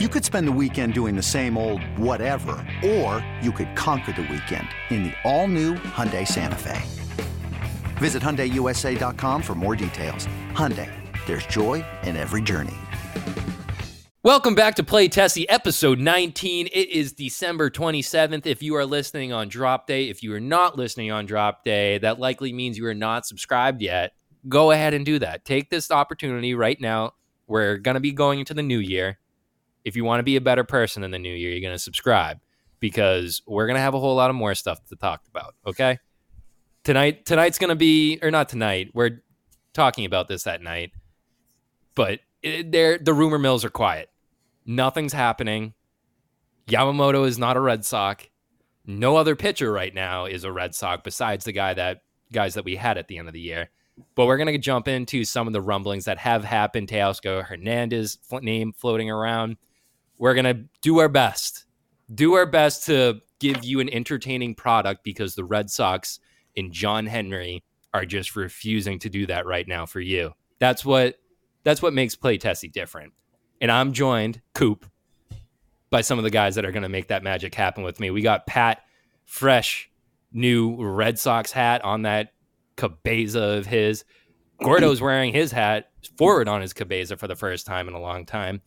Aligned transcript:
You 0.00 0.08
could 0.08 0.24
spend 0.24 0.48
the 0.48 0.58
weekend 0.60 0.92
doing 0.92 1.14
the 1.14 1.22
same 1.22 1.56
old 1.56 1.80
whatever, 1.96 2.56
or 2.84 3.24
you 3.40 3.52
could 3.52 3.76
conquer 3.76 4.10
the 4.10 4.22
weekend 4.22 4.66
in 4.90 5.04
the 5.04 5.12
all-new 5.22 5.74
Hyundai 5.74 6.26
Santa 6.26 6.58
Fe. 6.58 6.82
Visit 7.98 8.20
HyundaiUSA.com 8.20 9.40
for 9.40 9.54
more 9.54 9.76
details. 9.76 10.26
Hyundai, 10.50 10.90
there's 11.26 11.46
joy 11.46 11.84
in 12.02 12.16
every 12.16 12.42
journey. 12.42 12.74
Welcome 14.24 14.56
back 14.56 14.74
to 14.74 14.82
Play 14.82 15.06
Tessie, 15.06 15.48
episode 15.48 16.00
19. 16.00 16.66
It 16.72 16.88
is 16.88 17.12
December 17.12 17.70
27th. 17.70 18.46
If 18.46 18.64
you 18.64 18.74
are 18.74 18.84
listening 18.84 19.32
on 19.32 19.46
drop 19.46 19.86
day, 19.86 20.08
if 20.08 20.24
you 20.24 20.34
are 20.34 20.40
not 20.40 20.76
listening 20.76 21.12
on 21.12 21.24
drop 21.24 21.62
day, 21.62 21.98
that 21.98 22.18
likely 22.18 22.52
means 22.52 22.76
you 22.76 22.86
are 22.86 22.94
not 22.94 23.26
subscribed 23.26 23.80
yet. 23.80 24.14
Go 24.48 24.72
ahead 24.72 24.92
and 24.92 25.06
do 25.06 25.20
that. 25.20 25.44
Take 25.44 25.70
this 25.70 25.92
opportunity 25.92 26.52
right 26.56 26.80
now. 26.80 27.12
We're 27.46 27.76
going 27.76 27.94
to 27.94 28.00
be 28.00 28.10
going 28.10 28.40
into 28.40 28.54
the 28.54 28.62
new 28.64 28.80
year 28.80 29.20
if 29.84 29.96
you 29.96 30.04
want 30.04 30.20
to 30.20 30.24
be 30.24 30.36
a 30.36 30.40
better 30.40 30.64
person 30.64 31.04
in 31.04 31.10
the 31.10 31.18
new 31.18 31.34
year, 31.34 31.50
you're 31.50 31.60
going 31.60 31.74
to 31.74 31.78
subscribe 31.78 32.40
because 32.80 33.42
we're 33.46 33.66
going 33.66 33.76
to 33.76 33.80
have 33.80 33.94
a 33.94 34.00
whole 34.00 34.14
lot 34.14 34.30
of 34.30 34.36
more 34.36 34.54
stuff 34.54 34.84
to 34.86 34.96
talk 34.96 35.22
about. 35.28 35.54
Okay. 35.66 35.98
Tonight, 36.82 37.24
tonight's 37.24 37.58
going 37.58 37.70
to 37.70 37.76
be, 37.76 38.18
or 38.22 38.30
not 38.30 38.48
tonight, 38.48 38.90
we're 38.92 39.22
talking 39.72 40.04
about 40.04 40.28
this 40.28 40.46
at 40.46 40.62
night, 40.62 40.92
but 41.94 42.20
eh, 42.42 42.62
there, 42.66 42.98
the 42.98 43.14
rumor 43.14 43.38
mills 43.38 43.64
are 43.64 43.70
quiet. 43.70 44.10
Nothing's 44.66 45.12
happening. 45.12 45.74
Yamamoto 46.66 47.26
is 47.26 47.38
not 47.38 47.56
a 47.56 47.60
Red 47.60 47.84
Sox. 47.84 48.26
No 48.86 49.16
other 49.16 49.34
pitcher 49.34 49.72
right 49.72 49.94
now 49.94 50.26
is 50.26 50.44
a 50.44 50.52
Red 50.52 50.74
Sox 50.74 51.00
besides 51.02 51.44
the 51.44 51.52
guy 51.52 51.74
that 51.74 52.02
guys 52.32 52.54
that 52.54 52.64
we 52.64 52.76
had 52.76 52.98
at 52.98 53.08
the 53.08 53.18
end 53.18 53.28
of 53.28 53.34
the 53.34 53.40
year. 53.40 53.70
But 54.14 54.26
we're 54.26 54.36
going 54.36 54.52
to 54.52 54.58
jump 54.58 54.88
into 54.88 55.24
some 55.24 55.46
of 55.46 55.52
the 55.52 55.62
rumblings 55.62 56.04
that 56.04 56.18
have 56.18 56.44
happened. 56.44 56.88
Teoscar 56.88 57.44
Hernandez 57.44 58.18
name 58.42 58.72
floating 58.72 59.10
around 59.10 59.56
we're 60.24 60.32
going 60.32 60.46
to 60.46 60.64
do 60.80 61.00
our 61.00 61.08
best, 61.10 61.66
do 62.14 62.32
our 62.32 62.46
best 62.46 62.86
to 62.86 63.20
give 63.40 63.62
you 63.62 63.80
an 63.80 63.92
entertaining 63.92 64.54
product 64.54 65.04
because 65.04 65.34
the 65.34 65.44
Red 65.44 65.68
Sox 65.68 66.18
and 66.56 66.72
John 66.72 67.04
Henry 67.04 67.62
are 67.92 68.06
just 68.06 68.34
refusing 68.34 68.98
to 69.00 69.10
do 69.10 69.26
that 69.26 69.44
right 69.44 69.68
now 69.68 69.84
for 69.84 70.00
you. 70.00 70.32
That's 70.58 70.82
what 70.82 71.16
that's 71.62 71.82
what 71.82 71.92
makes 71.92 72.16
Play 72.16 72.38
Tessie 72.38 72.68
different. 72.68 73.12
And 73.60 73.70
I'm 73.70 73.92
joined, 73.92 74.40
Coop, 74.54 74.86
by 75.90 76.00
some 76.00 76.16
of 76.16 76.24
the 76.24 76.30
guys 76.30 76.54
that 76.54 76.64
are 76.64 76.72
going 76.72 76.84
to 76.84 76.88
make 76.88 77.08
that 77.08 77.22
magic 77.22 77.54
happen 77.54 77.84
with 77.84 78.00
me. 78.00 78.10
We 78.10 78.22
got 78.22 78.46
Pat, 78.46 78.80
fresh 79.26 79.90
new 80.32 80.74
Red 80.82 81.18
Sox 81.18 81.52
hat 81.52 81.84
on 81.84 82.00
that 82.02 82.32
cabeza 82.76 83.42
of 83.42 83.66
his. 83.66 84.06
Gordo's 84.62 85.02
wearing 85.02 85.34
his 85.34 85.52
hat 85.52 85.90
forward 86.16 86.48
on 86.48 86.62
his 86.62 86.72
cabeza 86.72 87.18
for 87.18 87.28
the 87.28 87.36
first 87.36 87.66
time 87.66 87.88
in 87.88 87.94
a 87.94 88.00
long 88.00 88.24
time. 88.24 88.62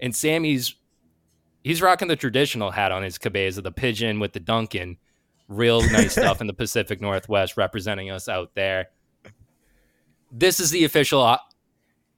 And 0.00 0.14
Sammy's 0.14 0.74
he's 1.66 1.82
rocking 1.82 2.06
the 2.06 2.14
traditional 2.14 2.70
hat 2.70 2.92
on 2.92 3.02
his 3.02 3.18
cabeza, 3.18 3.60
the 3.60 3.72
pigeon 3.72 4.20
with 4.20 4.32
the 4.32 4.38
Duncan. 4.38 4.96
Real 5.48 5.82
nice 5.90 6.12
stuff 6.20 6.40
in 6.40 6.46
the 6.46 6.54
Pacific 6.54 7.00
Northwest, 7.00 7.56
representing 7.56 8.08
us 8.08 8.28
out 8.28 8.52
there. 8.54 8.90
This 10.30 10.60
is 10.60 10.70
the 10.70 10.84
official 10.84 11.20
uh, 11.20 11.38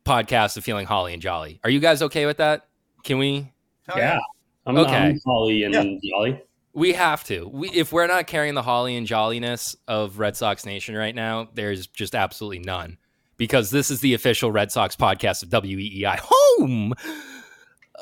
podcast 0.05 0.59
of 0.59 0.65
Feeling 0.65 0.87
Holly 0.87 1.15
and 1.15 1.23
Jolly. 1.23 1.61
Are 1.65 1.71
you 1.71 1.81
guys 1.81 2.03
okay 2.03 2.27
with 2.27 2.37
that? 2.37 2.69
Can 3.05 3.17
we? 3.17 3.51
Yeah. 3.97 4.19
I'm, 4.67 4.77
okay. 4.77 4.95
I'm 4.95 5.21
Holly 5.25 5.63
and 5.63 5.75
yeah. 5.75 6.11
Jolly. 6.11 6.43
We 6.75 6.93
have 6.93 7.25
to. 7.25 7.49
We, 7.49 7.71
if 7.71 7.91
we're 7.91 8.07
not 8.07 8.27
carrying 8.27 8.55
the 8.55 8.63
Holly 8.63 8.97
and 8.97 9.07
Jolliness 9.07 9.77
of 9.89 10.19
Red 10.19 10.37
Sox 10.37 10.67
Nation 10.67 10.95
right 10.95 11.15
now, 11.15 11.49
there's 11.55 11.87
just 11.87 12.15
absolutely 12.15 12.59
none. 12.59 12.99
Because 13.39 13.71
this 13.71 13.91
is 13.91 14.01
the 14.01 14.13
official 14.15 14.53
Red 14.53 14.71
Sox 14.71 14.95
podcast 14.95 15.43
of 15.43 15.49
WEEI, 15.49 16.19
home 16.21 16.93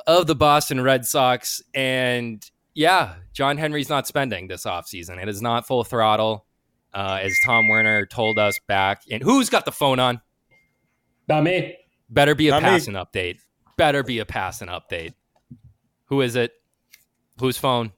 of 0.06 0.26
the 0.26 0.34
Boston 0.34 0.80
Red 0.80 1.06
Sox. 1.06 1.62
And 1.74 2.48
yeah, 2.74 3.14
John 3.32 3.56
Henry's 3.56 3.88
not 3.88 4.06
spending 4.06 4.48
this 4.48 4.64
offseason. 4.64 5.22
It 5.22 5.28
is 5.28 5.42
not 5.42 5.66
full 5.66 5.84
throttle, 5.84 6.46
uh, 6.94 7.18
as 7.22 7.34
Tom 7.44 7.68
Werner 7.68 8.06
told 8.06 8.38
us 8.38 8.58
back. 8.66 9.02
And 9.10 9.22
who's 9.22 9.50
got 9.50 9.64
the 9.64 9.72
phone 9.72 9.98
on? 9.98 10.20
Not 11.28 11.42
me. 11.42 11.76
Better 12.08 12.34
be 12.34 12.48
a 12.48 12.52
not 12.52 12.62
passing 12.62 12.94
me. 12.94 13.00
update. 13.00 13.38
Better 13.76 14.02
be 14.02 14.20
a 14.20 14.26
passing 14.26 14.68
update. 14.68 15.14
Who 16.06 16.20
is 16.20 16.36
it? 16.36 16.52
Whose 17.40 17.58
phone? 17.58 17.92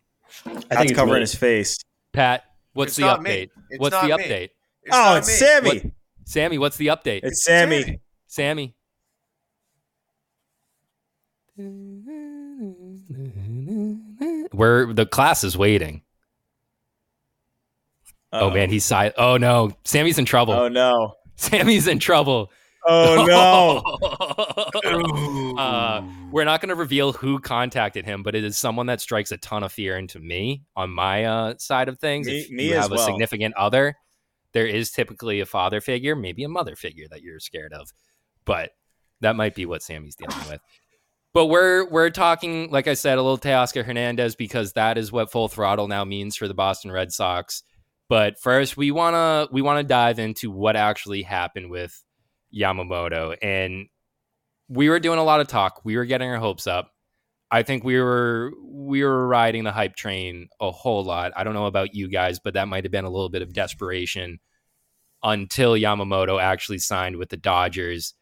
I 0.70 0.76
think 0.76 0.94
covering 0.94 1.18
me. 1.18 1.20
his 1.20 1.34
face. 1.34 1.78
Pat, 2.12 2.44
what's 2.72 2.90
it's 2.90 2.96
the 2.96 3.04
update? 3.04 3.50
What's 3.76 4.00
the 4.00 4.08
update? 4.08 4.50
It's 4.82 4.92
oh, 4.92 5.16
it's 5.16 5.28
me. 5.28 5.34
Sammy. 5.34 5.68
What, 5.68 5.92
Sammy, 6.24 6.58
what's 6.58 6.76
the 6.76 6.86
update? 6.88 7.20
It's 7.22 7.44
Sammy. 7.44 7.82
Sammy. 7.82 8.00
Sammy. 8.26 8.74
Where 14.52 14.92
the 14.92 15.06
class 15.06 15.42
is 15.42 15.56
waiting. 15.56 16.02
Uh-oh. 18.32 18.46
Oh 18.46 18.50
man, 18.50 18.70
he's 18.70 18.84
silent. 18.84 19.14
Oh 19.18 19.38
no, 19.38 19.72
Sammy's 19.84 20.18
in 20.18 20.24
trouble. 20.24 20.54
Oh 20.54 20.68
no, 20.68 21.14
Sammy's 21.36 21.88
in 21.88 21.98
trouble. 21.98 22.52
Oh 22.86 23.24
no. 24.84 25.56
uh, 25.58 26.02
we're 26.30 26.44
not 26.44 26.60
going 26.60 26.68
to 26.68 26.74
reveal 26.74 27.12
who 27.12 27.40
contacted 27.40 28.04
him, 28.04 28.22
but 28.22 28.36
it 28.36 28.44
is 28.44 28.56
someone 28.56 28.86
that 28.86 29.00
strikes 29.00 29.32
a 29.32 29.36
ton 29.38 29.64
of 29.64 29.72
fear 29.72 29.96
into 29.96 30.20
me 30.20 30.62
on 30.76 30.90
my 30.90 31.24
uh, 31.24 31.54
side 31.58 31.88
of 31.88 31.98
things. 31.98 32.26
Me, 32.26 32.38
if 32.38 32.50
me 32.50 32.68
you 32.68 32.74
have 32.74 32.90
well. 32.90 33.00
a 33.00 33.04
significant 33.04 33.56
other, 33.56 33.96
there 34.52 34.66
is 34.66 34.90
typically 34.90 35.40
a 35.40 35.46
father 35.46 35.80
figure, 35.80 36.14
maybe 36.14 36.44
a 36.44 36.48
mother 36.48 36.76
figure 36.76 37.06
that 37.10 37.22
you're 37.22 37.40
scared 37.40 37.72
of, 37.72 37.90
but 38.44 38.70
that 39.20 39.36
might 39.36 39.54
be 39.54 39.66
what 39.66 39.82
Sammy's 39.82 40.14
dealing 40.14 40.48
with. 40.48 40.60
But 41.38 41.46
we're 41.46 41.88
we're 41.88 42.10
talking, 42.10 42.68
like 42.72 42.88
I 42.88 42.94
said, 42.94 43.16
a 43.16 43.22
little 43.22 43.38
Teoscar 43.38 43.84
Hernandez 43.84 44.34
because 44.34 44.72
that 44.72 44.98
is 44.98 45.12
what 45.12 45.30
full 45.30 45.46
throttle 45.46 45.86
now 45.86 46.04
means 46.04 46.34
for 46.34 46.48
the 46.48 46.52
Boston 46.54 46.90
Red 46.90 47.12
Sox. 47.12 47.62
But 48.08 48.40
first, 48.40 48.76
we 48.76 48.90
wanna 48.90 49.46
we 49.52 49.62
wanna 49.62 49.84
dive 49.84 50.18
into 50.18 50.50
what 50.50 50.74
actually 50.74 51.22
happened 51.22 51.70
with 51.70 52.02
Yamamoto, 52.52 53.36
and 53.40 53.86
we 54.66 54.88
were 54.88 54.98
doing 54.98 55.20
a 55.20 55.22
lot 55.22 55.38
of 55.40 55.46
talk. 55.46 55.82
We 55.84 55.96
were 55.96 56.06
getting 56.06 56.28
our 56.28 56.38
hopes 56.38 56.66
up. 56.66 56.90
I 57.52 57.62
think 57.62 57.84
we 57.84 58.00
were 58.00 58.50
we 58.60 59.04
were 59.04 59.28
riding 59.28 59.62
the 59.62 59.70
hype 59.70 59.94
train 59.94 60.48
a 60.60 60.72
whole 60.72 61.04
lot. 61.04 61.30
I 61.36 61.44
don't 61.44 61.54
know 61.54 61.66
about 61.66 61.94
you 61.94 62.08
guys, 62.08 62.40
but 62.40 62.54
that 62.54 62.66
might 62.66 62.82
have 62.82 62.90
been 62.90 63.04
a 63.04 63.10
little 63.10 63.30
bit 63.30 63.42
of 63.42 63.52
desperation 63.52 64.40
until 65.22 65.74
Yamamoto 65.74 66.42
actually 66.42 66.78
signed 66.78 67.14
with 67.14 67.28
the 67.28 67.36
Dodgers. 67.36 68.14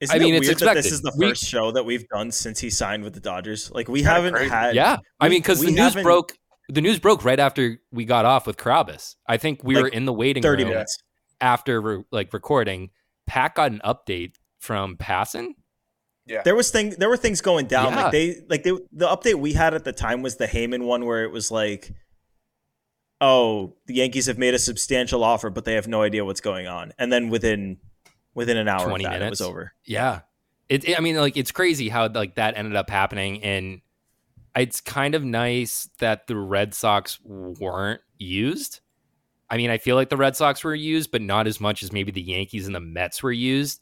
Isn't 0.00 0.14
I 0.14 0.18
mean, 0.18 0.34
it 0.34 0.38
it's 0.38 0.48
expected. 0.50 0.84
this 0.84 0.92
is 0.92 1.00
the 1.00 1.12
first 1.12 1.42
we, 1.42 1.46
show 1.46 1.72
that 1.72 1.84
we've 1.84 2.06
done 2.08 2.30
since 2.30 2.60
he 2.60 2.68
signed 2.68 3.02
with 3.02 3.14
the 3.14 3.20
Dodgers. 3.20 3.70
Like 3.70 3.88
we 3.88 4.02
haven't 4.02 4.34
crazy. 4.34 4.50
had. 4.50 4.74
Yeah, 4.74 4.98
I 5.18 5.28
mean, 5.28 5.40
because 5.40 5.60
the 5.60 5.70
news 5.70 5.94
broke. 5.94 6.32
The 6.68 6.80
news 6.80 6.98
broke 6.98 7.24
right 7.24 7.38
after 7.38 7.78
we 7.92 8.04
got 8.04 8.24
off 8.24 8.46
with 8.46 8.56
Carabis. 8.56 9.14
I 9.26 9.36
think 9.36 9.62
we 9.62 9.76
like 9.76 9.84
were 9.84 9.88
in 9.88 10.04
the 10.04 10.12
waiting 10.12 10.42
30 10.42 10.64
room 10.64 10.72
minutes. 10.72 10.98
after 11.40 11.80
re- 11.80 12.04
like 12.10 12.32
recording. 12.32 12.90
Pat 13.26 13.54
got 13.54 13.70
an 13.70 13.80
update 13.84 14.34
from 14.58 14.96
Passan. 14.96 15.50
Yeah, 16.26 16.42
there 16.42 16.56
was 16.56 16.70
thing. 16.70 16.90
There 16.98 17.08
were 17.08 17.16
things 17.16 17.40
going 17.40 17.66
down. 17.66 17.92
Yeah. 17.92 18.02
Like 18.02 18.12
they, 18.12 18.36
like 18.50 18.62
they, 18.64 18.72
the 18.92 19.06
update 19.06 19.36
we 19.36 19.52
had 19.52 19.74
at 19.74 19.84
the 19.84 19.92
time 19.92 20.22
was 20.22 20.36
the 20.36 20.46
Heyman 20.46 20.84
one, 20.84 21.06
where 21.06 21.22
it 21.22 21.30
was 21.30 21.52
like, 21.52 21.92
"Oh, 23.20 23.76
the 23.86 23.94
Yankees 23.94 24.26
have 24.26 24.36
made 24.36 24.52
a 24.52 24.58
substantial 24.58 25.22
offer, 25.22 25.50
but 25.50 25.64
they 25.64 25.74
have 25.74 25.86
no 25.86 26.02
idea 26.02 26.24
what's 26.24 26.40
going 26.40 26.66
on." 26.66 26.92
And 26.98 27.12
then 27.12 27.30
within 27.30 27.78
within 28.36 28.56
an 28.56 28.68
hour 28.68 28.86
20 28.86 29.04
that, 29.04 29.10
minutes. 29.10 29.40
it 29.40 29.44
was 29.44 29.50
over. 29.50 29.72
Yeah. 29.84 30.20
It, 30.68 30.88
it, 30.88 30.98
I 30.98 31.00
mean, 31.00 31.16
like, 31.16 31.36
it's 31.36 31.50
crazy 31.50 31.88
how, 31.88 32.08
like, 32.08 32.36
that 32.36 32.56
ended 32.56 32.76
up 32.76 32.90
happening. 32.90 33.42
And 33.42 33.80
it's 34.54 34.80
kind 34.80 35.14
of 35.14 35.24
nice 35.24 35.88
that 35.98 36.26
the 36.26 36.36
Red 36.36 36.74
Sox 36.74 37.18
weren't 37.24 38.02
used. 38.18 38.80
I 39.48 39.56
mean, 39.56 39.70
I 39.70 39.78
feel 39.78 39.96
like 39.96 40.10
the 40.10 40.16
Red 40.16 40.36
Sox 40.36 40.62
were 40.62 40.74
used, 40.74 41.10
but 41.10 41.22
not 41.22 41.46
as 41.46 41.60
much 41.60 41.82
as 41.82 41.92
maybe 41.92 42.12
the 42.12 42.22
Yankees 42.22 42.66
and 42.66 42.74
the 42.74 42.80
Mets 42.80 43.22
were 43.22 43.32
used. 43.32 43.80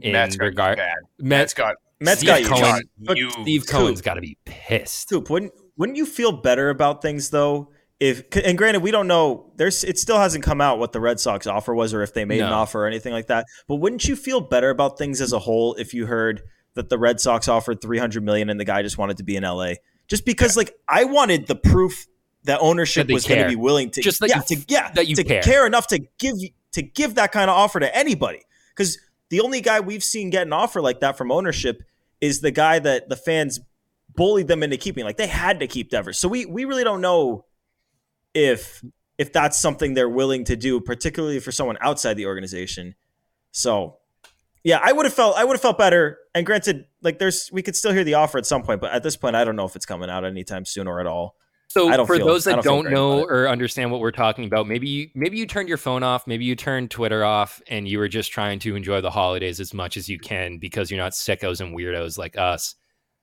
In 0.00 0.12
Mets 0.12 0.38
regard, 0.38 0.76
bad. 0.78 0.98
Mets 1.18 1.54
got 1.54 1.76
Mets 2.00 2.20
Steve 2.20 2.48
got 2.48 2.60
Cohen, 2.60 2.82
But 2.98 3.18
Steve 3.42 3.66
Cohen's 3.66 4.00
got 4.00 4.14
to 4.14 4.20
be 4.20 4.36
pissed. 4.44 5.10
Coop, 5.10 5.30
wouldn't 5.30 5.52
wouldn't 5.76 5.96
you 5.98 6.06
feel 6.06 6.32
better 6.32 6.70
about 6.70 7.02
things 7.02 7.30
though 7.30 7.70
if 8.04 8.36
and 8.44 8.58
granted 8.58 8.82
we 8.82 8.90
don't 8.90 9.06
know 9.06 9.50
there's 9.56 9.82
it 9.82 9.98
still 9.98 10.18
hasn't 10.18 10.44
come 10.44 10.60
out 10.60 10.78
what 10.78 10.92
the 10.92 11.00
Red 11.00 11.18
Sox 11.18 11.46
offer 11.46 11.74
was 11.74 11.94
or 11.94 12.02
if 12.02 12.12
they 12.12 12.26
made 12.26 12.40
no. 12.40 12.48
an 12.48 12.52
offer 12.52 12.84
or 12.84 12.86
anything 12.86 13.14
like 13.14 13.28
that. 13.28 13.46
But 13.66 13.76
wouldn't 13.76 14.06
you 14.06 14.14
feel 14.14 14.42
better 14.42 14.68
about 14.68 14.98
things 14.98 15.22
as 15.22 15.32
a 15.32 15.38
whole 15.38 15.74
if 15.74 15.94
you 15.94 16.04
heard 16.04 16.42
that 16.74 16.90
the 16.90 16.98
Red 16.98 17.18
Sox 17.18 17.48
offered 17.48 17.80
300 17.80 18.22
million 18.22 18.50
and 18.50 18.60
the 18.60 18.64
guy 18.66 18.82
just 18.82 18.98
wanted 18.98 19.16
to 19.16 19.22
be 19.22 19.36
in 19.36 19.42
LA? 19.42 19.74
Just 20.06 20.26
because 20.26 20.54
yeah. 20.54 20.60
like 20.60 20.74
I 20.86 21.04
wanted 21.04 21.46
the 21.46 21.54
proof 21.54 22.06
that 22.42 22.60
ownership 22.60 23.06
that 23.06 23.14
was 23.14 23.26
going 23.26 23.42
to 23.42 23.48
be 23.48 23.56
willing 23.56 23.90
to 23.92 24.02
just 24.02 24.20
yeah, 24.20 24.36
you, 24.36 24.56
to 24.56 24.64
yeah, 24.68 24.92
that 24.92 25.08
you 25.08 25.16
to 25.16 25.24
care. 25.24 25.42
care 25.42 25.66
enough 25.66 25.86
to 25.86 26.00
give 26.18 26.34
to 26.72 26.82
give 26.82 27.14
that 27.14 27.32
kind 27.32 27.48
of 27.48 27.56
offer 27.56 27.80
to 27.80 27.96
anybody. 27.96 28.42
Cuz 28.74 28.98
the 29.30 29.40
only 29.40 29.62
guy 29.62 29.80
we've 29.80 30.04
seen 30.04 30.28
get 30.28 30.46
an 30.46 30.52
offer 30.52 30.82
like 30.82 31.00
that 31.00 31.16
from 31.16 31.32
ownership 31.32 31.82
is 32.20 32.42
the 32.42 32.50
guy 32.50 32.78
that 32.80 33.08
the 33.08 33.16
fans 33.16 33.60
bullied 34.14 34.48
them 34.48 34.62
into 34.62 34.76
keeping. 34.76 35.04
Like 35.04 35.16
they 35.16 35.26
had 35.26 35.58
to 35.60 35.66
keep 35.66 35.88
Devers. 35.88 36.18
So 36.18 36.28
we 36.28 36.44
we 36.44 36.66
really 36.66 36.84
don't 36.84 37.00
know 37.00 37.46
if 38.34 38.84
if 39.16 39.32
that's 39.32 39.56
something 39.58 39.94
they're 39.94 40.08
willing 40.08 40.44
to 40.44 40.56
do, 40.56 40.80
particularly 40.80 41.38
for 41.38 41.52
someone 41.52 41.78
outside 41.80 42.14
the 42.14 42.26
organization. 42.26 42.94
So 43.52 43.98
Yeah, 44.64 44.80
I 44.82 44.92
would 44.92 45.06
have 45.06 45.14
felt 45.14 45.36
I 45.36 45.44
would 45.44 45.54
have 45.54 45.62
felt 45.62 45.78
better. 45.78 46.18
And 46.34 46.44
granted, 46.44 46.86
like 47.02 47.18
there's 47.18 47.50
we 47.52 47.62
could 47.62 47.76
still 47.76 47.92
hear 47.92 48.04
the 48.04 48.14
offer 48.14 48.38
at 48.38 48.46
some 48.46 48.62
point, 48.62 48.80
but 48.80 48.92
at 48.92 49.02
this 49.02 49.16
point, 49.16 49.36
I 49.36 49.44
don't 49.44 49.56
know 49.56 49.66
if 49.66 49.76
it's 49.76 49.86
coming 49.86 50.10
out 50.10 50.24
anytime 50.24 50.64
soon 50.64 50.88
or 50.88 51.00
at 51.00 51.06
all. 51.06 51.36
So 51.68 51.88
for 52.06 52.16
feel- 52.16 52.26
those 52.26 52.46
I 52.46 52.56
that 52.56 52.64
don't 52.64 52.84
don't 52.84 52.92
know 52.92 53.24
or 53.24 53.48
understand 53.48 53.90
what 53.90 54.00
we're 54.00 54.12
talking 54.12 54.44
about, 54.44 54.68
maybe 54.68 54.88
you 54.88 55.08
maybe 55.14 55.38
you 55.38 55.46
turned 55.46 55.68
your 55.68 55.78
phone 55.78 56.02
off, 56.02 56.26
maybe 56.26 56.44
you 56.44 56.54
turned 56.56 56.90
Twitter 56.90 57.24
off, 57.24 57.60
and 57.68 57.88
you 57.88 57.98
were 57.98 58.08
just 58.08 58.32
trying 58.32 58.58
to 58.60 58.76
enjoy 58.76 59.00
the 59.00 59.10
holidays 59.10 59.60
as 59.60 59.74
much 59.74 59.96
as 59.96 60.08
you 60.08 60.18
can 60.18 60.58
because 60.58 60.90
you're 60.90 61.00
not 61.00 61.12
sickos 61.12 61.60
and 61.60 61.76
weirdos 61.76 62.16
like 62.16 62.38
us. 62.38 62.74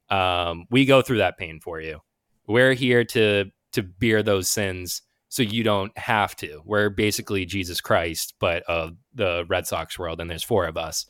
Um, 0.10 0.66
we 0.70 0.86
go 0.86 1.02
through 1.02 1.20
that 1.20 1.38
pain 1.38 1.60
for 1.62 1.80
you. 1.80 2.00
We're 2.48 2.74
here 2.74 3.06
to 3.06 3.46
to 3.74 3.84
bear 3.84 4.24
those 4.24 4.50
sins 4.50 5.02
so 5.30 5.44
you 5.44 5.64
don't 5.64 5.98
have 5.98 6.36
to. 6.38 6.62
We're 6.66 6.90
basically 6.90 7.46
Jesus 7.46 7.80
Christ, 7.82 8.34
but 8.40 8.64
of 8.64 8.98
the 9.14 9.46
Red 9.48 9.66
Sox 9.68 9.98
world, 9.98 10.20
and 10.20 10.30
there's 10.30 10.44
four 10.44 10.66
of 10.66 10.76
us. 10.78 11.06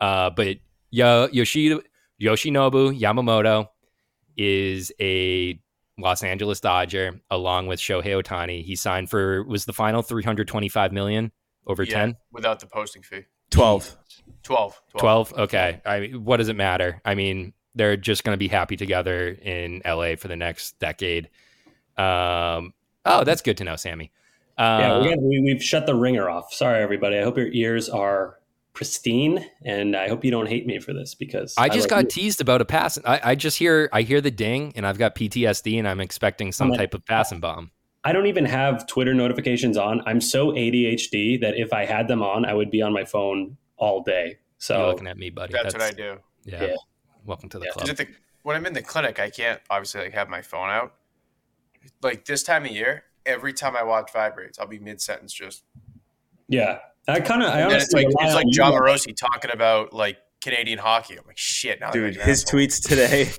Uh, 0.00 0.30
but 0.30 0.58
Yo- 0.90 1.28
Yoshi- 1.32 1.80
Yoshinobu 2.20 2.98
Yamamoto 3.00 3.68
is 4.36 4.92
a 5.00 5.58
Los 5.98 6.22
Angeles 6.22 6.60
Dodger 6.60 7.20
along 7.30 7.66
with 7.66 7.78
Shohei 7.80 8.22
Ohtani. 8.22 8.62
He 8.64 8.76
signed 8.76 9.10
for 9.10 9.42
was 9.44 9.64
the 9.64 9.72
final 9.72 10.02
325 10.02 10.92
million 10.92 11.32
over 11.66 11.82
Yeah, 11.82 11.94
10 12.00 12.16
without 12.32 12.60
the 12.60 12.66
posting 12.66 13.02
fee. 13.02 13.22
12. 13.50 13.96
12. 14.42 14.82
12 14.98 15.32
okay 15.34 15.80
I 15.84 16.00
mean, 16.00 16.24
what 16.24 16.38
does 16.38 16.48
it 16.48 16.56
matter 16.56 17.00
I 17.04 17.14
mean 17.14 17.52
they're 17.74 17.96
just 17.96 18.24
going 18.24 18.32
to 18.34 18.38
be 18.38 18.48
happy 18.48 18.76
together 18.76 19.28
in 19.28 19.82
LA 19.84 20.16
for 20.16 20.28
the 20.28 20.36
next 20.36 20.78
decade 20.80 21.28
um 22.02 22.74
oh 23.04 23.24
that's 23.24 23.42
good 23.42 23.56
to 23.58 23.64
know 23.64 23.76
Sammy 23.76 24.10
uh, 24.58 24.78
yeah, 24.80 24.98
we 25.00 25.08
got, 25.08 25.22
we, 25.22 25.40
we've 25.40 25.64
shut 25.64 25.86
the 25.86 25.94
ringer 25.94 26.28
off. 26.28 26.52
Sorry, 26.52 26.82
everybody. 26.82 27.18
I 27.18 27.22
hope 27.22 27.38
your 27.38 27.48
ears 27.48 27.88
are 27.88 28.38
pristine, 28.74 29.44
and 29.64 29.96
I 29.96 30.08
hope 30.08 30.24
you 30.24 30.30
don't 30.30 30.46
hate 30.46 30.66
me 30.66 30.78
for 30.78 30.92
this 30.92 31.14
because 31.14 31.54
I 31.56 31.68
just 31.68 31.90
like 31.90 31.90
got 31.90 32.02
you. 32.04 32.22
teased 32.22 32.40
about 32.42 32.60
a 32.60 32.64
pass. 32.66 32.98
I, 33.04 33.20
I 33.24 33.34
just 33.34 33.58
hear 33.58 33.88
I 33.92 34.02
hear 34.02 34.20
the 34.20 34.30
ding, 34.30 34.72
and 34.76 34.86
I've 34.86 34.98
got 34.98 35.14
PTSD, 35.14 35.78
and 35.78 35.88
I'm 35.88 36.00
expecting 36.00 36.52
some 36.52 36.66
I'm 36.66 36.70
like- 36.72 36.78
type 36.80 36.94
of 36.94 37.04
passing 37.06 37.40
bomb. 37.40 37.70
I 38.04 38.12
don't 38.12 38.26
even 38.26 38.44
have 38.44 38.86
Twitter 38.88 39.14
notifications 39.14 39.76
on. 39.76 40.02
I'm 40.06 40.20
so 40.20 40.50
ADHD 40.50 41.40
that 41.40 41.56
if 41.56 41.72
I 41.72 41.84
had 41.84 42.08
them 42.08 42.20
on, 42.20 42.44
I 42.44 42.52
would 42.52 42.68
be 42.70 42.82
on 42.82 42.92
my 42.92 43.04
phone 43.04 43.56
all 43.76 44.02
day. 44.02 44.38
So 44.58 44.76
You're 44.76 44.86
looking 44.88 45.06
at 45.06 45.16
me, 45.16 45.30
buddy. 45.30 45.52
That's, 45.52 45.72
what 45.72 45.82
I 45.82 45.92
do. 45.92 46.16
Yeah. 46.44 46.64
Yeah. 46.64 46.74
Welcome 47.24 47.48
to 47.50 47.60
the 47.60 47.66
Yeah. 47.66 47.70
club. 47.72 47.96
The, 47.96 48.08
when 48.42 48.56
I'm 48.56 48.66
in 48.66 48.72
the 48.72 48.82
clinic, 48.82 49.20
I 49.20 49.30
can't 49.30 49.60
obviously 49.70 50.00
like 50.02 50.14
have 50.14 50.28
my 50.28 50.42
phone 50.42 50.68
out. 50.68 50.94
Like 52.02 52.24
this 52.24 52.42
time 52.42 52.64
of 52.64 52.70
year, 52.70 53.04
every 53.26 53.52
time 53.52 53.76
I 53.76 53.82
watch 53.82 54.12
vibrates, 54.12 54.58
I'll 54.58 54.66
be 54.66 54.78
mid 54.78 55.00
sentence 55.00 55.32
just. 55.32 55.64
yeah, 56.48 56.78
I 57.08 57.20
kind 57.20 57.42
of 57.42 57.48
I 57.50 57.60
And 57.60 57.70
then 57.72 57.80
it's 57.80 57.92
like 57.92 58.06
it's 58.08 58.34
like 58.34 58.48
John 58.48 58.72
guys. 58.72 58.80
Morosi 58.80 59.16
talking 59.16 59.50
about 59.52 59.92
like 59.92 60.18
Canadian 60.42 60.78
hockey. 60.78 61.18
I'm 61.18 61.26
like 61.26 61.38
shit. 61.38 61.80
Now 61.80 61.90
Dude, 61.90 62.14
that 62.14 62.24
his 62.24 62.42
imagine 62.42 62.68
tweets 62.68 62.88
today, 62.88 63.30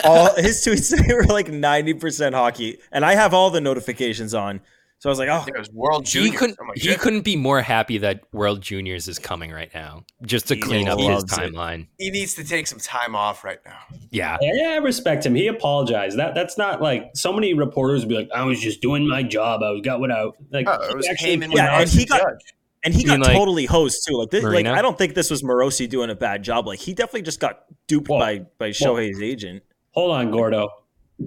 all 0.04 0.34
his 0.36 0.64
tweets 0.64 0.94
today 0.94 1.14
were 1.14 1.24
like 1.24 1.48
90% 1.48 2.34
hockey. 2.34 2.78
And 2.92 3.04
I 3.04 3.14
have 3.14 3.34
all 3.34 3.50
the 3.50 3.60
notifications 3.60 4.34
on. 4.34 4.60
So 5.00 5.08
I 5.08 5.10
was 5.10 5.18
like, 5.18 5.28
oh, 5.30 5.44
It 5.48 5.58
was 5.58 5.70
World 5.72 6.06
he 6.06 6.30
couldn't 6.30 6.58
like, 6.68 6.76
he 6.78 6.94
couldn't 6.94 7.22
be 7.22 7.34
more 7.34 7.62
happy 7.62 7.96
that 7.98 8.20
World 8.32 8.60
Juniors 8.60 9.08
is 9.08 9.18
coming 9.18 9.50
right 9.50 9.70
now, 9.74 10.04
just 10.26 10.46
to 10.48 10.54
He 10.56 10.60
clean 10.60 10.88
up 10.88 10.98
his 10.98 11.08
loves 11.08 11.32
it. 11.32 11.36
timeline. 11.40 11.86
He 11.98 12.10
needs 12.10 12.34
to 12.34 12.44
take 12.44 12.66
some 12.66 12.78
time 12.78 13.16
off 13.16 13.42
right 13.42 13.60
now. 13.64 13.78
Yeah. 14.10 14.36
Yeah, 14.42 14.72
I 14.72 14.76
respect 14.76 15.24
him. 15.24 15.34
He 15.34 15.46
apologized. 15.46 16.18
That 16.18 16.34
that's 16.34 16.58
not 16.58 16.82
like 16.82 17.10
so 17.14 17.32
many 17.32 17.54
reporters 17.54 18.02
would 18.02 18.10
be 18.10 18.14
like, 18.14 18.28
I 18.34 18.44
was 18.44 18.60
just 18.60 18.82
doing 18.82 19.08
my 19.08 19.22
job. 19.22 19.62
I 19.62 19.70
was 19.70 19.80
got 19.80 20.00
what 20.00 20.10
I 20.12 20.24
like. 20.50 20.66
Oh, 20.68 20.90
it 20.90 20.94
was 20.96 21.08
actually 21.08 21.36
Heyman 21.38 21.40
came 21.48 21.52
Yeah, 21.52 21.68
out- 21.68 21.80
and 21.80 21.90
and 21.90 21.90
he 21.98 22.04
got- 22.04 22.20
Judge. 22.20 22.54
and 22.84 22.94
he 22.94 23.00
You 23.00 23.06
got 23.06 23.12
mean, 23.14 23.22
like, 23.22 23.36
totally 23.38 23.64
hosed 23.64 24.06
too. 24.06 24.18
Like 24.18 24.28
this, 24.28 24.44
like 24.44 24.66
I 24.66 24.82
don't 24.82 24.98
think 24.98 25.14
this 25.14 25.30
was 25.30 25.42
Morosi 25.42 25.88
doing 25.88 26.10
a 26.10 26.14
bad 26.14 26.42
job. 26.42 26.66
Like 26.66 26.78
he 26.78 26.92
definitely 26.92 27.22
just 27.22 27.40
got 27.40 27.60
duped 27.88 28.10
Well, 28.10 28.18
by 28.18 28.40
by 28.58 28.68
Shohei's 28.68 29.22
agent. 29.22 29.62
Hold 29.92 30.10
on, 30.10 30.30
Gordo. 30.30 30.68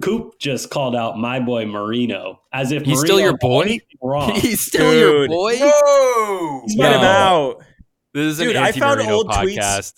Coop 0.02 0.38
just 0.38 0.70
called 0.70 0.96
out 0.96 1.18
my 1.18 1.40
boy 1.40 1.66
Marino 1.66 2.40
as 2.52 2.72
if 2.72 2.82
He's 2.84 2.98
Marino 2.98 3.04
still 3.06 3.20
your 3.20 3.36
boy? 3.38 3.78
Wrong. 4.02 4.30
He's 4.34 4.66
still 4.66 4.94
your 4.94 5.28
boy. 5.28 5.56
Whoa! 5.60 6.62
He's 6.66 6.76
Get 6.76 6.92
him 6.94 7.00
No. 7.00 7.06
out. 7.08 7.64
This 8.12 8.32
is 8.32 8.40
an 8.40 8.46
Dude, 8.48 8.56
I 8.56 8.72
found 8.72 9.00
anti-Marino 9.00 9.14
old 9.16 9.28
tweets- 9.30 9.92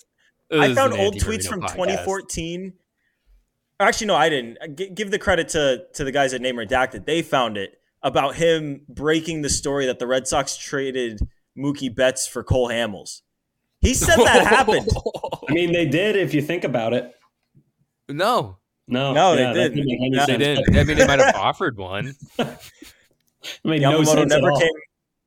This 0.49 0.61
I 0.61 0.73
found 0.75 0.93
old 0.93 1.15
anti-Marino 1.15 1.37
tweets 1.43 1.47
from 1.47 1.61
podcast. 1.61 1.71
2014. 1.73 2.73
Actually, 3.79 4.07
no, 4.07 4.15
I 4.15 4.29
didn't. 4.29 4.57
Uh, 4.61 4.67
G- 4.67 4.89
give 4.89 5.11
the 5.11 5.19
credit 5.19 5.49
to 5.49 5.85
to 5.93 6.03
the 6.03 6.11
guys 6.11 6.33
at 6.33 6.41
Name 6.41 6.55
Redacted. 6.55 7.05
They 7.05 7.21
found 7.21 7.57
it 7.57 7.73
about 8.01 8.35
him 8.35 8.81
breaking 8.89 9.41
the 9.41 9.49
story 9.49 9.85
that 9.87 9.99
the 9.99 10.07
Red 10.07 10.27
Sox 10.27 10.57
traded 10.57 11.19
Mookie 11.57 11.93
Betts 11.93 12.27
for 12.27 12.43
Cole 12.43 12.69
Hamels. 12.69 13.21
He 13.81 13.93
said 13.93 14.17
that 14.17 14.47
happened. 14.47 14.87
I 15.47 15.53
mean, 15.53 15.71
they 15.73 15.85
did 15.85 16.15
if 16.15 16.33
you 16.33 16.41
think 16.41 16.63
about 16.63 16.93
it. 16.93 17.11
no, 18.09 18.57
No, 18.87 19.13
No, 19.13 19.35
they 19.35 19.43
didn't. 19.53 19.75
didn't 19.75 19.99
make 19.99 20.11
No, 20.13 20.25
they 20.25 20.37
didn't. 20.37 20.77
I 20.77 20.83
mean, 20.83 20.97
they 20.97 21.07
might 21.07 21.19
have 21.19 21.35
offered 21.35 21.77
one. 21.77 22.15
It 23.43 23.59
made 23.63 23.81
no 23.81 23.99
Yamamoto 24.01 24.05
sense 24.05 24.29
never 24.33 24.51
came. 24.59 24.69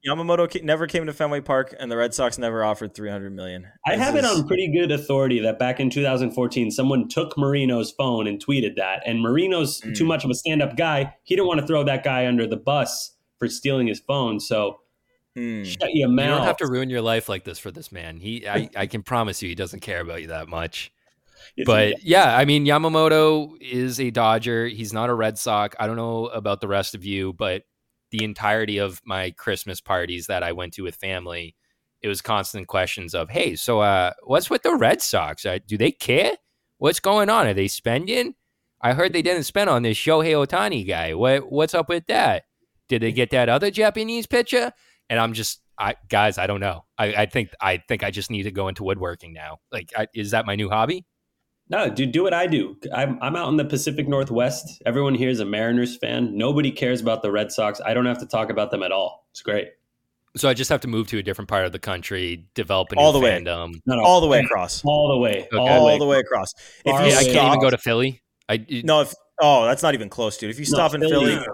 Yamamoto 0.06 0.50
ca- 0.50 0.62
never 0.64 0.86
came 0.86 1.06
to 1.06 1.12
Fenway 1.12 1.40
Park, 1.40 1.74
and 1.78 1.90
the 1.90 1.96
Red 1.96 2.12
Sox 2.12 2.38
never 2.38 2.64
offered 2.64 2.92
300 2.94 3.30
million. 3.34 3.66
I 3.86 3.96
This 3.96 4.04
have 4.04 4.16
it 4.16 4.24
on 4.24 4.46
pretty 4.46 4.70
good 4.72 4.90
authority 4.90 5.40
that 5.40 5.58
back 5.58 5.78
in 5.78 5.90
2014, 5.90 6.70
someone 6.70 7.08
took 7.08 7.36
Marino's 7.38 7.92
phone 7.92 8.26
and 8.26 8.44
tweeted 8.44 8.76
that. 8.76 9.02
And 9.06 9.20
Marino's 9.20 9.80
Mm. 9.82 9.94
too 9.96 10.04
much 10.04 10.24
of 10.24 10.30
a 10.30 10.34
stand 10.34 10.60
up 10.62 10.76
guy. 10.76 11.14
He 11.22 11.34
didn't 11.36 11.48
want 11.48 11.60
to 11.60 11.66
throw 11.66 11.84
that 11.84 12.02
guy 12.02 12.26
under 12.26 12.46
the 12.46 12.56
bus 12.56 13.12
for 13.38 13.48
stealing 13.48 13.86
his 13.86 14.00
phone. 14.00 14.40
So 14.40 14.80
Hmm. 15.36 15.62
shut 15.62 15.94
your 15.94 16.08
mouth. 16.08 16.24
You 16.26 16.30
don't 16.38 16.46
have 16.46 16.56
to 16.58 16.66
ruin 16.66 16.90
your 16.90 17.02
life 17.02 17.28
like 17.28 17.44
this 17.44 17.58
for 17.58 17.70
this 17.70 17.92
man. 17.92 18.18
He, 18.18 18.46
I, 18.48 18.68
I 18.76 18.86
can 18.86 19.02
promise 19.02 19.40
you, 19.42 19.48
he 19.48 19.54
doesn't 19.54 19.80
care 19.80 20.00
about 20.00 20.20
you 20.22 20.28
that 20.28 20.48
much. 20.48 20.92
But 21.66 22.02
yeah, 22.02 22.36
I 22.36 22.44
mean, 22.44 22.64
Yamamoto 22.64 23.52
is 23.60 24.00
a 24.00 24.10
Dodger. 24.10 24.66
He's 24.66 24.92
not 24.92 25.10
a 25.10 25.14
Red 25.14 25.38
Sox. 25.38 25.76
I 25.78 25.86
don't 25.86 25.96
know 25.96 26.26
about 26.26 26.60
the 26.60 26.68
rest 26.68 26.94
of 26.94 27.04
you, 27.04 27.32
but 27.32 27.62
the 28.10 28.24
entirety 28.24 28.78
of 28.78 29.00
my 29.04 29.30
Christmas 29.32 29.80
parties 29.80 30.26
that 30.26 30.42
I 30.42 30.52
went 30.52 30.74
to 30.74 30.82
with 30.82 30.96
family, 30.96 31.54
it 32.02 32.08
was 32.08 32.22
constant 32.22 32.66
questions 32.66 33.14
of, 33.14 33.30
"Hey, 33.30 33.56
so 33.56 33.80
uh, 33.80 34.12
what's 34.24 34.50
with 34.50 34.62
the 34.62 34.74
Red 34.74 35.00
Sox? 35.02 35.46
Uh, 35.46 35.58
do 35.66 35.76
they 35.76 35.92
care? 35.92 36.32
What's 36.78 37.00
going 37.00 37.28
on? 37.28 37.46
Are 37.46 37.54
they 37.54 37.68
spending? 37.68 38.34
I 38.80 38.94
heard 38.94 39.12
they 39.12 39.22
didn't 39.22 39.44
spend 39.44 39.68
on 39.68 39.82
this 39.82 39.98
Shohei 39.98 40.32
Ohtani 40.32 40.86
guy. 40.86 41.14
What 41.14 41.50
what's 41.52 41.74
up 41.74 41.88
with 41.88 42.06
that? 42.06 42.44
Did 42.88 43.02
they 43.02 43.12
get 43.12 43.30
that 43.30 43.48
other 43.48 43.70
Japanese 43.70 44.26
pitcher?" 44.26 44.72
And 45.08 45.18
I'm 45.18 45.32
just, 45.32 45.60
I 45.78 45.96
guys, 46.08 46.38
I 46.38 46.46
don't 46.46 46.60
know. 46.60 46.84
I, 46.96 47.14
I 47.14 47.26
think 47.26 47.50
I 47.60 47.82
think 47.88 48.04
I 48.04 48.10
just 48.10 48.30
need 48.30 48.44
to 48.44 48.52
go 48.52 48.68
into 48.68 48.84
woodworking 48.84 49.32
now. 49.32 49.58
Like, 49.72 49.92
I, 49.96 50.06
is 50.14 50.30
that 50.30 50.46
my 50.46 50.54
new 50.56 50.70
hobby? 50.70 51.04
No, 51.70 51.88
dude, 51.88 52.10
do 52.12 52.22
what 52.24 52.34
I 52.34 52.46
do. 52.48 52.76
I'm, 52.92 53.18
I'm 53.22 53.36
out 53.36 53.48
in 53.48 53.56
the 53.56 53.64
Pacific 53.64 54.08
Northwest. 54.08 54.82
Everyone 54.84 55.14
here 55.14 55.28
is 55.30 55.38
a 55.40 55.44
Mariners 55.44 55.96
fan. 55.96 56.36
Nobody 56.36 56.72
cares 56.72 57.00
about 57.00 57.22
the 57.22 57.30
Red 57.30 57.52
Sox. 57.52 57.80
I 57.84 57.94
don't 57.94 58.06
have 58.06 58.18
to 58.18 58.26
talk 58.26 58.50
about 58.50 58.70
them 58.72 58.82
at 58.82 58.90
all. 58.90 59.26
It's 59.30 59.40
great. 59.42 59.68
So 60.36 60.48
I 60.48 60.54
just 60.54 60.68
have 60.70 60.80
to 60.82 60.88
move 60.88 61.06
to 61.08 61.18
a 61.18 61.22
different 61.22 61.48
part 61.48 61.64
of 61.64 61.72
the 61.72 61.78
country, 61.78 62.46
develop 62.54 62.90
a 62.92 62.96
new 62.96 63.00
All 63.02 63.12
the 63.12 63.20
way. 63.20 63.30
fandom. 63.30 63.74
No, 63.86 63.96
no, 63.96 64.02
all 64.02 64.20
the 64.20 64.26
way 64.26 64.40
across. 64.40 64.82
all 64.84 65.08
the 65.08 65.18
way, 65.18 65.46
Okay. 65.52 65.56
all, 65.56 65.68
all 65.68 65.92
the 65.92 65.98
the 65.98 66.06
way. 66.06 66.16
way 66.16 66.20
across. 66.20 66.52
If 66.84 66.90
Far 66.92 67.04
you 67.06 67.12
Yeah, 67.12 67.18
I 67.18 67.24
can't 67.24 67.46
even 67.48 67.60
go 67.60 67.70
to 67.70 67.78
Philly. 67.78 68.20
I 68.48 68.64
it- 68.68 68.84
no, 68.84 69.00
if 69.02 69.14
oh, 69.40 69.64
that's 69.66 69.82
not 69.82 69.94
even 69.94 70.08
close, 70.08 70.36
dude. 70.36 70.50
If 70.50 70.58
you 70.58 70.66
No, 70.66 70.76
stop 70.76 70.94
in 70.94 71.00
Philly- 71.00 71.34
Philly, 71.36 71.46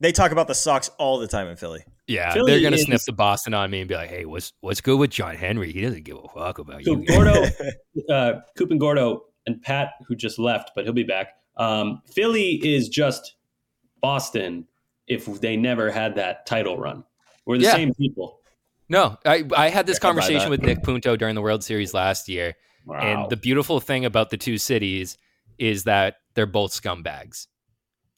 they 0.00 0.12
talk 0.12 0.30
about 0.32 0.48
the 0.48 0.54
Sox 0.54 0.90
all 0.98 1.18
the 1.18 1.26
time 1.28 1.48
in 1.48 1.56
Philly. 1.56 1.84
yeah, 2.06 2.32
Philly 2.34 2.52
they're 2.52 2.60
gonna 2.62 2.76
is- 2.76 2.82
sniff 2.84 3.04
the 3.06 3.12
Boston 3.12 3.52
on 3.54 3.70
me 3.70 3.80
and 3.80 3.88
be 3.88 3.94
like, 3.94 4.08
"Hey, 4.10 4.24
what's 4.26 4.52
what's 4.60 4.80
good 4.82 4.98
with 4.98 5.10
John 5.10 5.34
Henry? 5.36 5.72
He 5.72 5.80
doesn't 5.82 6.04
give 6.04 6.16
a 6.18 6.28
fuck 6.28 6.58
about 6.58 6.82
So 6.84 6.92
you." 6.98 7.04
Gordo, 7.06 7.44
uh, 8.10 8.32
Coop 8.56 8.70
and 8.70 8.80
Gordo 8.80 9.22
and 9.46 9.60
Pat, 9.62 9.94
who 10.06 10.14
just 10.16 10.38
left, 10.38 10.70
but 10.74 10.84
he'll 10.84 10.92
be 10.92 11.02
back. 11.02 11.34
Um, 11.56 12.02
Philly 12.06 12.54
is 12.66 12.88
just 12.88 13.36
Boston 14.00 14.66
if 15.06 15.26
they 15.40 15.56
never 15.56 15.90
had 15.90 16.14
that 16.16 16.46
title 16.46 16.78
run. 16.78 17.04
We're 17.46 17.58
the 17.58 17.64
Yeah. 17.64 17.72
same 17.72 17.94
people. 17.94 18.40
No, 18.88 19.18
I 19.24 19.44
I 19.56 19.68
had 19.70 19.86
this 19.86 19.96
Yeah, 19.96 20.08
conversation 20.08 20.50
with 20.50 20.62
Nick 20.62 20.82
Punto 20.82 21.16
during 21.16 21.34
the 21.34 21.42
World 21.42 21.64
Series 21.64 21.94
last 21.94 22.28
year, 22.28 22.54
Wow. 22.84 22.98
and 23.00 23.30
the 23.30 23.36
beautiful 23.36 23.80
thing 23.80 24.04
about 24.04 24.30
the 24.30 24.36
two 24.36 24.58
cities 24.58 25.16
is 25.58 25.84
that 25.84 26.16
they're 26.34 26.46
both 26.46 26.72
scumbags. 26.72 27.46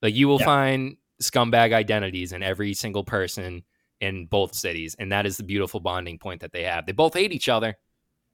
Like 0.03 0.15
you 0.15 0.29
will 0.29 0.39
Yeah. 0.41 0.47
find 0.47 0.97
scumbag 1.23 1.73
identities 1.73 2.33
in 2.33 2.43
every 2.43 2.75
single 2.75 3.05
person 3.05 3.65
in 4.01 4.27
both 4.27 4.55
cities, 4.55 4.95
and 4.99 5.11
that 5.13 5.25
is 5.27 5.37
the 5.37 5.43
beautiful 5.43 5.81
bonding 5.81 6.19
point 6.19 6.41
that 6.41 6.53
they 6.53 6.65
have. 6.65 6.87
They 6.87 6.93
both 6.93 7.15
hate 7.15 7.33
each 7.33 7.49
other, 7.49 7.77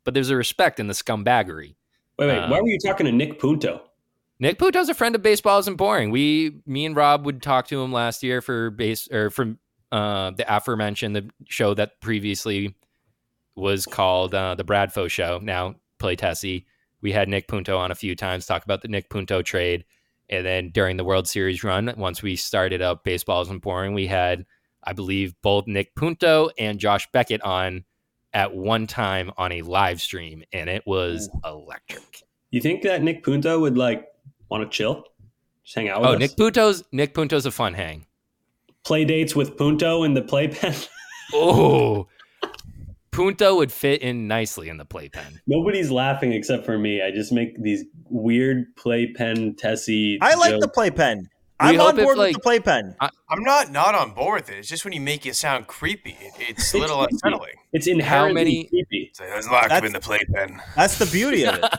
but 0.04 0.14
there's 0.14 0.30
a 0.30 0.36
respect 0.36 0.80
in 0.80 0.88
the 0.88 0.94
scumbaggery. 0.94 1.76
Wait, 2.26 2.40
wait. 2.40 2.50
why 2.50 2.58
um, 2.58 2.64
were 2.64 2.70
you 2.70 2.78
talking 2.78 3.06
to 3.06 3.12
Nick 3.12 3.38
Punto? 3.38 3.82
Nick 4.38 4.58
Punto's 4.58 4.88
a 4.88 4.94
friend 4.94 5.14
of 5.14 5.22
baseball 5.22 5.60
isn't 5.60 5.76
boring. 5.76 6.10
We, 6.10 6.62
me 6.66 6.84
and 6.84 6.96
Rob 6.96 7.24
would 7.26 7.42
talk 7.42 7.68
to 7.68 7.80
him 7.80 7.92
last 7.92 8.22
year 8.22 8.40
for 8.40 8.70
base 8.70 9.08
or 9.12 9.30
from 9.30 9.58
uh, 9.92 10.32
the 10.32 10.44
aforementioned 10.52 11.14
the 11.14 11.30
show 11.48 11.74
that 11.74 12.00
previously 12.00 12.74
was 13.54 13.86
called 13.86 14.34
uh, 14.34 14.54
the 14.54 14.64
Bradfo 14.64 15.08
Show. 15.08 15.38
Now 15.42 15.76
play 15.98 16.16
Tessie. 16.16 16.66
We 17.00 17.12
had 17.12 17.28
Nick 17.28 17.46
Punto 17.46 17.76
on 17.76 17.90
a 17.90 17.94
few 17.94 18.16
times 18.16 18.46
talk 18.46 18.64
about 18.64 18.82
the 18.82 18.88
Nick 18.88 19.10
Punto 19.10 19.42
trade, 19.42 19.84
and 20.30 20.46
then 20.46 20.70
during 20.70 20.96
the 20.96 21.04
World 21.04 21.28
Series 21.28 21.62
run, 21.62 21.92
once 21.96 22.22
we 22.22 22.36
started 22.36 22.80
up 22.80 23.04
baseball 23.04 23.42
isn't 23.42 23.62
boring, 23.62 23.92
we 23.94 24.06
had 24.06 24.46
I 24.82 24.92
believe 24.92 25.34
both 25.42 25.66
Nick 25.66 25.94
Punto 25.94 26.50
and 26.58 26.80
Josh 26.80 27.08
Beckett 27.12 27.42
on 27.42 27.84
at 28.34 28.54
one 28.54 28.86
time 28.86 29.30
on 29.36 29.52
a 29.52 29.62
live 29.62 30.00
stream, 30.00 30.42
and 30.52 30.68
it 30.70 30.82
was 30.86 31.28
electric. 31.44 32.02
You 32.50 32.60
think 32.60 32.82
that 32.82 33.02
Nick 33.02 33.24
Punto 33.24 33.58
would 33.60 33.76
like 33.78 34.06
want 34.50 34.62
to 34.70 34.74
chill, 34.76 35.04
just 35.64 35.74
hang 35.76 35.88
out 35.88 36.00
with 36.00 36.10
Oh, 36.10 36.12
us? 36.14 36.18
Nick 36.20 36.36
Punto's 36.36 36.84
Nick 36.92 37.14
Punto's 37.14 37.46
a 37.46 37.50
fun 37.50 37.74
hang. 37.74 38.06
Play 38.84 39.04
dates 39.04 39.34
with 39.36 39.56
Punto 39.56 40.02
in 40.04 40.14
the 40.14 40.22
playpen. 40.22 40.74
Oh, 41.34 42.08
Punto 43.10 43.56
would 43.56 43.72
fit 43.72 44.02
in 44.02 44.26
nicely 44.28 44.68
in 44.68 44.76
the 44.76 44.84
playpen. 44.84 45.40
Nobody's 45.46 45.90
laughing 45.90 46.32
except 46.34 46.66
for 46.66 46.76
me. 46.78 47.00
I 47.02 47.10
just 47.10 47.32
make 47.32 47.62
these 47.62 47.84
weird 48.10 48.74
playpen 48.76 49.56
Tessie. 49.56 50.18
I 50.20 50.34
like 50.34 50.52
the 50.54 50.66
jokes. 50.66 50.74
playpen. 50.74 51.28
We 51.62 51.68
I'm 51.68 51.76
hope 51.76 51.88
on 51.94 51.98
if, 51.98 52.04
board 52.04 52.18
like- 52.18 52.28
with 52.28 52.34
the 52.36 52.40
playpen. 52.40 52.96
I'm 53.00 53.42
not 53.42 53.70
not 53.70 53.94
on 53.94 54.12
board 54.14 54.42
with 54.42 54.50
it. 54.50 54.58
It's 54.58 54.68
just 54.68 54.84
when 54.84 54.92
you 54.92 55.00
make 55.00 55.26
it 55.26 55.36
sound 55.36 55.66
creepy, 55.66 56.16
it, 56.20 56.32
it's 56.38 56.72
a 56.74 56.78
little 56.78 56.98
creepy. 56.98 57.14
unsettling. 57.14 57.54
It's 57.72 57.86
inherently 57.86 58.34
many- 58.34 58.64
creepy. 58.64 59.08
It's 59.10 59.20
like, 59.20 59.30
let's 59.30 59.48
That's- 59.48 59.84
in 59.84 59.92
the 59.92 60.00
playpen. 60.00 60.60
That's 60.76 60.98
the 60.98 61.06
beauty 61.06 61.46
of 61.46 61.54
it. 61.56 61.64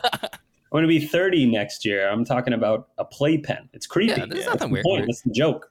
I'm 0.72 0.80
going 0.80 0.82
to 0.82 0.88
be 0.88 1.06
30 1.06 1.46
next 1.52 1.84
year. 1.84 2.08
I'm 2.08 2.24
talking 2.24 2.52
about 2.52 2.88
a 2.98 3.04
playpen. 3.04 3.68
It's 3.74 3.86
creepy. 3.86 4.18
Yeah, 4.20 4.26
there's 4.26 4.40
Yeah. 4.44 4.52
nothing 4.54 4.58
That's 4.58 4.60
the 4.62 4.68
weird. 4.72 4.84
point. 4.84 5.06
That's 5.06 5.22
the 5.22 5.30
joke. 5.30 5.70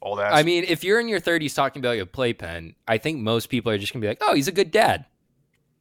Old 0.00 0.20
ass. 0.20 0.30
I 0.32 0.42
mean, 0.44 0.64
if 0.68 0.84
you're 0.84 1.00
in 1.00 1.08
your 1.08 1.18
30s 1.20 1.54
talking 1.54 1.80
about 1.80 1.96
your 1.96 2.06
playpen, 2.06 2.76
I 2.86 2.98
think 2.98 3.18
most 3.20 3.48
people 3.48 3.72
are 3.72 3.78
just 3.78 3.92
gonna 3.92 4.02
be 4.02 4.06
like, 4.08 4.18
"Oh, 4.20 4.34
he's 4.34 4.46
a 4.48 4.52
good 4.52 4.70
dad." 4.70 5.06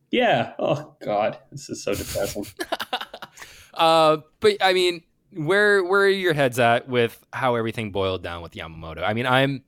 Yeah. 0.10 0.54
Oh 0.58 0.96
God, 1.04 1.38
this 1.52 1.70
is 1.70 1.84
so 1.84 1.94
depressing. 1.94 2.46
Uh, 3.74 4.18
but 4.40 4.58
I 4.62 4.74
mean, 4.74 5.02
where 5.36 5.84
where 5.84 6.02
are 6.02 6.10
your 6.10 6.34
heads 6.34 6.60
at 6.60 6.88
with 6.88 7.24
how 7.32 7.56
everything 7.56 7.92
boiled 7.92 8.24
down 8.24 8.42
with 8.42 8.54
Yamamoto? 8.54 9.04
I 9.04 9.14
mean, 9.14 9.26
I'm 9.26 9.64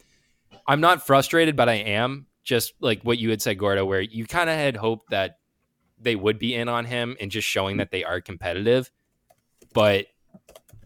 I'm 0.68 0.82
not 0.82 1.06
frustrated, 1.06 1.56
but 1.56 1.70
I 1.70 1.76
am 1.76 2.28
just 2.44 2.74
like 2.80 3.02
what 3.04 3.18
you 3.18 3.30
had 3.30 3.42
said, 3.42 3.58
Gordo, 3.58 3.86
where 3.86 4.02
you 4.02 4.26
kind 4.26 4.50
of 4.50 4.56
had 4.56 4.78
hoped 4.78 5.10
that 5.10 5.40
they 6.00 6.16
would 6.16 6.40
be 6.40 6.56
in 6.56 6.70
on 6.70 6.86
him 6.86 7.16
and 7.20 7.32
just 7.32 7.48
showing 7.48 7.78
that 7.78 7.92
they 7.92 8.04
are 8.04 8.22
competitive. 8.22 8.92
But 9.74 10.08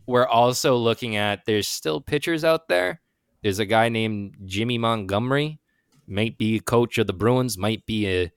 we're 0.06 0.28
also 0.28 0.76
looking 0.78 1.16
at 1.16 1.46
there's 1.46 1.68
still 1.68 2.02
pitchers 2.02 2.44
out 2.44 2.68
there. 2.68 3.02
There's 3.44 3.60
a 3.60 3.66
guy 3.66 3.90
named 3.90 4.36
Jimmy 4.46 4.78
Montgomery, 4.78 5.60
might 6.08 6.38
be 6.38 6.56
a 6.56 6.62
coach 6.62 6.98
of 6.98 7.08
the 7.08 7.14
Bruins, 7.14 7.58
might 7.58 7.86
be 7.86 8.08
a 8.08 8.32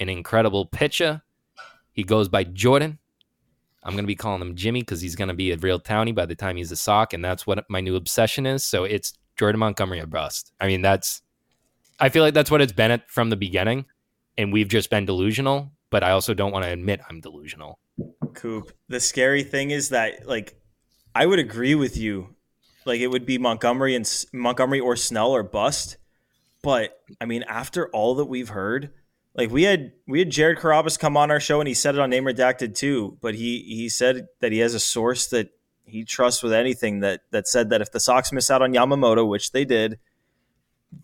an 0.00 0.08
incredible 0.08 0.66
pitcher. 0.66 1.22
He 1.92 2.02
goes 2.02 2.28
by 2.28 2.44
Jordan. 2.44 2.98
I'm 3.84 3.92
going 3.92 4.04
to 4.04 4.08
be 4.08 4.16
calling 4.16 4.40
him 4.40 4.54
Jimmy 4.54 4.80
because 4.80 5.00
he's 5.00 5.16
going 5.16 5.28
to 5.28 5.34
be 5.34 5.52
a 5.52 5.56
real 5.56 5.78
townie 5.78 6.14
by 6.14 6.26
the 6.26 6.34
time 6.34 6.56
he's 6.56 6.72
a 6.72 6.76
sock, 6.76 7.12
and 7.12 7.24
that's 7.24 7.46
what 7.46 7.64
my 7.68 7.80
new 7.80 7.96
obsession 7.96 8.46
is. 8.46 8.64
So 8.64 8.84
it's 8.84 9.12
Jordan 9.36 9.58
Montgomery 9.58 10.00
or 10.00 10.06
bust. 10.06 10.52
I 10.60 10.66
mean, 10.66 10.82
that's 10.82 11.22
I 12.00 12.08
feel 12.08 12.22
like 12.22 12.34
that's 12.34 12.50
what 12.50 12.60
it's 12.60 12.72
been 12.72 12.90
at, 12.90 13.10
from 13.10 13.30
the 13.30 13.36
beginning, 13.36 13.86
and 14.36 14.52
we've 14.52 14.68
just 14.68 14.90
been 14.90 15.04
delusional. 15.04 15.72
But 15.90 16.02
I 16.02 16.10
also 16.10 16.34
don't 16.34 16.52
want 16.52 16.64
to 16.64 16.70
admit 16.70 17.00
I'm 17.08 17.20
delusional. 17.20 17.78
Coop. 18.34 18.72
The 18.88 18.98
scary 18.98 19.44
thing 19.44 19.70
is 19.70 19.90
that, 19.90 20.26
like, 20.26 20.60
I 21.14 21.26
would 21.26 21.38
agree 21.38 21.76
with 21.76 21.96
you. 21.96 22.34
Like, 22.84 23.00
it 23.00 23.06
would 23.06 23.24
be 23.24 23.38
Montgomery 23.38 23.94
and 23.94 24.24
Montgomery 24.32 24.80
or 24.80 24.96
Snell 24.96 25.30
or 25.30 25.44
bust. 25.44 25.98
But 26.62 26.98
I 27.20 27.26
mean, 27.26 27.44
after 27.44 27.88
all 27.90 28.16
that 28.16 28.24
we've 28.24 28.48
heard, 28.48 28.90
like 29.34 29.50
we 29.50 29.64
had 29.64 29.92
we 30.06 30.20
had 30.20 30.30
Jared 30.30 30.58
Carabis 30.58 30.98
come 30.98 31.16
on 31.16 31.30
our 31.30 31.40
show 31.40 31.60
and 31.60 31.68
he 31.68 31.74
said 31.74 31.94
it 31.94 32.00
on 32.00 32.10
Name 32.10 32.24
Redacted 32.24 32.76
too. 32.76 33.18
But 33.20 33.34
he 33.34 33.60
he 33.62 33.88
said 33.88 34.26
that 34.40 34.52
he 34.52 34.58
has 34.58 34.74
a 34.74 34.80
source 34.80 35.26
that 35.28 35.50
he 35.84 36.04
trusts 36.04 36.42
with 36.42 36.52
anything 36.52 37.00
that 37.00 37.22
that 37.30 37.48
said 37.48 37.70
that 37.70 37.80
if 37.80 37.92
the 37.92 38.00
Sox 38.00 38.32
miss 38.32 38.50
out 38.50 38.62
on 38.62 38.72
Yamamoto, 38.72 39.28
which 39.28 39.52
they 39.52 39.64
did, 39.64 39.98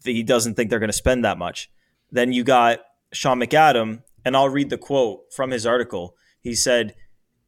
he 0.05 0.23
doesn't 0.23 0.55
think 0.55 0.71
they're 0.71 0.79
going 0.79 0.89
to 0.89 0.95
spend 0.95 1.25
that 1.25 1.39
much. 1.39 1.71
Then 2.11 2.33
you 2.33 2.45
got 2.45 2.81
Sean 3.13 3.41
McAdam, 3.41 4.03
and 4.25 4.37
I'll 4.37 4.49
read 4.49 4.71
the 4.71 4.79
quote 4.79 5.33
from 5.33 5.51
his 5.51 5.67
article. 5.67 6.17
He 6.41 6.55
said, 6.55 6.95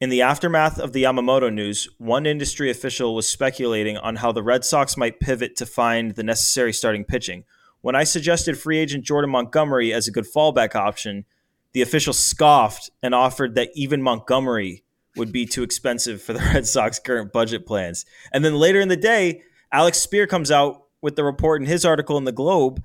In 0.01 0.11
the 0.11 0.23
aftermath 0.23 0.79
of 0.79 0.93
the 0.93 1.05
Yamamoto 1.05 1.53
news, 1.53 1.89
one 1.99 2.27
industry 2.27 2.71
official 2.71 3.15
was 3.15 3.29
speculating 3.29 3.97
on 3.97 4.17
how 4.17 4.33
the 4.33 4.43
Red 4.43 4.65
Sox 4.65 4.97
might 4.97 5.21
pivot 5.21 5.57
to 5.57 5.67
find 5.67 6.15
the 6.15 6.23
necessary 6.23 6.73
starting 6.73 7.05
pitching. 7.05 7.45
When 7.83 7.95
I 7.95 8.05
suggested 8.05 8.59
free 8.59 8.79
agent 8.79 9.05
Jordan 9.05 9.31
Montgomery 9.31 9.93
as 9.93 10.09
a 10.09 10.13
good 10.13 10.25
fallback 10.25 10.75
option, 10.75 11.25
the 11.73 11.83
official 11.83 12.13
scoffed 12.13 12.91
and 13.03 13.15
offered 13.15 13.55
that 13.57 13.71
even 13.75 14.03
Montgomery 14.03 14.85
would 15.17 15.33
be 15.33 15.45
too 15.45 15.63
expensive 15.63 16.23
for 16.23 16.33
the 16.33 16.39
Red 16.55 16.67
Sox 16.67 16.99
current 16.99 17.33
budget 17.33 17.67
plans. 17.67 18.07
And 18.33 18.45
then 18.45 18.55
later 18.55 18.81
in 18.81 18.89
the 18.89 18.97
day, 18.97 19.43
Alex 19.71 20.07
Speier 20.07 20.29
comes 20.29 20.51
out 20.51 20.85
with 21.01 21.17
the 21.17 21.25
report 21.25 21.61
in 21.61 21.67
his 21.67 21.85
article 21.85 22.17
in 22.17 22.25
the 22.25 22.33
Globe 22.33 22.83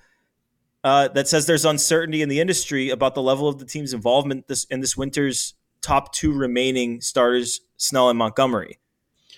uh, 0.84 1.10
that 1.10 1.28
says 1.28 1.46
there's 1.46 1.66
uncertainty 1.66 2.22
in 2.22 2.30
the 2.30 2.40
industry 2.40 2.90
about 2.90 3.14
the 3.14 3.22
level 3.22 3.48
of 3.48 3.60
the 3.60 3.66
team's 3.66 3.94
involvement 3.94 4.48
this, 4.48 4.64
in 4.66 4.80
this 4.80 4.98
winter's 4.98 5.54
top 5.82 6.14
two 6.14 6.34
remaining 6.34 7.02
starters, 7.02 7.62
Snell 7.78 8.10
and 8.10 8.18
Montgomery. 8.18 8.80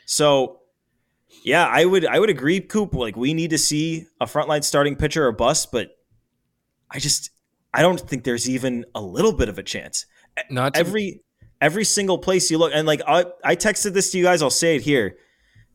So, 0.06 0.60
yeah, 1.44 1.66
I 1.66 1.86
would 1.86 2.06
I 2.06 2.20
would 2.20 2.30
agree, 2.30 2.60
Coop. 2.60 2.94
Like 2.94 3.16
we 3.16 3.34
need 3.34 3.52
to 3.52 3.58
see 3.58 4.08
a 4.20 4.26
frontline 4.26 4.64
starting 4.64 4.96
pitcher 4.96 5.26
or 5.26 5.32
bust, 5.32 5.72
but 5.72 5.98
I 6.90 7.00
just 7.00 7.32
I 7.74 7.82
don't 7.82 8.00
think 8.00 8.24
there's 8.24 8.50
even 8.50 8.86
a 8.96 9.02
little 9.02 9.34
bit 9.34 9.50
of 9.50 9.58
a 9.58 9.64
chance. 9.64 10.06
Not 10.50 10.74
to, 10.74 10.80
Every 10.80 11.22
every 11.62 11.86
single 11.86 12.18
place 12.18 12.50
you 12.50 12.58
look, 12.58 12.72
and 12.74 12.88
like 12.88 13.02
I, 13.08 13.26
I 13.44 13.56
texted 13.56 13.94
this 13.94 14.12
to 14.12 14.18
you 14.18 14.24
guys. 14.24 14.42
I'll 14.42 14.50
say 14.50 14.76
it 14.76 14.82
here. 14.82 15.18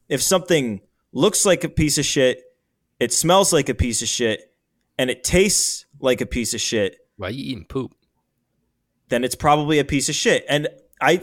If 0.08 0.22
something 0.22 0.80
looks 1.12 1.46
like 1.46 1.64
a 1.64 1.68
piece 1.68 1.98
of 1.98 2.04
shit, 2.04 2.42
it 3.00 3.12
smells 3.12 3.52
like 3.52 3.68
a 3.68 3.74
piece 3.74 4.02
of 4.02 4.08
shit, 4.08 4.52
and 4.98 5.10
it 5.10 5.24
tastes 5.24 5.86
like 6.00 6.20
a 6.20 6.26
piece 6.26 6.52
of 6.52 6.60
shit, 6.60 6.96
why 7.16 7.28
are 7.28 7.30
you 7.30 7.44
eating 7.44 7.64
poop? 7.64 7.94
then 9.08 9.24
it's 9.24 9.34
probably 9.34 9.78
a 9.78 9.84
piece 9.84 10.08
of 10.08 10.14
shit. 10.14 10.44
And 10.48 10.68
I, 11.00 11.22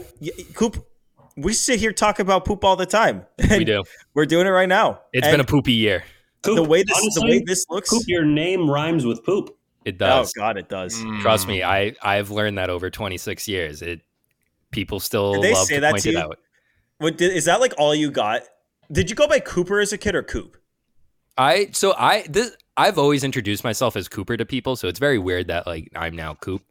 Coop, 0.54 0.86
we 1.36 1.52
sit 1.52 1.80
here 1.80 1.92
talk 1.92 2.18
about 2.18 2.44
poop 2.44 2.64
all 2.64 2.76
the 2.76 2.86
time. 2.86 3.26
We 3.50 3.64
do. 3.64 3.82
We're 4.14 4.26
doing 4.26 4.46
it 4.46 4.50
right 4.50 4.68
now. 4.68 5.00
It's 5.12 5.26
And 5.26 5.32
been 5.34 5.40
a 5.40 5.44
poopy 5.44 5.72
year. 5.72 6.04
Coop, 6.42 6.56
the 6.56 6.62
way 6.64 6.82
this 6.82 6.96
honestly, 6.96 7.20
the 7.20 7.26
way 7.38 7.42
this 7.46 7.64
looks. 7.70 7.88
Coop, 7.90 8.02
your 8.06 8.24
name 8.24 8.68
rhymes 8.68 9.04
with 9.06 9.24
poop. 9.24 9.56
It 9.84 9.98
does. 9.98 10.32
oh. 10.36 10.40
God, 10.40 10.56
it 10.56 10.68
does. 10.68 11.00
Trust 11.20 11.46
Mm. 11.46 11.48
me, 11.48 11.62
I 11.62 11.94
I've 12.02 12.30
learned 12.30 12.58
that 12.58 12.68
over 12.70 12.90
26 12.90 13.48
years. 13.48 13.82
It 13.82 14.00
people 14.70 15.00
still 15.00 15.34
Did 15.34 15.42
they 15.42 15.54
love 15.54 15.66
say 15.66 15.74
to 15.76 15.80
that 15.82 15.90
point 15.92 16.02
to 16.04 16.10
it 16.10 16.16
out. 16.16 16.38
What 16.98 17.18
did, 17.18 17.32
is 17.32 17.44
that 17.46 17.60
like 17.60 17.74
all 17.78 17.94
you 17.94 18.10
got? 18.10 18.42
Did 18.90 19.08
you 19.10 19.16
go 19.16 19.26
by 19.28 19.40
Cooper 19.40 19.80
as 19.80 19.92
a 19.92 19.98
kid 19.98 20.14
or 20.14 20.22
Coop? 20.22 20.56
I 21.38 21.68
so 21.72 21.94
I 21.96 22.26
this 22.28 22.56
I've 22.76 22.98
always 22.98 23.24
introduced 23.24 23.64
myself 23.64 23.96
as 23.96 24.08
Cooper 24.08 24.36
to 24.36 24.44
people, 24.44 24.76
so 24.76 24.88
it's 24.88 24.98
very 24.98 25.18
weird 25.18 25.48
that 25.48 25.66
like 25.66 25.90
I'm 25.94 26.14
now 26.16 26.34
Coop. 26.34 26.62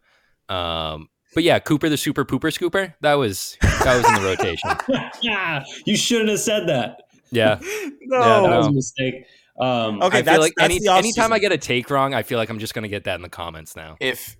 Um, 0.49 1.09
but 1.33 1.43
yeah, 1.43 1.59
Cooper 1.59 1.89
the 1.89 1.97
Super 1.97 2.25
Pooper 2.25 2.51
Scooper. 2.51 2.93
That 3.01 3.15
was 3.15 3.57
that 3.61 3.97
was 3.97 4.07
in 4.07 4.15
the 4.15 4.21
rotation. 4.29 4.69
yeah, 5.21 5.63
you 5.85 5.95
shouldn't 5.97 6.29
have 6.29 6.39
said 6.39 6.67
that. 6.67 7.01
Yeah, 7.31 7.59
No. 8.01 8.19
Yeah, 8.19 8.50
That 8.50 8.57
was 8.57 8.67
a 8.67 8.71
mistake. 8.71 9.25
Um, 9.59 10.01
Okay, 10.01 10.05
I 10.05 10.09
feel 10.09 10.23
that's- 10.23 10.39
like 10.39 10.53
that's 10.57 10.65
any 10.65 10.79
the 10.79 10.91
anytime 10.91 11.31
I 11.33 11.39
get 11.39 11.51
a 11.51 11.57
take 11.57 11.89
wrong, 11.89 12.13
I 12.13 12.23
feel 12.23 12.38
like 12.38 12.50
I'm 12.50 12.59
just 12.59 12.73
gonna 12.73 12.88
get 12.88 13.03
that 13.05 13.15
in 13.15 13.21
the 13.21 13.29
comments 13.29 13.75
now. 13.75 13.95
If 14.00 14.35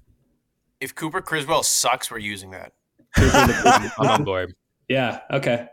if 0.80 0.96
Cooper 0.96 1.22
Criswell 1.22 1.64
sucks, 1.64 2.10
we're 2.10 2.18
using 2.18 2.52
that. 2.52 2.74
I'm 3.16 4.08
on 4.08 4.24
board. 4.24 4.54
Yeah. 4.90 5.20
Okay. 5.32 5.68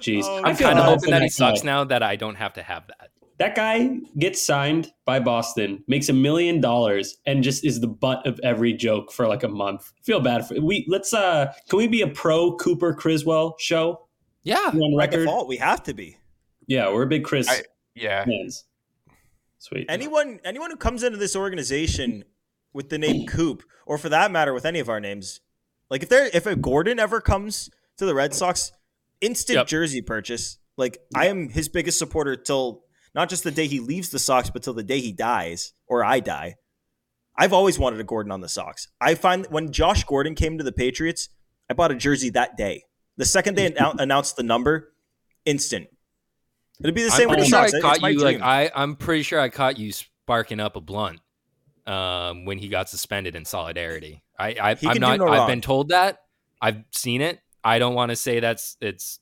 Jeez, 0.00 0.24
Oh, 0.24 0.42
I 0.42 0.50
I'm 0.50 0.56
kind 0.56 0.78
of 0.78 0.84
hoping 0.84 1.10
that 1.10 1.22
he 1.22 1.28
sucks 1.30 1.64
now 1.64 1.84
that 1.84 2.02
I 2.02 2.16
don't 2.16 2.34
have 2.34 2.52
to 2.54 2.62
have 2.62 2.86
that. 2.88 3.10
That 3.38 3.54
guy 3.54 3.98
gets 4.18 4.44
signed 4.44 4.92
by 5.04 5.20
Boston, 5.20 5.84
makes 5.88 6.08
a 6.08 6.12
million 6.14 6.60
dollars, 6.60 7.18
and 7.26 7.42
just 7.42 7.64
is 7.66 7.80
the 7.80 7.86
butt 7.86 8.26
of 8.26 8.40
every 8.42 8.72
joke 8.72 9.12
for 9.12 9.26
like 9.28 9.42
a 9.42 9.48
month. 9.48 9.92
Feel 10.02 10.20
bad 10.20 10.46
for 10.48 10.58
we. 10.60 10.86
Let's 10.88 11.12
uh, 11.12 11.52
can 11.68 11.76
we 11.78 11.86
be 11.86 12.00
a 12.02 12.08
pro 12.08 12.56
Cooper 12.56 12.94
Criswell 12.94 13.56
show 13.58 14.06
Yeah, 14.42 14.56
on 14.72 14.78
By 14.96 15.04
record? 15.04 15.18
default, 15.26 15.48
we 15.48 15.58
have 15.58 15.82
to 15.84 15.92
be. 15.94 16.16
Yeah, 16.66 16.90
we're 16.92 17.02
a 17.02 17.06
big 17.06 17.24
Chris 17.24 17.46
I- 17.48 17.62
Yeah. 17.94 18.24
fans. 18.24 18.64
Sweet. 19.58 19.86
Anyone 19.88 20.40
anyone 20.44 20.70
who 20.70 20.76
comes 20.76 21.02
into 21.02 21.18
this 21.18 21.36
organization 21.36 22.24
with 22.72 22.88
the 22.88 22.98
name 22.98 23.26
Coop, 23.26 23.62
or 23.86 23.98
for 23.98 24.08
that 24.08 24.30
matter, 24.30 24.54
with 24.54 24.64
any 24.64 24.78
of 24.80 24.88
our 24.88 25.00
names, 25.00 25.40
like 25.90 26.02
if 26.02 26.08
there 26.08 26.30
if 26.32 26.46
a 26.46 26.56
Gordon 26.56 26.98
ever 26.98 27.20
comes 27.20 27.68
to 27.98 28.06
the 28.06 28.14
Red 28.14 28.32
Sox, 28.34 28.72
instant 29.20 29.56
Yep. 29.58 29.66
jersey 29.66 30.00
purchase. 30.00 30.58
Like 30.78 30.98
I 31.14 31.26
am 31.26 31.48
his 31.50 31.68
biggest 31.68 31.98
supporter 31.98 32.34
till 32.36 32.84
not 33.16 33.30
just 33.30 33.42
the 33.42 33.50
day 33.50 33.66
he 33.66 33.80
leaves 33.80 34.10
the 34.10 34.18
Sox, 34.18 34.50
but 34.50 34.62
till 34.62 34.74
the 34.74 34.84
day 34.84 35.00
he 35.00 35.10
dies 35.10 35.72
or 35.88 36.04
I 36.04 36.20
die. 36.20 36.56
I've 37.36 37.54
always 37.54 37.78
wanted 37.78 37.98
a 37.98 38.04
Gordon 38.04 38.30
on 38.30 38.42
the 38.42 38.48
Sox. 38.48 38.88
I 39.00 39.14
find 39.14 39.46
when 39.46 39.72
Josh 39.72 40.04
Gordon 40.04 40.34
came 40.34 40.58
to 40.58 40.64
the 40.64 40.72
Patriots, 40.72 41.30
I 41.68 41.74
bought 41.74 41.90
a 41.90 41.94
jersey 41.94 42.30
that 42.30 42.56
day. 42.56 42.84
The 43.16 43.24
second 43.24 43.56
they 43.56 43.70
annou- 43.72 43.98
announced 43.98 44.36
the 44.36 44.42
number, 44.42 44.92
instant. 45.46 45.88
It'd 46.78 46.94
be 46.94 47.02
the 47.02 47.10
same 47.10 47.30
I'm 47.30 47.36
with 47.36 47.46
the 47.46 47.50
pretty 47.50 47.50
sure 47.50 47.58
I 47.58 47.62
Sox. 47.62 47.74
It's 47.74 47.82
caught 47.82 48.00
my 48.02 48.08
you 48.10 48.18
like 48.20 48.36
dream. 48.36 48.46
I 48.46 48.70
I'm 48.74 48.96
pretty 48.96 49.22
sure 49.22 49.40
I 49.40 49.48
caught 49.48 49.78
you 49.78 49.92
sparking 49.92 50.60
up 50.60 50.76
a 50.76 50.80
blunt 50.80 51.20
um, 51.86 52.44
when 52.44 52.58
he 52.58 52.68
got 52.68 52.90
suspended 52.90 53.34
in 53.34 53.46
solidarity. 53.46 54.22
I, 54.38 54.48
I, 54.60 54.76
I'm 54.86 54.98
not, 54.98 55.18
no 55.18 55.28
I've 55.28 55.48
been 55.48 55.62
told 55.62 55.88
that. 55.88 56.18
I've 56.60 56.84
seen 56.90 57.22
it. 57.22 57.40
I 57.64 57.78
don't 57.78 57.94
want 57.94 58.10
to 58.10 58.16
say 58.16 58.40
that's 58.40 58.76
it's 58.82 59.20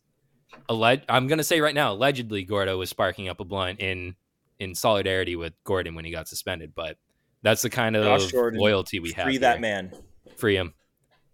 alleged. 0.68 1.04
I'm 1.08 1.26
gonna 1.26 1.44
say 1.44 1.60
right 1.60 1.74
now, 1.74 1.92
allegedly, 1.92 2.44
Gordo 2.44 2.78
was 2.78 2.90
sparking 2.90 3.28
up 3.28 3.40
a 3.40 3.44
blunt 3.44 3.80
in 3.80 4.16
in 4.58 4.74
solidarity 4.74 5.36
with 5.36 5.52
Gordon 5.64 5.94
when 5.94 6.04
he 6.04 6.10
got 6.10 6.28
suspended. 6.28 6.74
But 6.74 6.96
that's 7.42 7.62
the 7.62 7.70
kind 7.70 7.96
of 7.96 8.32
Gordon, 8.32 8.60
loyalty 8.60 9.00
we 9.00 9.12
have. 9.12 9.26
Free 9.26 9.38
that 9.38 9.54
here. 9.54 9.60
man. 9.60 9.92
Free 10.36 10.56
him. 10.56 10.74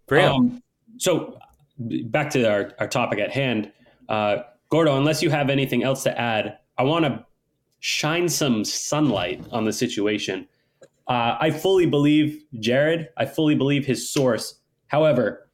Free 0.07 0.21
him. 0.21 0.31
Um, 0.31 0.63
so 0.97 1.39
back 1.79 2.29
to 2.31 2.43
our, 2.45 2.73
our 2.79 2.87
topic 2.87 3.19
at 3.19 3.31
hand. 3.31 3.71
Uh, 4.09 4.37
Gordo, 4.69 4.97
unless 4.97 5.21
you 5.21 5.29
have 5.29 5.49
anything 5.49 5.83
else 5.83 6.03
to 6.03 6.19
add, 6.19 6.57
I 6.77 6.83
want 6.83 7.05
to 7.05 7.25
shine 7.79 8.29
some 8.29 8.63
sunlight 8.63 9.43
on 9.51 9.65
the 9.65 9.73
situation. 9.73 10.47
Uh, 11.07 11.37
I 11.39 11.51
fully 11.51 11.85
believe 11.85 12.43
Jared. 12.59 13.09
I 13.17 13.25
fully 13.25 13.55
believe 13.55 13.85
his 13.85 14.09
source. 14.09 14.59
However, 14.87 15.49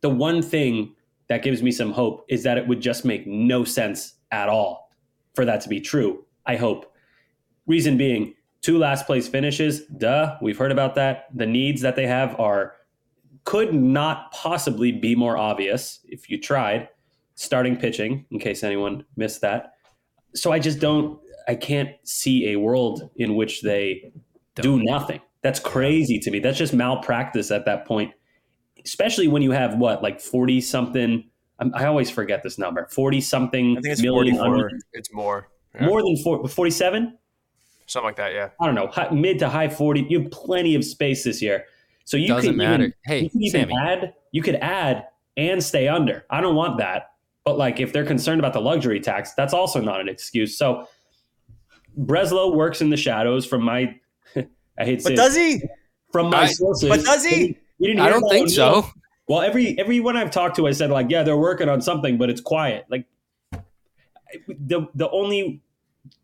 the 0.00 0.08
one 0.08 0.42
thing 0.42 0.94
that 1.28 1.42
gives 1.42 1.62
me 1.62 1.70
some 1.70 1.92
hope 1.92 2.24
is 2.28 2.42
that 2.42 2.58
it 2.58 2.66
would 2.66 2.80
just 2.80 3.04
make 3.04 3.26
no 3.26 3.64
sense 3.64 4.14
at 4.30 4.48
all 4.48 4.90
for 5.34 5.44
that 5.44 5.60
to 5.62 5.68
be 5.68 5.80
true. 5.80 6.24
I 6.46 6.56
hope. 6.56 6.92
Reason 7.66 7.98
being, 7.98 8.34
two 8.62 8.78
last 8.78 9.06
place 9.06 9.28
finishes. 9.28 9.86
Duh, 9.86 10.36
we've 10.40 10.56
heard 10.56 10.72
about 10.72 10.94
that. 10.94 11.26
The 11.34 11.46
needs 11.46 11.82
that 11.82 11.96
they 11.96 12.06
have 12.06 12.38
are 12.40 12.74
could 13.44 13.72
not 13.74 14.32
possibly 14.32 14.92
be 14.92 15.14
more 15.14 15.36
obvious 15.36 16.00
if 16.04 16.28
you 16.28 16.40
tried. 16.40 16.88
Starting 17.34 17.76
pitching, 17.76 18.26
in 18.32 18.40
case 18.40 18.64
anyone 18.64 19.04
missed 19.16 19.42
that. 19.42 19.74
So 20.34 20.50
I 20.50 20.58
just 20.58 20.80
don't. 20.80 21.20
I 21.46 21.54
can't 21.54 21.90
see 22.02 22.48
a 22.48 22.56
world 22.56 23.10
in 23.16 23.36
which 23.36 23.62
they 23.62 24.12
do 24.56 24.82
nothing. 24.82 25.20
That's 25.42 25.60
crazy 25.60 26.18
to 26.18 26.30
me. 26.32 26.40
That's 26.40 26.58
just 26.58 26.74
malpractice 26.74 27.52
at 27.52 27.64
that 27.66 27.86
point 27.86 28.12
especially 28.88 29.28
when 29.28 29.42
you 29.42 29.50
have 29.50 29.76
what 29.76 30.02
like 30.02 30.20
40 30.20 30.60
something 30.60 31.24
i 31.74 31.84
always 31.84 32.10
forget 32.10 32.42
this 32.42 32.58
number 32.58 32.86
40 32.90 33.20
something 33.20 33.76
I 33.76 33.80
think 33.80 33.92
it's 33.92 34.02
44. 34.02 34.70
It's 34.92 35.12
more. 35.12 35.48
Yeah. 35.74 35.86
more 35.86 36.02
than 36.02 36.16
47 36.16 37.18
Something 37.86 38.06
like 38.06 38.16
that, 38.16 38.32
yeah. 38.34 38.50
i 38.60 38.66
don't 38.66 38.74
know 38.74 38.86
high, 38.88 39.10
mid 39.10 39.38
to 39.40 39.48
high 39.48 39.68
40 39.68 40.06
you 40.08 40.22
have 40.22 40.30
plenty 40.30 40.74
of 40.74 40.84
space 40.84 41.24
this 41.24 41.40
year 41.42 41.64
so 42.04 42.16
you 42.16 42.28
Doesn't 42.28 42.50
could 42.52 42.56
matter. 42.56 42.84
even, 42.84 42.94
Hey, 43.04 43.20
you 43.24 43.30
could 43.30 43.42
even 43.42 43.60
Sammy. 43.68 43.74
add 43.82 44.14
you 44.32 44.42
could 44.42 44.56
add 44.56 45.06
and 45.36 45.62
stay 45.62 45.86
under 45.88 46.24
i 46.30 46.40
don't 46.40 46.54
want 46.56 46.78
that 46.78 47.10
but 47.44 47.58
like 47.58 47.80
if 47.80 47.92
they're 47.92 48.06
concerned 48.06 48.40
about 48.40 48.52
the 48.54 48.60
luxury 48.60 49.00
tax 49.00 49.34
that's 49.34 49.52
also 49.52 49.80
not 49.80 50.00
an 50.00 50.08
excuse 50.08 50.56
so 50.56 50.86
breslow 52.00 52.54
works 52.54 52.80
in 52.80 52.90
the 52.90 52.96
shadows 52.96 53.44
from 53.46 53.62
my 53.62 53.94
i 54.36 54.84
hate 54.84 54.96
to 54.96 55.00
say 55.02 55.10
But 55.10 55.12
it, 55.12 55.16
does 55.16 55.36
he? 55.36 55.62
from 56.12 56.30
my 56.30 56.42
I- 56.42 56.46
sources 56.46 56.88
But 56.88 57.00
does 57.04 57.24
he? 57.24 57.58
You 57.78 57.88
didn't 57.88 58.00
I 58.00 58.08
don't 58.08 58.28
think 58.28 58.44
one? 58.46 58.48
so. 58.50 58.90
Well, 59.28 59.42
every 59.42 59.78
everyone 59.78 60.16
I've 60.16 60.30
talked 60.30 60.56
to, 60.56 60.66
I 60.66 60.72
said 60.72 60.90
like, 60.90 61.10
yeah, 61.10 61.22
they're 61.22 61.36
working 61.36 61.68
on 61.68 61.80
something, 61.82 62.16
but 62.18 62.30
it's 62.30 62.40
quiet. 62.40 62.86
Like 62.88 63.04
the 64.48 64.86
the 64.94 65.10
only 65.10 65.60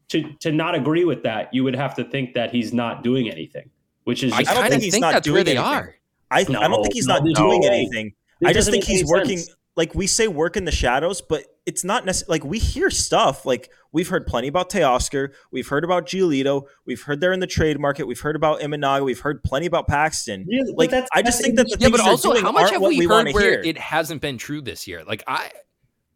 to 0.08 0.32
to 0.40 0.52
not 0.52 0.74
agree 0.74 1.04
with 1.04 1.22
that, 1.22 1.52
you 1.52 1.64
would 1.64 1.76
have 1.76 1.94
to 1.96 2.04
think 2.04 2.34
that 2.34 2.50
he's 2.50 2.72
not 2.72 3.02
doing 3.02 3.30
anything, 3.30 3.70
which 4.04 4.22
is 4.22 4.32
I 4.32 4.42
don't 4.42 4.54
kind 4.54 4.62
think 4.70 4.74
of 4.74 4.82
he's 4.82 4.92
think 4.94 5.02
not 5.02 5.12
that's 5.12 5.24
doing 5.24 5.34
where 5.34 5.44
they 5.44 5.56
anything. 5.56 5.66
are. 5.66 5.94
I, 6.30 6.40
I 6.40 6.44
don't 6.44 6.82
think 6.82 6.94
he's 6.94 7.06
no, 7.06 7.14
not 7.14 7.24
there's 7.24 7.34
doing 7.36 7.60
no 7.60 7.68
anything. 7.68 8.14
It 8.40 8.48
I 8.48 8.52
just 8.52 8.70
think 8.70 8.84
he's 8.84 9.04
working. 9.04 9.38
sense. 9.38 9.56
Like 9.76 9.94
we 9.94 10.06
say, 10.06 10.28
work 10.28 10.56
in 10.56 10.64
the 10.64 10.72
shadows, 10.72 11.20
but 11.20 11.44
it's 11.66 11.82
not 11.84 12.04
necessarily 12.04 12.38
like 12.40 12.44
we 12.44 12.58
hear 12.58 12.90
stuff. 12.90 13.46
Like 13.46 13.70
we've 13.92 14.08
heard 14.08 14.26
plenty 14.26 14.48
about 14.48 14.68
Teoscar. 14.70 15.32
We've 15.50 15.66
heard 15.66 15.82
about 15.84 16.06
Giolito. 16.06 16.64
We've 16.84 17.00
heard 17.00 17.20
they're 17.20 17.32
in 17.32 17.40
the 17.40 17.46
trade 17.46 17.80
market. 17.80 18.06
We've 18.06 18.20
heard 18.20 18.36
about 18.36 18.60
Imanaga. 18.60 19.04
We've 19.04 19.18
heard 19.20 19.42
plenty 19.42 19.66
about 19.66 19.88
Paxton. 19.88 20.44
Really? 20.48 20.74
Like 20.76 20.90
that's- 20.90 21.08
I 21.14 21.22
just 21.22 21.38
that's 21.38 21.44
think 21.46 21.56
that 21.56 21.64
the 21.64 21.70
Yeah, 21.70 21.76
things 21.76 21.90
but 21.92 21.96
they're 22.02 22.10
also, 22.10 22.32
doing 22.32 22.44
how 22.44 22.52
much 22.52 22.60
aren't 22.62 22.72
have 22.74 22.82
what 22.82 22.88
we 22.90 22.98
we 23.00 23.06
want 23.06 23.28
heard 23.28 23.32
to 23.32 23.34
where 23.34 23.50
hear. 23.50 23.62
it 23.62 23.78
hasn't 23.78 24.20
been 24.20 24.36
true 24.36 24.60
this 24.60 24.86
year? 24.86 25.04
Like 25.04 25.22
I, 25.26 25.50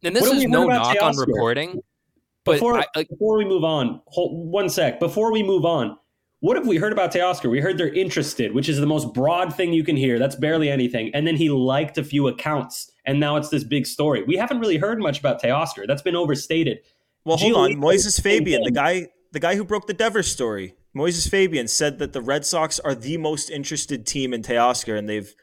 and 0.02 0.14
this 0.14 0.26
is 0.26 0.44
no 0.44 0.60
heard 0.60 0.76
about 0.76 0.94
knock 0.94 1.02
on 1.02 1.16
reporting, 1.16 1.80
but 2.44 2.52
before 2.52 2.78
I, 2.78 2.84
like, 2.94 3.08
before 3.08 3.36
we 3.38 3.44
move 3.44 3.64
on, 3.64 4.00
hold, 4.06 4.50
one 4.50 4.68
sec. 4.68 5.00
Before 5.00 5.32
we 5.32 5.42
move 5.42 5.64
on, 5.64 5.96
what 6.40 6.56
have 6.56 6.66
we 6.68 6.76
heard 6.76 6.92
about 6.92 7.10
Teoscar? 7.12 7.50
We 7.50 7.58
heard 7.60 7.78
they're 7.78 7.92
interested, 7.92 8.54
which 8.54 8.68
is 8.68 8.78
the 8.78 8.86
most 8.86 9.12
broad 9.12 9.52
thing 9.54 9.72
you 9.72 9.82
can 9.82 9.96
hear. 9.96 10.18
That's 10.20 10.36
barely 10.36 10.70
anything. 10.70 11.10
And 11.14 11.26
then 11.26 11.34
he 11.36 11.50
liked 11.50 11.98
a 11.98 12.04
few 12.04 12.28
accounts, 12.28 12.92
and 13.08 13.18
now 13.18 13.36
it's 13.36 13.48
this 13.48 13.64
big 13.64 13.86
story. 13.86 14.22
We 14.22 14.36
haven't 14.36 14.60
really 14.60 14.76
heard 14.76 15.00
much 15.00 15.18
about 15.18 15.42
Teoscar. 15.42 15.86
That's 15.86 16.02
been 16.02 16.14
overstated. 16.14 16.80
Well, 17.24 17.38
hold 17.38 17.54
on. 17.54 17.70
Moises 17.72 18.20
Fabian, 18.20 18.62
the 18.62 18.70
guy, 18.70 19.08
the 19.32 19.40
guy 19.40 19.56
who 19.56 19.64
broke 19.64 19.86
the 19.86 19.94
Devers 19.94 20.30
story, 20.30 20.74
Moises 20.94 21.28
Fabian 21.28 21.68
said 21.68 21.98
that 22.00 22.12
the 22.12 22.20
Red 22.20 22.44
Sox 22.44 22.78
are 22.78 22.94
the 22.94 23.16
most 23.16 23.48
interested 23.48 24.06
team 24.06 24.34
in 24.34 24.42
Teoscar, 24.42 24.98
and 24.98 25.08
they've 25.08 25.34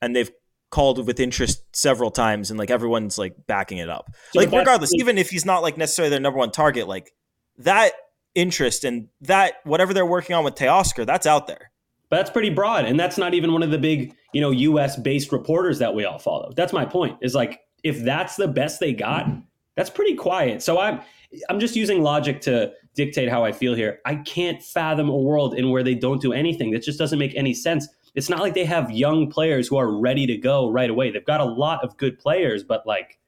and 0.00 0.14
they've 0.14 0.30
called 0.70 1.04
with 1.04 1.18
interest 1.18 1.64
several 1.74 2.12
times, 2.12 2.48
and 2.50 2.58
like 2.60 2.70
everyone's 2.70 3.18
like 3.18 3.34
backing 3.48 3.78
it 3.78 3.90
up. 3.90 4.08
So 4.32 4.38
like 4.38 4.52
regardless, 4.52 4.90
even 4.94 5.18
if 5.18 5.30
he's 5.30 5.44
not 5.44 5.62
like 5.62 5.76
necessarily 5.76 6.10
their 6.10 6.20
number 6.20 6.38
one 6.38 6.52
target, 6.52 6.86
like 6.86 7.12
that 7.58 7.90
interest 8.36 8.84
and 8.84 9.08
that 9.22 9.54
whatever 9.64 9.92
they're 9.92 10.06
working 10.06 10.36
on 10.36 10.44
with 10.44 10.54
Teoscar, 10.54 11.04
that's 11.04 11.26
out 11.26 11.48
there. 11.48 11.69
But 12.10 12.16
that's 12.16 12.30
pretty 12.30 12.50
broad, 12.50 12.84
and 12.84 12.98
that's 12.98 13.16
not 13.16 13.34
even 13.34 13.52
one 13.52 13.62
of 13.62 13.70
the 13.70 13.78
big, 13.78 14.14
you 14.34 14.40
know, 14.40 14.50
U.S. 14.50 14.96
based 14.96 15.30
reporters 15.30 15.78
that 15.78 15.94
we 15.94 16.04
all 16.04 16.18
follow. 16.18 16.52
That's 16.56 16.72
my 16.72 16.84
point. 16.84 17.16
Is 17.22 17.34
like 17.34 17.60
if 17.84 18.02
that's 18.02 18.36
the 18.36 18.48
best 18.48 18.80
they 18.80 18.92
got, 18.92 19.26
mm-hmm. 19.26 19.40
that's 19.76 19.90
pretty 19.90 20.16
quiet. 20.16 20.62
So 20.62 20.80
I'm, 20.80 21.00
I'm 21.48 21.60
just 21.60 21.76
using 21.76 22.02
logic 22.02 22.40
to 22.42 22.72
dictate 22.94 23.28
how 23.28 23.44
I 23.44 23.52
feel 23.52 23.74
here. 23.74 24.00
I 24.04 24.16
can't 24.16 24.62
fathom 24.62 25.08
a 25.08 25.16
world 25.16 25.54
in 25.54 25.70
where 25.70 25.82
they 25.84 25.94
don't 25.94 26.20
do 26.20 26.32
anything. 26.32 26.72
That 26.72 26.82
just 26.82 26.98
doesn't 26.98 27.18
make 27.18 27.34
any 27.36 27.54
sense. 27.54 27.88
It's 28.14 28.28
not 28.28 28.40
like 28.40 28.54
they 28.54 28.64
have 28.64 28.90
young 28.90 29.30
players 29.30 29.68
who 29.68 29.76
are 29.76 30.00
ready 30.00 30.26
to 30.26 30.36
go 30.36 30.68
right 30.68 30.90
away. 30.90 31.10
They've 31.12 31.24
got 31.24 31.40
a 31.40 31.44
lot 31.44 31.84
of 31.84 31.96
good 31.96 32.18
players, 32.18 32.64
but 32.64 32.86
like 32.86 33.20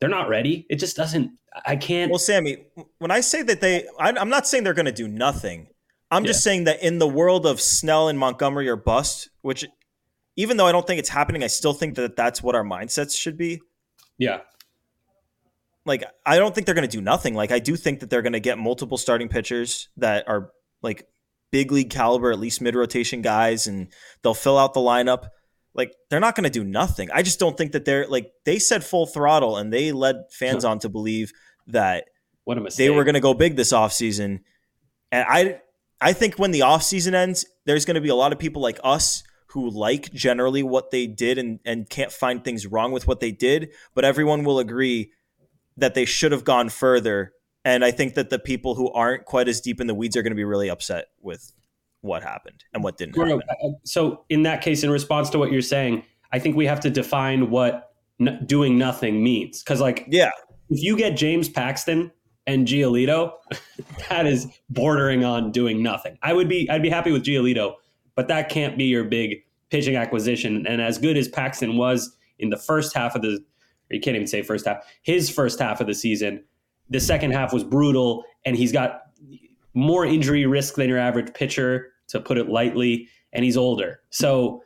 they're 0.00 0.10
not 0.10 0.28
ready. 0.28 0.66
It 0.68 0.76
just 0.76 0.96
doesn't. 0.96 1.32
I 1.64 1.76
can't. 1.76 2.10
Well, 2.10 2.18
Sammy, 2.18 2.66
when 2.98 3.10
I 3.10 3.20
say 3.20 3.42
that 3.42 3.62
they, 3.62 3.88
I'm 3.98 4.28
not 4.28 4.46
saying 4.46 4.64
they're 4.64 4.74
going 4.74 4.84
to 4.84 4.92
do 4.92 5.08
nothing. 5.08 5.68
I'm 6.10 6.24
just 6.24 6.42
saying 6.42 6.64
that 6.64 6.82
in 6.82 6.98
the 6.98 7.08
world 7.08 7.46
of 7.46 7.60
Snell 7.60 8.08
and 8.08 8.18
Montgomery 8.18 8.68
or 8.68 8.76
bust, 8.76 9.28
which 9.42 9.64
even 10.36 10.56
though 10.56 10.66
I 10.66 10.72
don't 10.72 10.86
think 10.86 10.98
it's 10.98 11.08
happening, 11.08 11.42
I 11.42 11.48
still 11.48 11.72
think 11.72 11.96
that 11.96 12.14
that's 12.14 12.42
what 12.42 12.54
our 12.54 12.62
mindsets 12.62 13.18
should 13.18 13.36
be. 13.36 13.60
yeah. 14.18 14.40
Like, 15.84 16.04
I 16.24 16.38
don't 16.38 16.52
think 16.52 16.66
they're 16.66 16.74
going 16.74 16.88
to 16.88 16.96
do 16.96 17.00
nothing. 17.00 17.34
Like, 17.34 17.52
I 17.52 17.60
do 17.60 17.76
think 17.76 18.00
that 18.00 18.10
they're 18.10 18.22
going 18.22 18.32
to 18.32 18.40
get 18.40 18.58
multiple 18.58 18.98
starting 18.98 19.28
pitchers 19.28 19.88
that 19.98 20.28
are 20.28 20.50
like 20.82 21.06
big 21.52 21.70
league 21.70 21.90
caliber, 21.90 22.32
at 22.32 22.40
least 22.40 22.60
mid 22.60 22.74
rotation 22.74 23.22
guys, 23.22 23.68
and 23.68 23.86
they'll 24.22 24.34
fill 24.34 24.58
out 24.58 24.74
the 24.74 24.80
lineup. 24.80 25.28
Like, 25.74 25.92
they're 26.10 26.18
not 26.18 26.34
going 26.34 26.42
to 26.42 26.50
do 26.50 26.64
nothing. 26.64 27.08
I 27.12 27.22
just 27.22 27.38
don't 27.38 27.56
think 27.56 27.70
that 27.70 27.84
they're 27.84 28.08
like, 28.08 28.32
they 28.44 28.58
said 28.58 28.82
full 28.82 29.06
throttle 29.06 29.58
and 29.58 29.72
they 29.72 29.92
led 29.92 30.16
fans 30.32 30.64
on 30.64 30.80
to 30.80 30.88
believe 30.88 31.30
that 31.68 32.06
What 32.42 32.58
a 32.58 32.62
mistake. 32.62 32.84
they 32.84 32.90
were 32.90 33.04
going 33.04 33.14
to 33.14 33.20
go 33.20 33.32
big 33.32 33.54
this 33.54 33.72
offseason. 33.72 34.40
And 35.12 35.24
I 35.28 35.60
I 36.00 36.12
think 36.12 36.38
when 36.38 36.50
the 36.50 36.60
offseason 36.60 37.14
ends, 37.14 37.46
there's 37.64 37.84
going 37.84 37.94
to 37.94 38.00
be 38.00 38.08
a 38.08 38.14
lot 38.14 38.32
of 38.32 38.38
people 38.38 38.60
like 38.62 38.78
us 38.84 39.22
who 39.48 39.70
like 39.70 40.12
generally 40.12 40.62
what 40.62 40.90
they 40.90 41.06
did 41.06 41.38
and, 41.38 41.60
and 41.64 41.88
can't 41.88 42.12
find 42.12 42.44
things 42.44 42.66
wrong 42.66 42.92
with 42.92 43.06
what 43.06 43.20
they 43.20 43.32
did, 43.32 43.70
but 43.94 44.04
everyone 44.04 44.44
will 44.44 44.58
agree 44.58 45.10
that 45.76 45.94
they 45.94 46.04
should 46.04 46.32
have 46.32 46.44
gone 46.44 46.68
further. 46.68 47.32
And 47.64 47.84
I 47.84 47.90
think 47.90 48.14
that 48.14 48.30
the 48.30 48.38
people 48.38 48.74
who 48.74 48.92
aren't 48.92 49.24
quite 49.24 49.48
as 49.48 49.60
deep 49.60 49.80
in 49.80 49.86
the 49.86 49.94
weeds 49.94 50.16
are 50.16 50.22
going 50.22 50.32
to 50.32 50.36
be 50.36 50.44
really 50.44 50.68
upset 50.68 51.06
with 51.20 51.52
what 52.02 52.22
happened 52.22 52.62
and 52.74 52.84
what 52.84 52.98
didn't 52.98 53.16
happen. 53.16 53.40
uh, 53.48 53.68
So, 53.84 54.24
in 54.28 54.42
that 54.42 54.60
case, 54.62 54.84
in 54.84 54.90
response 54.90 55.30
to 55.30 55.38
what 55.38 55.50
you're 55.50 55.62
saying, 55.62 56.04
I 56.32 56.38
think 56.38 56.56
we 56.56 56.66
have 56.66 56.80
to 56.80 56.90
define 56.90 57.50
what 57.50 57.92
n- 58.20 58.44
doing 58.46 58.78
nothing 58.78 59.22
means. 59.24 59.62
Because, 59.62 59.80
like, 59.80 60.04
Yeah. 60.08 60.30
if 60.70 60.82
you 60.82 60.96
get 60.96 61.16
James 61.16 61.48
Paxton 61.48 62.12
and 62.46 62.66
Giolito, 62.66 63.32
that 64.08 64.26
is 64.26 64.46
bordering 64.70 65.24
on 65.24 65.52
doing 65.52 65.82
nothing. 65.82 66.18
I 66.22 66.32
would 66.32 66.48
be, 66.48 66.68
I'd 66.70 66.82
be 66.82 66.90
happy 66.90 67.12
with 67.12 67.24
Giolito, 67.24 67.74
but 68.14 68.28
that 68.28 68.48
can't 68.48 68.78
be 68.78 68.84
your 68.84 69.04
big 69.04 69.42
pitching 69.70 69.96
acquisition. 69.96 70.66
And 70.66 70.80
as 70.80 70.98
good 70.98 71.16
as 71.16 71.28
Paxton 71.28 71.76
was 71.76 72.16
in 72.38 72.50
the 72.50 72.56
first 72.56 72.94
half 72.94 73.14
of 73.14 73.22
the, 73.22 73.44
you 73.90 74.00
can't 74.00 74.16
even 74.16 74.26
say 74.26 74.42
first 74.42 74.66
half, 74.66 74.84
his 75.02 75.30
first 75.30 75.58
half 75.58 75.80
of 75.80 75.86
the 75.86 75.94
season, 75.94 76.44
the 76.88 77.00
second 77.00 77.32
half 77.32 77.52
was 77.52 77.64
brutal, 77.64 78.24
and 78.44 78.56
he's 78.56 78.72
got 78.72 79.02
more 79.74 80.06
injury 80.06 80.46
risk 80.46 80.76
than 80.76 80.88
your 80.88 80.98
average 80.98 81.34
pitcher, 81.34 81.92
to 82.08 82.20
put 82.20 82.38
it 82.38 82.48
lightly, 82.48 83.08
and 83.32 83.44
he's 83.44 83.56
older. 83.56 84.00
So 84.10 84.62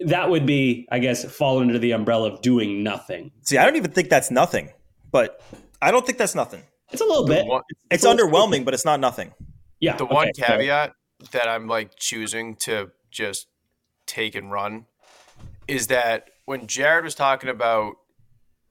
that 0.00 0.30
would 0.30 0.46
be, 0.46 0.86
I 0.90 0.98
guess, 0.98 1.24
fall 1.24 1.58
under 1.58 1.78
the 1.78 1.92
umbrella 1.92 2.32
of 2.32 2.42
doing 2.42 2.82
nothing. 2.82 3.32
See, 3.42 3.58
I 3.58 3.64
don't 3.64 3.76
even 3.76 3.90
think 3.90 4.10
that's 4.10 4.30
nothing, 4.30 4.70
but 5.10 5.40
I 5.80 5.90
don't 5.90 6.04
think 6.04 6.18
that's 6.18 6.34
nothing. 6.34 6.62
It's 6.92 7.00
a 7.02 7.04
little 7.04 7.24
The 7.24 7.34
bit. 7.34 7.46
one, 7.46 7.62
It's 7.90 8.04
Well, 8.04 8.16
underwhelming, 8.16 8.64
but 8.64 8.74
it's 8.74 8.84
not 8.84 9.00
nothing. 9.00 9.32
Yeah. 9.80 9.96
the 9.96 10.04
okay, 10.04 10.14
one 10.14 10.30
fair. 10.36 10.58
caveat 10.58 10.92
that 11.32 11.48
I'm 11.48 11.66
like 11.66 11.96
choosing 11.96 12.56
to 12.56 12.90
just 13.10 13.48
take 14.06 14.34
and 14.34 14.50
run 14.50 14.86
is 15.66 15.88
that 15.88 16.30
when 16.46 16.66
Jared 16.66 17.04
was 17.04 17.14
talking 17.14 17.50
about 17.50 17.94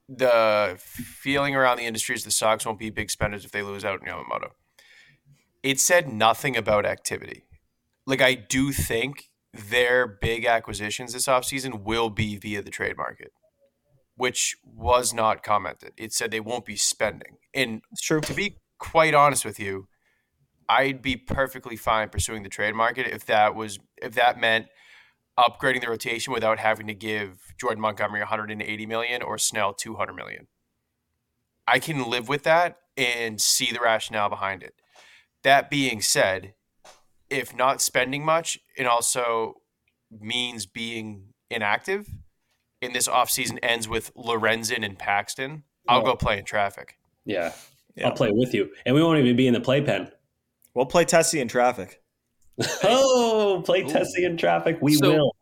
the 0.09 0.75
feeling 0.79 1.55
around 1.55 1.77
the 1.77 1.83
industry 1.85 2.15
is 2.15 2.23
the 2.23 2.31
Sox 2.31 2.65
won't 2.65 2.79
be 2.79 2.89
big 2.89 3.11
spenders 3.11 3.43
if 3.45 3.51
they 3.51 3.61
lose 3.61 3.83
out 3.83 4.01
in 4.01 4.07
Yamamoto. 4.07 4.51
It 5.63 5.79
said 5.79 6.11
nothing 6.11 6.55
about 6.55 6.85
activity. 6.85 7.43
Like 8.05 8.21
I 8.21 8.33
do 8.33 8.71
think 8.71 9.29
their 9.53 10.07
big 10.07 10.45
acquisitions 10.45 11.13
this 11.13 11.27
offseason 11.27 11.83
will 11.83 12.09
be 12.09 12.37
via 12.37 12.61
the 12.61 12.69
trade 12.69 12.95
market, 12.95 13.33
which 14.17 14.57
was 14.65 15.13
not 15.13 15.43
commented. 15.43 15.93
It 15.95 16.11
said 16.11 16.31
they 16.31 16.39
won't 16.39 16.65
be 16.65 16.75
spending. 16.75 17.37
And 17.53 17.81
It's 17.91 18.01
true. 18.01 18.19
to 18.21 18.33
be 18.33 18.57
quite 18.79 19.13
honest 19.13 19.45
with 19.45 19.59
you, 19.59 19.87
I'd 20.67 21.01
be 21.01 21.15
perfectly 21.15 21.77
fine 21.77 22.09
pursuing 22.09 22.43
the 22.43 22.49
trade 22.49 22.75
market 22.75 23.07
if 23.07 23.25
that 23.27 23.55
was 23.55 23.79
if 24.01 24.15
that 24.15 24.37
meant 24.39 24.67
upgrading 25.39 25.81
the 25.81 25.89
rotation 25.89 26.33
without 26.33 26.59
having 26.59 26.87
to 26.87 26.93
give 26.93 27.39
Jordan 27.59 27.79
Montgomery 27.79 28.19
180 28.21 28.85
million 28.85 29.21
or 29.21 29.37
Snell 29.37 29.73
200 29.73 30.13
million. 30.13 30.47
I 31.67 31.79
can 31.79 32.09
live 32.09 32.27
with 32.27 32.43
that 32.43 32.77
and 32.97 33.39
see 33.39 33.71
the 33.71 33.79
rationale 33.79 34.29
behind 34.29 34.63
it. 34.63 34.73
That 35.43 35.69
being 35.69 36.01
said, 36.01 36.53
if 37.29 37.55
not 37.55 37.81
spending 37.81 38.25
much 38.25 38.57
and 38.77 38.87
also 38.87 39.55
means 40.09 40.65
being 40.65 41.33
inactive, 41.51 42.07
and 42.81 42.93
this 42.93 43.07
offseason 43.07 43.59
ends 43.63 43.87
with 43.87 44.13
Lorenzen 44.15 44.85
and 44.85 44.97
Paxton, 44.97 45.63
I'll 45.87 46.01
go 46.01 46.15
play 46.15 46.37
in 46.37 46.45
traffic. 46.45 46.97
Yeah. 47.25 47.53
yeah. 47.95 48.07
I'll 48.07 48.13
play 48.13 48.31
with 48.31 48.53
you. 48.53 48.69
And 48.85 48.95
we 48.95 49.03
won't 49.03 49.19
even 49.19 49.35
be 49.35 49.47
in 49.47 49.53
the 49.53 49.61
playpen. 49.61 50.11
We'll 50.73 50.85
play 50.85 51.05
Tessie 51.05 51.39
in 51.39 51.47
traffic. 51.47 52.01
oh, 52.83 53.61
play 53.65 53.83
Ooh. 53.83 53.87
Tessie 53.87 54.25
in 54.25 54.37
traffic. 54.37 54.77
We 54.81 54.95
so 54.95 55.11
will. 55.11 55.35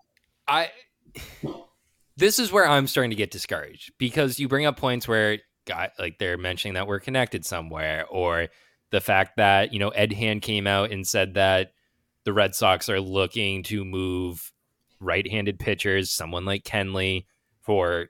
I 0.47 0.69
this 2.17 2.39
is 2.39 2.51
where 2.51 2.67
I'm 2.67 2.87
starting 2.87 3.09
to 3.09 3.15
get 3.15 3.31
discouraged 3.31 3.93
because 3.97 4.39
you 4.39 4.47
bring 4.47 4.65
up 4.65 4.77
points 4.77 5.07
where 5.07 5.39
guy 5.65 5.91
like 5.97 6.17
they're 6.19 6.37
mentioning 6.37 6.75
that 6.75 6.87
we're 6.87 6.99
connected 6.99 7.45
somewhere 7.45 8.05
or 8.09 8.47
the 8.91 9.01
fact 9.01 9.37
that, 9.37 9.73
you 9.73 9.79
know, 9.79 9.89
Ed 9.89 10.13
Hand 10.13 10.41
came 10.41 10.67
out 10.67 10.91
and 10.91 11.05
said 11.05 11.33
that 11.33 11.73
the 12.23 12.33
Red 12.33 12.55
Sox 12.55 12.87
are 12.89 13.01
looking 13.01 13.63
to 13.63 13.83
move 13.83 14.51
right-handed 14.99 15.59
pitchers, 15.59 16.11
someone 16.11 16.45
like 16.45 16.63
Kenley 16.63 17.25
for 17.61 18.09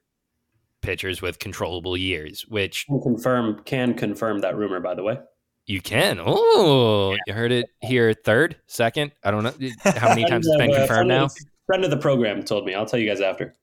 pitchers 0.81 1.21
with 1.21 1.39
controllable 1.39 1.97
years, 1.97 2.45
which 2.47 2.85
can 2.87 3.01
confirm 3.01 3.61
can 3.63 3.93
confirm 3.93 4.39
that 4.39 4.55
rumor 4.55 4.79
by 4.79 4.93
the 4.93 5.03
way. 5.03 5.17
You 5.65 5.81
can. 5.81 6.19
Oh, 6.23 7.11
yeah. 7.11 7.17
you 7.25 7.33
heard 7.33 7.51
it 7.51 7.65
here 7.81 8.13
third, 8.13 8.55
second. 8.67 9.11
I 9.23 9.31
don't 9.31 9.43
know 9.43 9.53
how 9.83 10.09
many 10.09 10.23
times 10.29 10.45
it's 10.47 10.57
been 10.57 10.71
confirmed 10.71 11.09
now. 11.09 11.27
Friend 11.65 11.83
of 11.83 11.89
the 11.89 11.97
program 11.97 12.43
told 12.43 12.65
me. 12.65 12.75
I'll 12.75 12.85
tell 12.85 12.99
you 12.99 13.09
guys 13.09 13.21
after. 13.21 13.55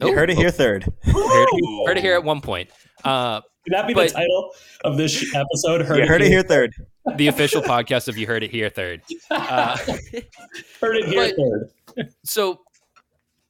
You 0.00 0.14
heard 0.14 0.30
it 0.30 0.38
here 0.38 0.50
third. 0.50 0.84
heard, 0.84 1.14
it, 1.14 1.86
heard 1.86 1.98
it 1.98 2.00
here 2.00 2.14
at 2.14 2.24
one 2.24 2.40
point. 2.40 2.70
Uh, 3.04 3.42
Could 3.64 3.74
that 3.74 3.86
be 3.86 3.92
but, 3.92 4.08
the 4.08 4.14
title 4.14 4.50
of 4.84 4.96
this 4.96 5.22
episode? 5.34 5.82
Heard, 5.82 6.00
it, 6.00 6.08
heard 6.08 6.22
here. 6.22 6.30
it, 6.30 6.32
here. 6.32 6.42
third. 6.42 6.72
The 7.16 7.26
official 7.26 7.60
podcast 7.60 8.08
of 8.08 8.16
You 8.16 8.26
Heard 8.26 8.42
It 8.42 8.50
Here 8.50 8.70
third. 8.70 9.02
Uh, 9.30 9.76
heard 10.80 10.96
it 10.96 11.06
here 11.06 11.34
third. 11.36 12.08
So 12.24 12.60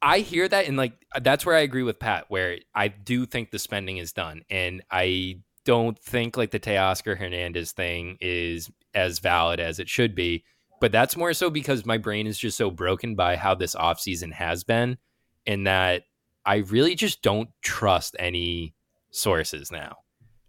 I 0.01 0.19
hear 0.19 0.47
that 0.47 0.67
and 0.67 0.77
like 0.77 0.93
that's 1.21 1.45
where 1.45 1.55
I 1.55 1.61
agree 1.61 1.83
with 1.83 1.99
Pat, 1.99 2.25
where 2.29 2.57
I 2.73 2.87
do 2.87 3.25
think 3.25 3.51
the 3.51 3.59
spending 3.59 3.97
is 3.97 4.13
done. 4.13 4.43
And 4.49 4.81
I 4.89 5.41
don't 5.65 5.99
think 5.99 6.37
like 6.37 6.51
the 6.51 6.59
Teoscar 6.59 7.17
Hernandez 7.17 7.71
thing 7.71 8.17
is 8.19 8.69
as 8.93 9.19
valid 9.19 9.59
as 9.59 9.79
it 9.79 9.89
should 9.89 10.15
be. 10.15 10.43
But 10.79 10.91
that's 10.91 11.15
more 11.15 11.33
so 11.33 11.51
because 11.51 11.85
my 11.85 11.99
brain 11.99 12.25
is 12.25 12.39
just 12.39 12.57
so 12.57 12.71
broken 12.71 13.13
by 13.13 13.35
how 13.35 13.53
this 13.53 13.75
offseason 13.75 14.33
has 14.33 14.63
been, 14.63 14.97
and 15.45 15.67
that 15.67 16.03
I 16.43 16.57
really 16.57 16.95
just 16.95 17.21
don't 17.21 17.49
trust 17.61 18.15
any 18.17 18.73
sources 19.11 19.71
now. 19.71 19.97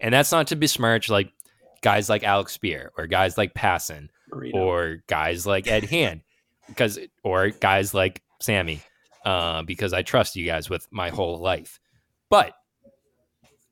And 0.00 0.14
that's 0.14 0.32
not 0.32 0.46
to 0.46 0.56
besmirch 0.56 1.10
like 1.10 1.30
guys 1.82 2.08
like 2.08 2.24
Alex 2.24 2.56
Speier 2.56 2.88
or 2.96 3.06
guys 3.06 3.36
like 3.36 3.52
Passan 3.52 4.08
or 4.54 5.02
guys 5.06 5.46
like 5.46 5.66
Ed 5.66 5.84
Hand 5.84 6.22
because 6.66 6.98
or 7.22 7.50
guys 7.50 7.92
like 7.92 8.22
Sammy 8.40 8.80
uh, 9.24 9.62
because 9.62 9.92
I 9.92 10.02
trust 10.02 10.36
you 10.36 10.46
guys 10.46 10.68
with 10.68 10.86
my 10.90 11.10
whole 11.10 11.38
life. 11.38 11.78
But 12.30 12.54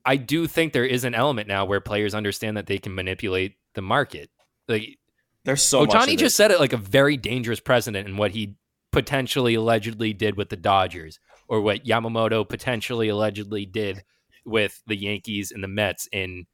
I 0.05 0.17
do 0.17 0.47
think 0.47 0.73
there 0.73 0.85
is 0.85 1.03
an 1.03 1.15
element 1.15 1.47
now 1.47 1.65
where 1.65 1.81
players 1.81 2.13
understand 2.13 2.57
that 2.57 2.67
they 2.67 2.77
can 2.77 2.95
manipulate 2.95 3.55
the 3.73 3.81
market. 3.81 4.29
Like 4.67 4.97
there's 5.45 5.61
so 5.61 5.85
Ohtani 5.85 6.17
just 6.17 6.35
said 6.35 6.51
it 6.51 6.59
like 6.59 6.73
a 6.73 6.77
very 6.77 7.17
dangerous 7.17 7.59
precedent 7.59 8.07
in 8.07 8.17
what 8.17 8.31
he 8.31 8.55
potentially 8.91 9.55
allegedly 9.55 10.13
did 10.13 10.37
with 10.37 10.49
the 10.49 10.57
Dodgers 10.57 11.19
or 11.47 11.61
what 11.61 11.85
Yamamoto 11.85 12.47
potentially 12.47 13.09
allegedly 13.09 13.65
did 13.65 14.03
with 14.45 14.81
the 14.87 14.95
Yankees 14.95 15.51
and 15.51 15.63
the 15.63 15.67
Mets 15.67 16.07
in 16.11 16.45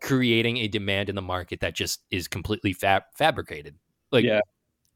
creating 0.00 0.58
a 0.58 0.68
demand 0.68 1.08
in 1.08 1.14
the 1.14 1.22
market 1.22 1.60
that 1.60 1.74
just 1.74 2.02
is 2.10 2.28
completely 2.28 2.72
fab- 2.72 3.04
fabricated. 3.16 3.76
Like 4.10 4.24
yeah. 4.24 4.40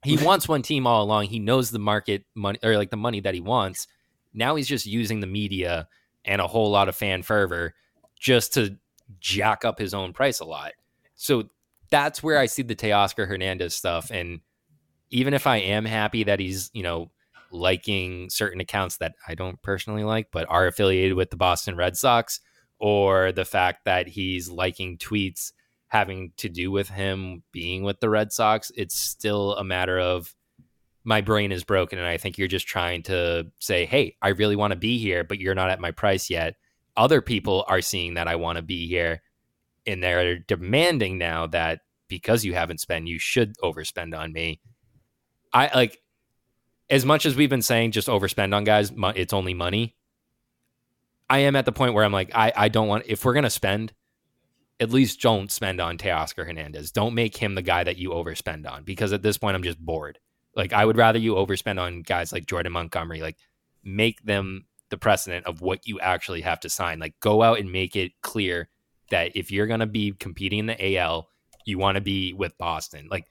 He 0.05 0.17
wants 0.17 0.49
one 0.49 0.63
team 0.63 0.87
all 0.87 1.03
along. 1.03 1.27
He 1.27 1.39
knows 1.39 1.71
the 1.71 1.79
market 1.79 2.25
money 2.35 2.59
or 2.63 2.77
like 2.77 2.91
the 2.91 2.97
money 2.97 3.21
that 3.21 3.35
he 3.35 3.41
wants. 3.41 3.87
Now 4.33 4.55
he's 4.55 4.69
just 4.69 4.87
using 4.87 5.21
the 5.21 5.27
media 5.27 5.89
and 6.25 6.41
a 6.41 6.47
whole 6.47 6.71
lot 6.71 6.89
of 6.89 6.97
fan 6.97 7.23
fervor 7.23 7.75
just 8.19 8.55
to 8.55 8.77
jack 9.21 9.65
up 9.65 9.79
his 9.79 9.95
own 9.95 10.13
price 10.13 10.41
a 10.41 10.45
lot. 10.45 10.73
So 11.15 11.45
that's 11.91 12.23
where 12.23 12.39
I 12.39 12.47
see 12.47 12.63
the 12.63 12.77
Teoscar 12.77 13.27
Hernandez 13.27 13.75
stuff. 13.75 14.11
And 14.11 14.41
even 15.11 15.35
if 15.35 15.47
I 15.47 15.59
am 15.59 15.85
happy 15.85 16.25
that 16.25 16.41
he's, 16.41 16.71
you 16.73 16.83
know, 16.83 17.11
liking 17.53 18.29
certain 18.29 18.61
accounts 18.61 18.99
that 18.99 19.15
I 19.27 19.35
don't 19.35 19.61
personally 19.63 20.05
like, 20.05 20.29
but 20.33 20.47
are 20.51 20.67
affiliated 20.67 21.15
with 21.15 21.31
the 21.31 21.37
Boston 21.37 21.77
Red 21.77 21.97
Sox, 21.97 22.41
or 22.79 23.33
the 23.33 23.45
fact 23.45 23.85
that 23.85 24.09
he's 24.09 24.51
liking 24.51 24.99
tweets 24.99 25.53
having 25.89 26.33
to 26.39 26.49
do 26.49 26.71
with 26.71 26.89
him 26.89 27.43
being 27.53 27.83
with 27.83 28.01
the 28.01 28.11
Red 28.11 28.33
Sox, 28.33 28.73
it's 28.77 28.99
still 28.99 29.55
a 29.57 29.65
matter 29.65 29.99
of 29.99 30.35
my 31.05 31.21
brain 31.21 31.53
is 31.53 31.65
broken. 31.65 31.99
And 31.99 32.09
I 32.09 32.17
think 32.17 32.37
you're 32.37 32.49
just 32.49 32.67
trying 32.67 33.05
to 33.05 33.47
say, 33.61 33.87
hey, 33.87 34.17
I 34.21 34.31
really 34.31 34.57
want 34.57 34.73
to 34.73 34.79
be 34.79 34.99
here, 34.99 35.23
but 35.23 35.39
you're 35.39 35.55
not 35.55 35.71
at 35.71 35.81
my 35.81 35.93
price 35.93 36.29
yet 36.31 36.57
other 36.97 37.21
people 37.21 37.65
are 37.69 37.81
seeing 37.81 38.15
that 38.15 38.29
I 38.29 38.37
want 38.37 38.57
to 38.57 38.63
be 38.63 38.89
here 38.89 39.23
and 39.87 40.03
they're 40.03 40.39
demanding 40.39 41.19
now 41.19 41.47
that 41.49 41.81
because 42.09 42.45
you 42.45 42.55
haven't 42.55 42.81
spent, 42.81 43.07
you 43.07 43.19
should 43.19 43.57
overspend 43.59 44.17
on 44.17 44.33
me. 44.33 44.61
I 45.53 45.71
like 45.75 45.99
as 46.89 47.05
much 47.05 47.27
as 47.27 47.37
we've 47.37 47.51
been 47.51 47.63
saying 47.63 47.93
just 47.93 48.09
overspend 48.09 48.55
on 48.55 48.65
guys, 48.65 48.93
it's 49.15 49.33
only 49.33 49.55
money. 49.55 49.97
I 51.29 51.41
am 51.41 51.57
at 51.57 51.65
the 51.65 51.73
point 51.73 51.95
where 51.95 52.05
I'm 52.05 52.13
like, 52.13 52.31
I, 52.35 52.53
I 52.55 52.69
don't 52.69 52.89
want, 52.89 53.05
if 53.07 53.25
we're 53.25 53.33
going 53.33 53.45
to 53.45 53.51
spend, 53.51 53.93
at 54.81 54.91
least 54.91 55.21
don't 55.21 55.51
spend 55.51 55.81
on 55.81 55.99
Teoscar 55.99 56.47
Hernandez. 56.47 56.91
Don't 56.91 57.15
make 57.15 57.37
him 57.37 57.55
the 57.55 57.63
guy 57.63 57.85
that 57.85 57.97
you 57.97 58.11
overspend 58.11 58.71
on 58.71 58.85
because 58.85 59.13
at 59.13 59.23
this 59.23 59.39
point, 59.39 59.57
I'm 59.57 59.63
just 59.63 59.79
bored. 59.79 60.19
Like, 60.55 60.73
I 60.73 60.85
would 60.85 60.97
rather 60.97 61.19
you 61.19 61.35
overspend 61.35 61.81
on 61.81 62.03
guys 62.03 62.33
like 62.33 62.47
Jordan 62.47 62.73
Montgomery, 62.73 63.21
like, 63.21 63.37
make 63.85 64.23
them 64.25 64.67
the 64.91 64.99
precedent 64.99 65.47
of 65.47 65.61
what 65.61 65.87
you 65.87 65.99
actually 66.01 66.43
have 66.43 66.61
to 66.61 66.69
sign. 66.69 66.99
Like 66.99 67.19
go 67.21 67.43
out 67.43 67.59
and 67.59 67.71
make 67.71 67.97
it 67.97 68.13
clear 68.23 68.69
that 69.11 69.33
if 69.35 69.51
you're 69.51 69.67
going 69.67 69.81
to 69.81 69.87
be 69.87 70.13
competing 70.13 70.61
in 70.61 70.67
the 70.67 70.97
AL, 70.97 71.29
you 71.65 71.79
want 71.79 71.97
to 71.97 72.01
be 72.01 72.33
with 72.33 72.57
Boston. 72.59 73.09
Like 73.11 73.27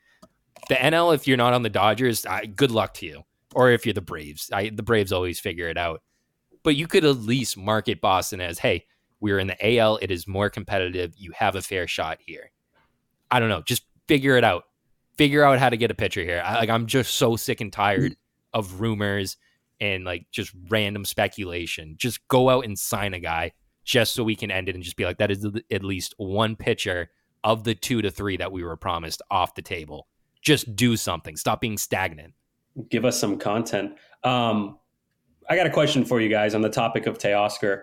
the 0.69 0.75
NL, 0.75 1.13
if 1.13 1.27
you're 1.27 1.37
not 1.37 1.53
on 1.53 1.63
the 1.63 1.69
Dodgers, 1.69 2.25
I, 2.25 2.45
good 2.45 2.71
luck 2.71 2.93
to 2.95 3.05
you. 3.05 3.23
Or 3.53 3.71
if 3.71 3.85
you're 3.85 3.93
the 3.93 4.01
Braves, 4.01 4.49
I, 4.51 4.69
the 4.69 4.83
Braves 4.83 5.13
always 5.13 5.39
figure 5.39 5.69
it 5.69 5.77
out. 5.77 6.01
But 6.63 6.75
you 6.75 6.87
could 6.87 7.05
at 7.05 7.17
least 7.17 7.57
market 7.57 8.01
Boston 8.01 8.41
as, 8.41 8.59
hey, 8.59 8.85
we're 9.19 9.39
in 9.39 9.47
the 9.47 9.77
AL. 9.77 9.97
It 9.97 10.11
is 10.11 10.27
more 10.27 10.49
competitive. 10.49 11.13
You 11.17 11.31
have 11.35 11.55
a 11.55 11.61
fair 11.61 11.87
shot 11.87 12.19
here. 12.25 12.51
I 13.31 13.39
don't 13.39 13.49
know. 13.49 13.61
Just 13.61 13.83
figure 14.07 14.37
it 14.37 14.43
out. 14.43 14.63
Figure 15.17 15.43
out 15.43 15.59
how 15.59 15.69
to 15.69 15.77
get 15.77 15.91
a 15.91 15.95
pitcher 15.95 16.23
here. 16.23 16.41
I, 16.45 16.55
like 16.55 16.69
I'm 16.69 16.85
just 16.85 17.15
so 17.15 17.35
sick 17.35 17.61
and 17.61 17.71
tired 17.71 18.15
of 18.53 18.81
rumors 18.81 19.37
and 19.79 20.03
like 20.03 20.27
just 20.31 20.51
random 20.69 21.05
speculation. 21.05 21.95
Just 21.97 22.27
go 22.27 22.49
out 22.49 22.65
and 22.65 22.77
sign 22.77 23.13
a 23.13 23.19
guy 23.19 23.51
just 23.83 24.13
so 24.13 24.23
we 24.23 24.35
can 24.35 24.51
end 24.51 24.67
it 24.67 24.75
and 24.75 24.83
just 24.83 24.97
be 24.97 25.05
like, 25.05 25.17
that 25.19 25.31
is 25.31 25.45
at 25.71 25.83
least 25.83 26.13
one 26.17 26.55
pitcher 26.55 27.09
of 27.43 27.63
the 27.63 27.75
two 27.75 28.01
to 28.01 28.09
three 28.09 28.37
that 28.37 28.51
we 28.51 28.63
were 28.63 28.75
promised 28.75 29.21
off 29.29 29.55
the 29.55 29.61
table. 29.61 30.07
Just 30.41 30.75
do 30.75 30.97
something. 30.97 31.37
Stop 31.37 31.61
being 31.61 31.77
stagnant. 31.77 32.33
Give 32.89 33.05
us 33.05 33.19
some 33.19 33.37
content. 33.37 33.93
Um, 34.23 34.79
I 35.49 35.55
got 35.55 35.67
a 35.67 35.71
question 35.71 36.03
for 36.03 36.19
you 36.19 36.29
guys 36.29 36.55
on 36.55 36.61
the 36.61 36.69
topic 36.69 37.05
of 37.05 37.17
Teoscar. 37.17 37.81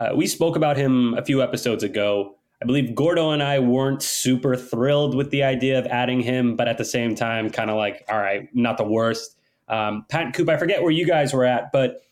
Uh, 0.00 0.16
we 0.16 0.26
spoke 0.26 0.56
about 0.56 0.76
him 0.76 1.14
a 1.14 1.24
few 1.24 1.42
episodes 1.42 1.84
ago. 1.84 2.34
I 2.62 2.66
believe 2.66 2.94
Gordo 2.94 3.30
and 3.30 3.42
I 3.42 3.58
weren't 3.58 4.02
super 4.02 4.56
thrilled 4.56 5.14
with 5.14 5.30
the 5.30 5.42
idea 5.42 5.78
of 5.78 5.86
adding 5.86 6.20
him, 6.20 6.56
but 6.56 6.68
at 6.68 6.78
the 6.78 6.84
same 6.84 7.14
time, 7.14 7.50
kind 7.50 7.70
of 7.70 7.76
like, 7.76 8.04
all 8.08 8.18
right, 8.18 8.48
not 8.54 8.76
the 8.76 8.84
worst. 8.84 9.36
Um, 9.68 10.04
Pat 10.08 10.22
and 10.22 10.34
Coop, 10.34 10.48
I 10.48 10.56
forget 10.56 10.82
where 10.82 10.90
you 10.90 11.06
guys 11.06 11.32
were 11.32 11.44
at, 11.44 11.70
but 11.72 12.02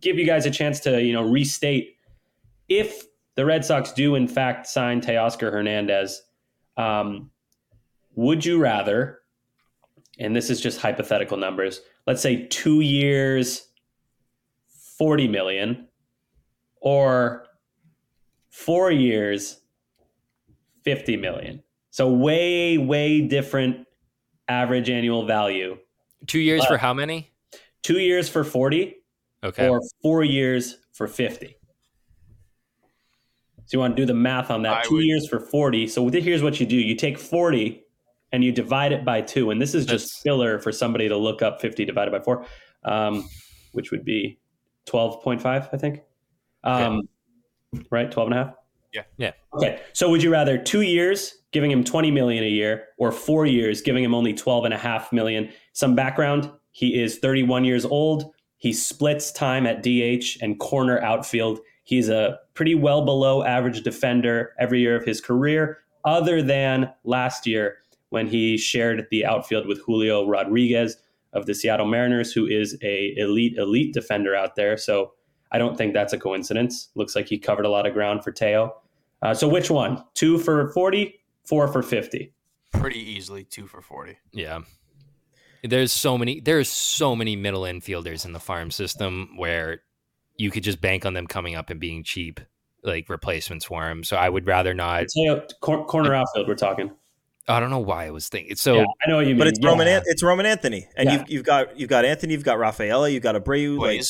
give 0.00 0.18
you 0.18 0.26
guys 0.26 0.46
a 0.46 0.50
chance 0.50 0.80
to 0.80 1.02
you 1.02 1.12
know 1.12 1.28
restate 1.28 1.96
if 2.68 3.04
the 3.34 3.44
Red 3.44 3.64
Sox 3.64 3.92
do 3.92 4.14
in 4.14 4.28
fact 4.28 4.66
sign 4.66 5.00
Teoscar 5.00 5.52
Hernandez. 5.52 6.22
Um, 6.76 7.30
would 8.14 8.44
you 8.44 8.58
rather? 8.58 9.18
And 10.18 10.36
this 10.36 10.50
is 10.50 10.60
just 10.60 10.80
hypothetical 10.80 11.36
numbers. 11.36 11.80
Let's 12.06 12.22
say 12.22 12.46
two 12.46 12.80
years, 12.80 13.68
forty 14.68 15.26
million, 15.26 15.88
or 16.80 17.46
four 18.50 18.90
years, 18.90 19.60
fifty 20.82 21.16
million. 21.16 21.62
So 21.90 22.08
way, 22.08 22.78
way 22.78 23.20
different 23.20 23.86
average 24.48 24.90
annual 24.90 25.26
value 25.26 25.76
Two 26.26 26.40
years 26.40 26.62
uh, 26.62 26.68
for 26.68 26.76
how 26.78 26.94
many? 26.94 27.30
Two 27.82 27.98
years 27.98 28.28
for 28.28 28.44
40. 28.44 28.96
Okay. 29.42 29.68
Or 29.68 29.80
four 30.02 30.22
years 30.22 30.76
for 30.92 31.06
50. 31.08 31.56
So 33.64 33.76
you 33.76 33.78
want 33.78 33.96
to 33.96 34.02
do 34.02 34.06
the 34.06 34.14
math 34.14 34.50
on 34.50 34.62
that. 34.62 34.78
I 34.78 34.82
two 34.82 34.96
would, 34.96 35.04
years 35.04 35.28
for 35.28 35.40
40. 35.40 35.86
So 35.86 36.06
here's 36.08 36.42
what 36.42 36.60
you 36.60 36.66
do 36.66 36.76
you 36.76 36.96
take 36.96 37.18
40 37.18 37.82
and 38.32 38.44
you 38.44 38.52
divide 38.52 38.92
it 38.92 39.04
by 39.04 39.22
two. 39.22 39.50
And 39.50 39.62
this 39.62 39.74
is 39.74 39.86
just 39.86 40.06
That's, 40.06 40.22
filler 40.22 40.58
for 40.58 40.72
somebody 40.72 41.08
to 41.08 41.16
look 41.16 41.40
up 41.42 41.60
50 41.60 41.84
divided 41.84 42.10
by 42.10 42.20
four. 42.20 42.46
Um, 42.84 43.28
which 43.72 43.90
would 43.92 44.04
be 44.04 44.40
12.5, 44.88 45.44
I 45.46 45.76
think. 45.76 46.00
Um, 46.64 47.08
Right? 47.90 48.10
12 48.10 48.30
and 48.30 48.38
a 48.38 48.44
half? 48.44 48.54
Yeah. 48.92 49.02
Yeah. 49.16 49.32
Okay. 49.54 49.80
So 49.92 50.10
would 50.10 50.22
you 50.22 50.32
rather 50.32 50.58
two 50.58 50.80
years 50.80 51.38
giving 51.52 51.70
him 51.70 51.84
20 51.84 52.10
million 52.10 52.42
a 52.42 52.48
year 52.48 52.86
or 52.98 53.12
four 53.12 53.46
years 53.46 53.80
giving 53.80 54.02
him 54.02 54.14
only 54.14 54.34
12 54.34 54.64
and 54.64 54.74
a 54.74 54.78
half 54.78 55.12
million? 55.12 55.50
Some 55.72 55.94
background. 55.94 56.50
He 56.72 57.00
is 57.00 57.18
31 57.18 57.64
years 57.64 57.84
old. 57.84 58.32
He 58.58 58.72
splits 58.72 59.30
time 59.32 59.66
at 59.66 59.82
DH 59.82 60.42
and 60.42 60.58
corner 60.58 61.00
outfield. 61.00 61.60
He's 61.84 62.08
a 62.08 62.38
pretty 62.54 62.74
well 62.74 63.04
below 63.04 63.42
average 63.44 63.82
defender 63.82 64.52
every 64.58 64.80
year 64.80 64.96
of 64.96 65.04
his 65.04 65.20
career, 65.20 65.78
other 66.04 66.42
than 66.42 66.92
last 67.04 67.46
year 67.46 67.78
when 68.10 68.26
he 68.26 68.58
shared 68.58 69.06
the 69.10 69.24
outfield 69.24 69.66
with 69.66 69.80
Julio 69.84 70.26
Rodriguez 70.26 70.96
of 71.32 71.46
the 71.46 71.54
Seattle 71.54 71.86
Mariners, 71.86 72.32
who 72.32 72.46
is 72.46 72.76
a 72.82 73.14
elite 73.16 73.56
elite 73.56 73.94
defender 73.94 74.34
out 74.34 74.56
there. 74.56 74.76
So 74.76 75.12
I 75.52 75.58
don't 75.58 75.76
think 75.76 75.94
that's 75.94 76.12
a 76.12 76.18
coincidence. 76.18 76.90
Looks 76.94 77.16
like 77.16 77.26
he 77.28 77.38
covered 77.38 77.64
a 77.64 77.68
lot 77.70 77.86
of 77.86 77.92
ground 77.92 78.22
for 78.24 78.30
Teo. 78.32 78.76
Uh, 79.22 79.34
so 79.34 79.48
which 79.48 79.70
one? 79.70 80.02
Two 80.14 80.38
for 80.38 80.68
40, 80.72 81.20
four 81.44 81.68
for 81.68 81.82
50? 81.82 82.32
Pretty 82.72 82.98
easily 83.00 83.44
two 83.44 83.66
for 83.66 83.82
40. 83.82 84.16
Yeah. 84.32 84.60
There's 85.62 85.92
so 85.92 86.16
many 86.16 86.40
there's 86.40 86.68
so 86.70 87.14
many 87.14 87.36
middle 87.36 87.62
infielders 87.62 88.24
in 88.24 88.32
the 88.32 88.40
farm 88.40 88.70
system 88.70 89.30
where 89.36 89.82
you 90.36 90.50
could 90.50 90.62
just 90.62 90.80
bank 90.80 91.04
on 91.04 91.12
them 91.12 91.26
coming 91.26 91.54
up 91.54 91.68
and 91.68 91.78
being 91.78 92.02
cheap, 92.02 92.40
like 92.82 93.10
replacements 93.10 93.66
for 93.66 93.90
him. 93.90 94.02
So 94.04 94.16
I 94.16 94.28
would 94.30 94.46
rather 94.46 94.72
not. 94.72 95.08
Teo, 95.08 95.46
cor- 95.60 95.84
corner 95.84 96.14
outfield, 96.14 96.48
we're 96.48 96.54
talking. 96.54 96.90
I 97.46 97.60
don't 97.60 97.68
know 97.68 97.78
why 97.80 98.06
I 98.06 98.10
was 98.10 98.28
thinking. 98.28 98.56
So 98.56 98.76
yeah, 98.76 98.84
I 99.04 99.10
know 99.10 99.16
what 99.16 99.26
you 99.26 99.32
mean. 99.34 99.38
But 99.38 99.48
it's 99.48 99.58
yeah. 99.60 99.68
Roman. 99.68 99.88
An- 99.88 100.02
it's 100.06 100.22
Roman 100.22 100.46
Anthony, 100.46 100.86
and 100.96 101.08
Yeah. 101.10 101.18
you've 101.18 101.30
you've 101.30 101.44
got 101.44 101.78
you've 101.78 101.90
got 101.90 102.06
Anthony, 102.06 102.32
you've 102.32 102.44
got 102.44 102.58
Rafaela, 102.58 103.10
you've 103.10 103.22
got 103.22 103.34
Abreu, 103.34 103.78
like 103.78 104.02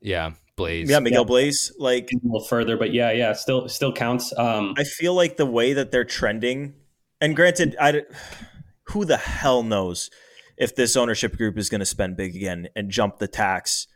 yeah, 0.00 0.32
Bleis. 0.56 0.88
yeah, 0.88 0.98
Miguel 1.00 1.22
Yeah. 1.22 1.28
Bleis. 1.28 1.70
Like 1.78 2.10
a 2.12 2.26
little 2.26 2.44
further, 2.46 2.76
but 2.76 2.92
yeah, 2.92 3.10
yeah, 3.12 3.32
still 3.32 3.68
still 3.68 3.92
counts. 3.92 4.32
Um, 4.36 4.74
I 4.76 4.84
feel 4.84 5.14
like 5.14 5.36
the 5.36 5.46
way 5.46 5.72
that 5.72 5.90
they're 5.90 6.04
trending, 6.04 6.74
and 7.20 7.36
granted, 7.36 7.76
I 7.80 8.02
who 8.84 9.04
the 9.04 9.16
hell 9.16 9.62
knows 9.62 10.10
if 10.56 10.74
this 10.74 10.96
ownership 10.96 11.36
group 11.36 11.58
is 11.58 11.68
going 11.68 11.80
to 11.80 11.86
spend 11.86 12.16
big 12.16 12.34
again 12.34 12.68
and 12.74 12.90
jump 12.90 13.18
the 13.18 13.28
tax 13.28 13.86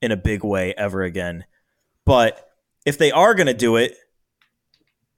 in 0.00 0.12
a 0.12 0.16
big 0.16 0.44
way 0.44 0.72
ever 0.78 1.02
again. 1.02 1.44
But 2.04 2.48
if 2.86 2.96
they 2.96 3.10
are 3.10 3.34
going 3.34 3.48
to 3.48 3.54
do 3.54 3.76
it, 3.76 3.94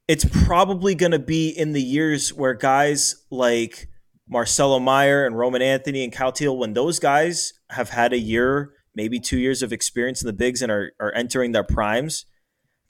it's 0.08 0.24
probably 0.24 0.94
going 0.94 1.12
to 1.12 1.18
be 1.18 1.50
in 1.50 1.72
the 1.72 1.82
years 1.82 2.32
where 2.32 2.54
guys 2.54 3.24
like 3.30 3.88
Marcelo 4.26 4.78
Meyer 4.80 5.26
and 5.26 5.36
Roman 5.36 5.62
Anthony 5.62 6.02
and 6.02 6.12
Cal 6.12 6.32
Teel, 6.32 6.56
when 6.56 6.72
those 6.72 6.98
guys 6.98 7.52
have 7.70 7.90
had 7.90 8.12
a 8.12 8.18
year, 8.18 8.72
maybe 8.98 9.18
two 9.18 9.38
years 9.38 9.62
of 9.62 9.72
experience 9.72 10.20
in 10.20 10.26
the 10.26 10.34
bigs 10.34 10.60
and 10.60 10.70
are, 10.70 10.92
are 11.00 11.14
entering 11.14 11.52
their 11.52 11.64
primes, 11.64 12.26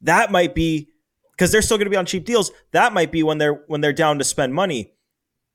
that 0.00 0.32
might 0.32 0.54
be 0.54 0.88
because 1.32 1.52
they're 1.52 1.62
still 1.62 1.76
going 1.76 1.86
to 1.86 1.90
be 1.90 1.96
on 1.96 2.06
cheap 2.06 2.24
deals. 2.24 2.50
That 2.72 2.92
might 2.92 3.12
be 3.12 3.22
when 3.22 3.38
they're 3.38 3.62
when 3.68 3.80
they're 3.80 3.92
down 3.92 4.18
to 4.18 4.24
spend 4.24 4.54
money, 4.54 4.94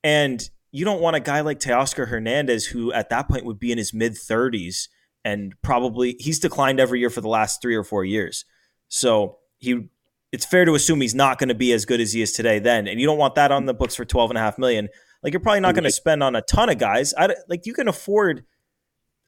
and 0.03 0.49
you 0.71 0.85
don't 0.85 1.01
want 1.01 1.15
a 1.15 1.19
guy 1.19 1.41
like 1.41 1.59
Teoscar 1.59 2.07
Hernandez 2.07 2.67
who 2.67 2.93
at 2.93 3.09
that 3.09 3.27
point 3.27 3.45
would 3.45 3.59
be 3.59 3.71
in 3.71 3.77
his 3.77 3.93
mid 3.93 4.15
thirties 4.17 4.89
and 5.25 5.53
probably 5.61 6.15
he's 6.19 6.39
declined 6.39 6.79
every 6.79 6.99
year 6.99 7.09
for 7.09 7.21
the 7.21 7.29
last 7.29 7.61
three 7.61 7.75
or 7.75 7.83
four 7.83 8.03
years. 8.03 8.45
So 8.89 9.37
he, 9.59 9.89
it's 10.31 10.45
fair 10.45 10.65
to 10.65 10.75
assume 10.75 11.01
he's 11.01 11.15
not 11.15 11.39
going 11.39 11.49
to 11.49 11.55
be 11.55 11.71
as 11.71 11.85
good 11.85 12.01
as 12.01 12.13
he 12.13 12.21
is 12.21 12.33
today. 12.33 12.59
Then, 12.59 12.87
and 12.87 12.99
you 12.99 13.05
don't 13.05 13.17
want 13.17 13.35
that 13.35 13.51
on 13.51 13.65
the 13.65 13.73
books 13.73 13.95
for 13.95 14.05
twelve 14.05 14.31
and 14.31 14.37
a 14.37 14.41
half 14.41 14.57
million. 14.57 14.89
Like 15.21 15.31
you're 15.31 15.39
probably 15.39 15.61
not 15.61 15.73
going 15.73 15.85
to 15.85 15.91
spend 15.91 16.21
on 16.21 16.35
a 16.35 16.41
ton 16.41 16.69
of 16.69 16.77
guys. 16.77 17.13
I, 17.17 17.33
like 17.47 17.65
you 17.65 17.73
can 17.73 17.87
afford 17.87 18.43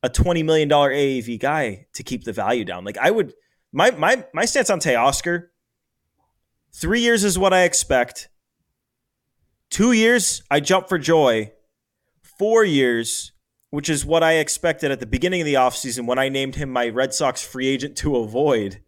a 0.06 0.10
twenty 0.10 0.44
million 0.44 0.68
dollar 0.68 0.92
AAV 0.92 1.40
guy 1.40 1.88
to 1.94 2.04
keep 2.04 2.24
the 2.24 2.32
value 2.32 2.64
down. 2.64 2.86
Like 2.86 2.98
I 2.98 3.10
would, 3.10 3.34
my 3.74 3.90
my 3.92 4.24
my 4.34 4.46
stance 4.46 4.70
on 4.70 4.80
Teoscar. 4.80 5.48
Three 6.74 7.02
years 7.02 7.24
is 7.24 7.40
what 7.40 7.54
I 7.54 7.64
expect. 7.64 8.30
Two 9.72 9.94
years, 9.94 10.44
I 10.52 10.60
jump 10.60 10.88
for 10.88 11.00
joy. 11.00 11.52
Four 12.38 12.64
years, 12.64 13.32
which 13.72 13.90
is 13.90 14.06
what 14.06 14.24
I 14.24 14.34
expected 14.34 14.92
at 14.92 15.00
the 15.00 15.06
beginning 15.06 15.42
of 15.42 15.46
the 15.46 15.56
offseason 15.56 16.06
when 16.06 16.20
I 16.20 16.30
named 16.30 16.56
him 16.56 16.70
my 16.70 16.90
Red 16.90 17.14
Sox 17.14 17.42
free 17.42 17.68
agent 17.68 17.98
to 17.98 18.18
avoid. 18.18 18.82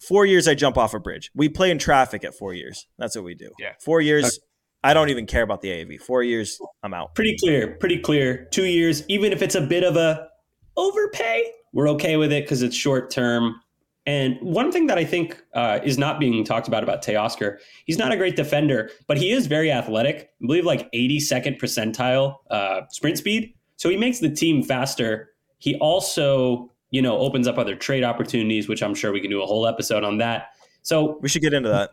Four 0.00 0.26
years, 0.26 0.48
I 0.48 0.54
jump 0.54 0.76
off 0.76 0.94
a 0.94 0.98
bridge. 0.98 1.30
We 1.34 1.48
play 1.48 1.70
in 1.70 1.78
traffic 1.78 2.24
at 2.24 2.34
four 2.34 2.54
years. 2.54 2.86
That's 2.98 3.14
what 3.14 3.24
we 3.24 3.34
do. 3.34 3.50
Yeah. 3.58 3.72
Four 3.80 4.00
years, 4.00 4.40
I 4.82 4.94
don't 4.94 5.10
even 5.10 5.26
care 5.26 5.42
about 5.42 5.60
the 5.60 5.68
AAV. 5.68 6.00
Four 6.00 6.22
years, 6.22 6.58
I'm 6.82 6.92
out. 6.92 7.14
pretty 7.14 7.36
clear, 7.38 7.76
pretty 7.78 7.98
clear. 7.98 8.46
Two 8.50 8.64
years, 8.64 9.04
even 9.08 9.32
if 9.32 9.42
it's 9.42 9.54
a 9.54 9.60
bit 9.60 9.84
of 9.84 9.96
a 9.96 10.28
overpay, 10.76 11.50
we're 11.72 11.88
okay 11.90 12.16
with 12.16 12.32
it 12.32 12.44
because 12.44 12.62
it's 12.62 12.76
short 12.76 13.10
term. 13.10 13.60
And 14.06 14.38
one 14.40 14.70
thing 14.70 14.86
that 14.86 14.98
I 14.98 15.04
think 15.04 15.42
uh, 15.54 15.80
is 15.82 15.98
not 15.98 16.20
being 16.20 16.44
talked 16.44 16.68
about 16.68 16.84
about 16.84 17.02
Teoscar, 17.02 17.58
he's 17.86 17.98
not 17.98 18.12
a 18.12 18.16
great 18.16 18.36
defender, 18.36 18.90
but 19.08 19.18
he 19.18 19.32
is 19.32 19.48
very 19.48 19.72
athletic. 19.72 20.30
I 20.42 20.46
believe 20.46 20.64
like 20.64 20.90
82nd 20.92 21.58
percentile 21.60 22.36
uh, 22.50 22.82
sprint 22.90 23.18
speed. 23.18 23.54
So 23.76 23.88
he 23.88 23.96
makes 23.96 24.20
the 24.20 24.30
team 24.30 24.62
faster. 24.62 25.30
He 25.58 25.74
also, 25.76 26.70
you 26.90 27.02
know, 27.02 27.18
opens 27.18 27.48
up 27.48 27.58
other 27.58 27.74
trade 27.74 28.04
opportunities, 28.04 28.68
which 28.68 28.82
I'm 28.82 28.94
sure 28.94 29.12
we 29.12 29.20
can 29.20 29.30
do 29.30 29.42
a 29.42 29.46
whole 29.46 29.66
episode 29.66 30.04
on 30.04 30.18
that. 30.18 30.50
So 30.82 31.18
We 31.20 31.28
should 31.28 31.42
get 31.42 31.52
into 31.52 31.68
that. 31.70 31.90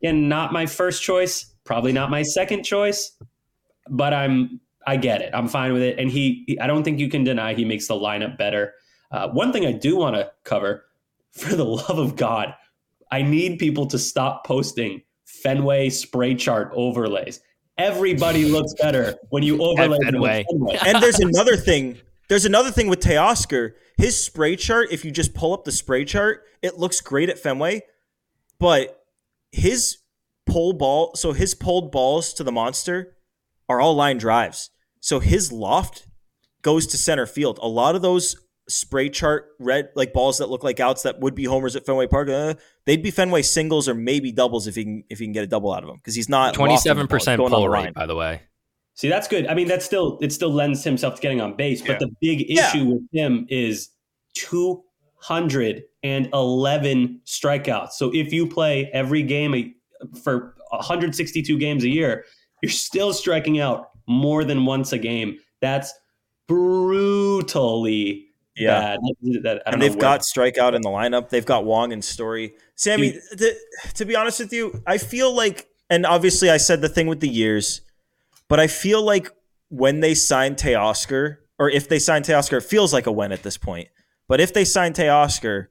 again, 0.00 0.28
not 0.28 0.52
my 0.52 0.66
first 0.66 1.02
choice, 1.02 1.52
probably 1.64 1.92
not 1.92 2.10
my 2.10 2.22
second 2.22 2.62
choice, 2.62 3.10
but 3.90 4.14
I'm 4.14 4.60
I 4.86 4.96
get 4.96 5.20
it. 5.20 5.30
I'm 5.34 5.48
fine 5.48 5.72
with 5.72 5.82
it. 5.82 5.98
And 5.98 6.10
he, 6.10 6.44
he- 6.46 6.60
I 6.60 6.66
don't 6.66 6.82
think 6.84 6.98
you 7.00 7.08
can 7.08 7.24
deny 7.24 7.54
he 7.54 7.64
makes 7.64 7.88
the 7.88 7.94
lineup 7.94 8.38
better. 8.38 8.74
Uh, 9.10 9.28
one 9.28 9.52
thing 9.52 9.66
I 9.66 9.72
do 9.72 9.96
want 9.96 10.16
to 10.16 10.30
cover, 10.44 10.84
for 11.32 11.54
the 11.54 11.64
love 11.64 11.98
of 11.98 12.16
God, 12.16 12.54
I 13.10 13.22
need 13.22 13.58
people 13.58 13.86
to 13.88 13.98
stop 13.98 14.46
posting 14.46 15.02
Fenway 15.24 15.90
spray 15.90 16.34
chart 16.34 16.72
overlays. 16.74 17.40
Everybody 17.78 18.44
looks 18.50 18.74
better 18.80 19.14
when 19.30 19.42
you 19.42 19.62
overlay 19.62 19.98
them 19.98 20.14
Fenway. 20.14 20.44
Fenway. 20.50 20.78
And 20.86 21.02
there's 21.02 21.20
another 21.20 21.56
thing. 21.56 21.98
There's 22.28 22.44
another 22.44 22.70
thing 22.70 22.88
with 22.88 23.00
Teoscar. 23.00 23.72
His 23.96 24.22
spray 24.22 24.56
chart, 24.56 24.88
if 24.90 25.04
you 25.04 25.10
just 25.10 25.34
pull 25.34 25.52
up 25.52 25.64
the 25.64 25.72
spray 25.72 26.04
chart, 26.04 26.44
it 26.62 26.78
looks 26.78 27.00
great 27.00 27.28
at 27.28 27.38
Fenway, 27.38 27.82
but 28.58 29.04
his 29.52 29.98
pull 30.46 30.72
ball, 30.72 31.14
so 31.14 31.32
his 31.32 31.54
pulled 31.54 31.92
balls 31.92 32.32
to 32.34 32.44
the 32.44 32.52
monster 32.52 33.16
are 33.68 33.80
all 33.80 33.94
line 33.94 34.18
drives. 34.18 34.70
So 35.06 35.20
his 35.20 35.52
loft 35.52 36.08
goes 36.62 36.88
to 36.88 36.98
center 36.98 37.26
field. 37.26 37.60
A 37.62 37.68
lot 37.68 37.94
of 37.94 38.02
those 38.02 38.34
spray 38.68 39.08
chart 39.08 39.50
red 39.60 39.90
like 39.94 40.12
balls 40.12 40.38
that 40.38 40.50
look 40.50 40.64
like 40.64 40.80
outs 40.80 41.04
that 41.04 41.20
would 41.20 41.36
be 41.36 41.44
homers 41.44 41.76
at 41.76 41.86
Fenway 41.86 42.08
Park, 42.08 42.28
uh, 42.28 42.54
they'd 42.86 43.04
be 43.04 43.12
Fenway 43.12 43.42
singles 43.42 43.88
or 43.88 43.94
maybe 43.94 44.32
doubles 44.32 44.66
if 44.66 44.74
he 44.74 44.82
can 44.82 45.04
if 45.08 45.20
he 45.20 45.26
can 45.26 45.32
get 45.32 45.44
a 45.44 45.46
double 45.46 45.72
out 45.72 45.84
of 45.84 45.86
them 45.86 45.94
because 45.98 46.16
he's 46.16 46.28
not 46.28 46.54
twenty 46.54 46.76
seven 46.76 47.06
percent 47.06 47.38
going 47.38 47.52
pull 47.52 47.68
rate, 47.68 47.84
line. 47.84 47.92
by 47.92 48.04
the 48.04 48.16
way. 48.16 48.42
See, 48.94 49.08
that's 49.08 49.28
good. 49.28 49.46
I 49.46 49.54
mean, 49.54 49.68
that's 49.68 49.84
still 49.84 50.18
it 50.22 50.32
still 50.32 50.50
lends 50.50 50.82
himself 50.82 51.14
to 51.14 51.22
getting 51.22 51.40
on 51.40 51.54
base, 51.54 51.82
but 51.82 52.00
the 52.00 52.10
big 52.20 52.44
Yeah. 52.48 52.68
issue 52.68 52.86
with 52.86 53.02
him 53.12 53.46
is 53.48 53.90
211 54.34 57.20
strikeouts. 57.24 57.92
So 57.92 58.10
if 58.12 58.32
you 58.32 58.48
play 58.48 58.90
every 58.92 59.22
game 59.22 59.54
a- 59.54 59.72
for 60.24 60.56
162 60.72 61.56
games 61.58 61.84
a 61.84 61.88
year, 61.88 62.24
you're 62.60 62.72
still 62.72 63.12
striking 63.12 63.60
out 63.60 63.90
more 64.06 64.44
than 64.44 64.64
once 64.64 64.92
a 64.92 64.98
game. 64.98 65.38
That's 65.60 65.92
brutally 66.48 68.26
Yeah. 68.56 68.80
bad. 68.96 68.98
That- 69.42 69.62
I 69.66 69.70
don't 69.70 69.74
and 69.74 69.82
they've 69.82 69.98
got 69.98 70.20
strikeout 70.22 70.74
in 70.74 70.82
the 70.82 70.88
lineup. 70.88 71.28
They've 71.28 71.44
got 71.44 71.64
Wong 71.64 71.92
and 71.92 72.04
Story. 72.04 72.54
Sammy, 72.74 73.18
th- 73.36 73.56
to 73.94 74.04
be 74.04 74.16
honest 74.16 74.40
with 74.40 74.52
you, 74.52 74.82
I 74.86 74.98
feel 74.98 75.34
like, 75.34 75.66
and 75.90 76.06
obviously 76.06 76.50
I 76.50 76.56
said 76.56 76.80
the 76.80 76.88
thing 76.88 77.06
with 77.06 77.20
the 77.20 77.28
years, 77.28 77.82
but 78.48 78.58
I 78.60 78.66
feel 78.66 79.02
like 79.02 79.30
when 79.68 80.00
they 80.00 80.14
signed 80.14 80.56
Teoscar, 80.56 81.38
or 81.58 81.70
if 81.70 81.88
they 81.88 81.98
signed 81.98 82.24
Teoscar, 82.24 82.58
it 82.58 82.62
feels 82.64 82.92
like 82.92 83.06
a 83.06 83.12
win 83.12 83.32
at 83.32 83.42
this 83.42 83.56
point. 83.56 83.88
But 84.28 84.40
if 84.40 84.52
they 84.54 84.64
signed 84.64 84.94
Teoscar, 84.94 85.66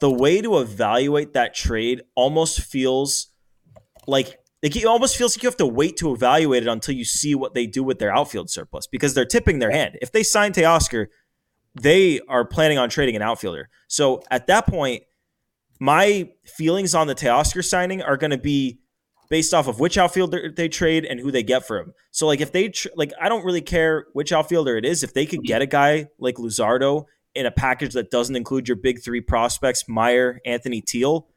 the 0.00 0.10
way 0.10 0.40
to 0.40 0.58
evaluate 0.58 1.32
that 1.34 1.54
trade 1.54 2.02
almost 2.14 2.60
feels 2.60 3.28
like 4.06 4.38
like, 4.62 4.76
it 4.76 4.84
almost 4.84 5.16
feels 5.16 5.36
like 5.36 5.42
you 5.42 5.48
have 5.48 5.56
to 5.56 5.66
wait 5.66 5.96
to 5.98 6.12
evaluate 6.12 6.62
it 6.62 6.68
until 6.68 6.94
you 6.94 7.04
see 7.04 7.34
what 7.34 7.54
they 7.54 7.66
do 7.66 7.82
with 7.82 7.98
their 7.98 8.14
outfield 8.14 8.50
surplus 8.50 8.86
because 8.86 9.14
they're 9.14 9.24
tipping 9.24 9.58
their 9.58 9.72
hand. 9.72 9.98
If 10.00 10.12
they 10.12 10.22
sign 10.22 10.52
Teoscar, 10.52 11.06
they 11.74 12.20
are 12.28 12.44
planning 12.44 12.78
on 12.78 12.88
trading 12.88 13.16
an 13.16 13.22
outfielder. 13.22 13.68
So 13.88 14.22
at 14.30 14.46
that 14.46 14.66
point, 14.66 15.02
my 15.80 16.30
feelings 16.44 16.94
on 16.94 17.08
the 17.08 17.14
Teoscar 17.14 17.64
signing 17.64 18.02
are 18.02 18.16
going 18.16 18.30
to 18.30 18.38
be 18.38 18.78
based 19.28 19.54
off 19.54 19.66
of 19.66 19.80
which 19.80 19.96
outfielder 19.96 20.52
they 20.54 20.68
trade 20.68 21.04
and 21.06 21.18
who 21.18 21.30
they 21.32 21.42
get 21.42 21.66
for 21.66 21.78
him. 21.78 21.92
So 22.10 22.26
like 22.26 22.40
if 22.40 22.52
they 22.52 22.68
tr- 22.68 22.88
like 22.94 23.12
I 23.20 23.28
don't 23.28 23.44
really 23.44 23.62
care 23.62 24.04
which 24.12 24.30
outfielder 24.30 24.76
it 24.76 24.84
is 24.84 25.02
if 25.02 25.14
they 25.14 25.26
could 25.26 25.42
get 25.42 25.62
a 25.62 25.66
guy 25.66 26.08
like 26.18 26.36
Luzardo 26.36 27.06
in 27.34 27.46
a 27.46 27.50
package 27.50 27.94
that 27.94 28.10
doesn't 28.10 28.36
include 28.36 28.68
your 28.68 28.76
big 28.76 29.02
3 29.02 29.22
prospects, 29.22 29.88
Meyer, 29.88 30.38
Anthony 30.44 30.82
Teel, 30.82 31.28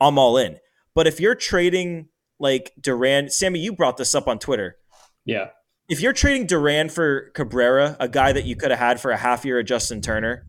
I'm 0.00 0.18
all 0.18 0.36
in. 0.36 0.58
But 0.92 1.06
if 1.06 1.20
you're 1.20 1.36
trading 1.36 2.08
like 2.38 2.72
Duran, 2.80 3.30
Sammy, 3.30 3.60
you 3.60 3.72
brought 3.72 3.96
this 3.96 4.14
up 4.14 4.28
on 4.28 4.38
Twitter 4.38 4.76
yeah. 5.26 5.48
if 5.88 6.00
you're 6.00 6.14
trading 6.14 6.46
Duran 6.46 6.88
for 6.88 7.30
Cabrera, 7.34 7.96
a 8.00 8.08
guy 8.08 8.32
that 8.32 8.44
you 8.44 8.56
could 8.56 8.70
have 8.70 8.80
had 8.80 9.00
for 9.00 9.10
a 9.10 9.16
half 9.16 9.44
year 9.44 9.58
of 9.58 9.66
Justin 9.66 10.00
Turner, 10.00 10.46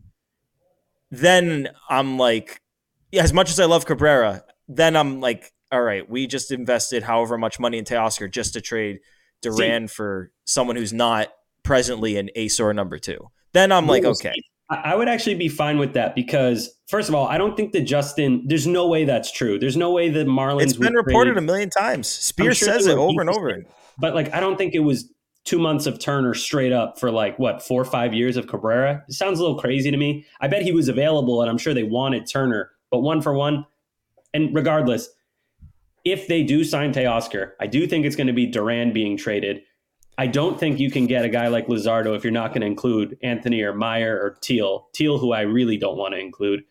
then 1.10 1.68
I'm 1.90 2.16
like, 2.16 2.62
as 3.12 3.32
much 3.32 3.50
as 3.50 3.60
I 3.60 3.66
love 3.66 3.84
Cabrera, 3.84 4.44
then 4.68 4.96
I'm 4.96 5.20
like, 5.20 5.52
all 5.70 5.82
right, 5.82 6.08
we 6.08 6.26
just 6.26 6.50
invested 6.50 7.02
however 7.02 7.36
much 7.36 7.58
money 7.58 7.78
in 7.78 7.84
Teoscar 7.84 8.30
just 8.30 8.54
to 8.54 8.60
trade 8.60 9.00
Duran 9.42 9.88
See, 9.88 9.94
for 9.94 10.32
someone 10.44 10.76
who's 10.76 10.92
not 10.92 11.28
presently 11.62 12.16
an 12.16 12.30
ace 12.34 12.60
or 12.60 12.72
number 12.72 12.98
two. 12.98 13.28
Then 13.52 13.72
I'm 13.72 13.86
like, 13.86 14.04
okay. 14.04 14.34
I 14.70 14.94
would 14.94 15.08
actually 15.08 15.36
be 15.36 15.48
fine 15.48 15.78
with 15.78 15.94
that 15.94 16.14
because, 16.14 16.70
first 16.88 17.08
of 17.08 17.14
all, 17.14 17.26
I 17.26 17.38
don't 17.38 17.56
think 17.56 17.72
that 17.72 17.82
Justin. 17.82 18.44
There's 18.46 18.66
no 18.66 18.86
way 18.86 19.04
that's 19.04 19.32
true. 19.32 19.58
There's 19.58 19.76
no 19.76 19.90
way 19.90 20.10
that 20.10 20.26
Marlins. 20.26 20.62
It's 20.62 20.76
been 20.76 20.94
reported 20.94 21.38
a 21.38 21.40
million 21.40 21.70
times. 21.70 22.06
Speier 22.06 22.54
sure 22.54 22.54
says 22.54 22.86
it 22.86 22.98
over 22.98 23.20
and 23.20 23.30
over. 23.30 23.64
But 24.00 24.14
like, 24.14 24.32
I 24.32 24.38
don't 24.38 24.56
think 24.56 24.76
it 24.76 24.78
was 24.78 25.12
two 25.42 25.58
months 25.58 25.84
of 25.86 25.98
Turner 25.98 26.32
straight 26.32 26.72
up 26.72 27.00
for 27.00 27.10
like 27.10 27.36
what 27.36 27.64
four 27.64 27.82
or 27.82 27.84
five 27.84 28.14
years 28.14 28.36
of 28.36 28.46
Cabrera. 28.46 29.02
It 29.08 29.14
sounds 29.14 29.40
a 29.40 29.42
little 29.42 29.58
crazy 29.58 29.90
to 29.90 29.96
me. 29.96 30.24
I 30.40 30.46
bet 30.46 30.62
he 30.62 30.70
was 30.70 30.88
available, 30.88 31.42
and 31.42 31.50
I'm 31.50 31.58
sure 31.58 31.74
they 31.74 31.82
wanted 31.82 32.30
Turner, 32.30 32.70
but 32.92 33.00
one 33.00 33.20
for 33.20 33.34
one. 33.34 33.66
And 34.32 34.54
regardless, 34.54 35.08
if 36.04 36.28
they 36.28 36.42
do 36.44 36.62
sign 36.62 36.92
Teoscar, 36.92 37.52
I 37.60 37.66
do 37.66 37.86
think 37.86 38.06
it's 38.06 38.14
going 38.14 38.28
to 38.28 38.32
be 38.32 38.46
Duran 38.46 38.92
being 38.92 39.16
traded. 39.16 39.62
I 40.18 40.26
don't 40.26 40.58
think 40.58 40.80
you 40.80 40.90
can 40.90 41.06
get 41.06 41.24
a 41.24 41.28
guy 41.28 41.46
like 41.46 41.68
Luzardo 41.68 42.16
if 42.16 42.24
you're 42.24 42.32
not 42.32 42.48
going 42.48 42.62
to 42.62 42.66
include 42.66 43.16
Anthony 43.22 43.62
or 43.62 43.72
Meyer 43.72 44.20
or 44.20 44.36
Teel. 44.40 44.88
Teel, 44.92 45.16
who 45.18 45.32
I 45.32 45.42
really 45.42 45.76
don't 45.76 45.96
want 45.96 46.14
to 46.14 46.20
include. 46.20 46.64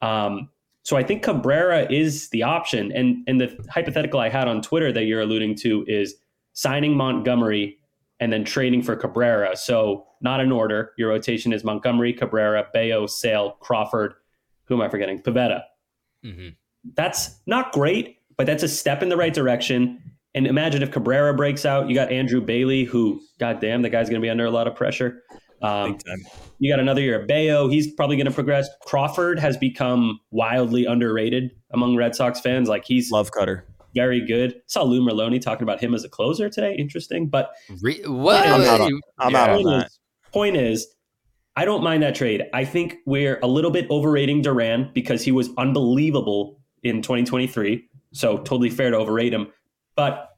Um, 0.00 0.48
so 0.82 0.96
I 0.96 1.02
think 1.02 1.22
Cabrera 1.22 1.90
is 1.92 2.30
the 2.30 2.42
option. 2.42 2.90
And 2.92 3.22
and 3.28 3.40
the 3.40 3.54
hypothetical 3.70 4.20
I 4.20 4.30
had 4.30 4.48
on 4.48 4.62
Twitter 4.62 4.90
that 4.92 5.04
you're 5.04 5.20
alluding 5.20 5.54
to 5.56 5.84
is 5.86 6.16
signing 6.54 6.96
Montgomery 6.96 7.78
and 8.20 8.32
then 8.32 8.44
trading 8.44 8.82
for 8.82 8.96
Cabrera. 8.96 9.54
So 9.56 10.06
not 10.22 10.40
in 10.40 10.50
order. 10.50 10.92
Your 10.96 11.10
rotation 11.10 11.52
is 11.52 11.62
Montgomery, 11.62 12.14
Cabrera, 12.14 12.66
Bello, 12.72 13.06
Sale, 13.06 13.58
Crawford. 13.60 14.14
Who 14.64 14.74
am 14.74 14.80
I 14.80 14.88
forgetting? 14.88 15.20
Pivetta. 15.20 15.62
Mm-hmm. 16.24 16.48
That's 16.94 17.36
not 17.46 17.72
great, 17.72 18.18
but 18.38 18.46
that's 18.46 18.62
a 18.62 18.68
step 18.68 19.02
in 19.02 19.10
the 19.10 19.16
right 19.16 19.34
direction. 19.34 20.00
And 20.34 20.46
imagine 20.46 20.82
if 20.82 20.90
Cabrera 20.90 21.32
breaks 21.34 21.64
out, 21.64 21.88
you 21.88 21.94
got 21.94 22.10
Andrew 22.10 22.40
Bailey, 22.40 22.84
who, 22.84 23.20
goddamn, 23.38 23.82
the 23.82 23.88
guy's 23.88 24.08
going 24.08 24.20
to 24.20 24.24
be 24.24 24.30
under 24.30 24.44
a 24.44 24.50
lot 24.50 24.66
of 24.66 24.74
pressure. 24.74 25.22
Um, 25.62 25.96
you 26.58 26.70
got 26.70 26.80
another 26.80 27.00
year 27.00 27.20
of 27.20 27.26
Bello. 27.26 27.68
He's 27.68 27.92
probably 27.94 28.16
going 28.16 28.26
to 28.26 28.32
progress. 28.32 28.68
Crawford 28.82 29.38
has 29.38 29.56
become 29.56 30.20
wildly 30.30 30.84
underrated 30.84 31.52
among 31.72 31.96
Red 31.96 32.14
Sox 32.14 32.40
fans. 32.40 32.68
Like 32.68 32.84
he's 32.84 33.10
love 33.10 33.30
cutter, 33.30 33.64
very 33.94 34.20
good. 34.26 34.60
Saw 34.66 34.82
Lou 34.82 35.00
Merloni 35.00 35.40
talking 35.40 35.62
about 35.62 35.80
him 35.80 35.94
as 35.94 36.04
a 36.04 36.08
closer 36.08 36.50
today. 36.50 36.74
Interesting, 36.76 37.28
but 37.28 37.52
Re- 37.80 38.02
what? 38.04 38.46
I'm 38.46 38.60
out 38.60 38.80
on, 38.80 39.00
I'm 39.18 39.32
yeah. 39.32 39.42
out 39.42 39.50
on 39.50 39.62
that. 39.64 39.86
Is, 39.86 40.00
point 40.32 40.56
is, 40.56 40.86
I 41.56 41.64
don't 41.64 41.82
mind 41.82 42.02
that 42.02 42.14
trade. 42.14 42.42
I 42.52 42.64
think 42.64 42.96
we're 43.06 43.38
a 43.42 43.46
little 43.46 43.70
bit 43.70 43.88
overrating 43.90 44.42
Duran 44.42 44.90
because 44.92 45.22
he 45.22 45.32
was 45.32 45.50
unbelievable 45.56 46.60
in 46.82 47.00
2023. 47.00 47.88
So 48.12 48.38
totally 48.38 48.70
fair 48.70 48.90
to 48.90 48.96
overrate 48.96 49.32
him. 49.32 49.48
But 49.96 50.30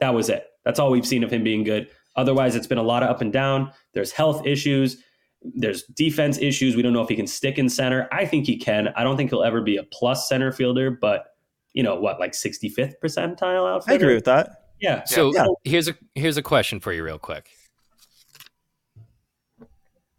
that 0.00 0.14
was 0.14 0.28
it. 0.28 0.46
That's 0.64 0.78
all 0.78 0.90
we've 0.90 1.06
seen 1.06 1.22
of 1.22 1.32
him 1.32 1.44
being 1.44 1.64
good. 1.64 1.88
Otherwise, 2.16 2.54
it's 2.56 2.66
been 2.66 2.78
a 2.78 2.82
lot 2.82 3.02
of 3.02 3.10
up 3.10 3.20
and 3.20 3.32
down. 3.32 3.72
There's 3.92 4.12
health 4.12 4.46
issues. 4.46 5.02
There's 5.42 5.82
defense 5.84 6.38
issues. 6.38 6.76
We 6.76 6.82
don't 6.82 6.92
know 6.92 7.02
if 7.02 7.08
he 7.08 7.16
can 7.16 7.26
stick 7.26 7.58
in 7.58 7.68
center. 7.68 8.08
I 8.12 8.24
think 8.24 8.46
he 8.46 8.56
can. 8.56 8.88
I 8.96 9.04
don't 9.04 9.16
think 9.16 9.30
he'll 9.30 9.42
ever 9.42 9.60
be 9.60 9.76
a 9.76 9.82
plus 9.82 10.28
center 10.28 10.52
fielder, 10.52 10.90
but 10.90 11.26
you 11.74 11.82
know 11.82 11.96
what, 11.96 12.20
like 12.20 12.32
65th 12.32 12.94
percentile 13.02 13.68
outfielder. 13.68 13.92
I 13.92 13.94
agree 13.94 14.14
with 14.14 14.24
that. 14.24 14.64
Yeah. 14.80 15.04
So 15.04 15.34
yeah. 15.34 15.46
here's 15.64 15.88
a 15.88 15.94
here's 16.14 16.36
a 16.36 16.42
question 16.42 16.80
for 16.80 16.92
you, 16.92 17.04
real 17.04 17.18
quick. 17.18 17.50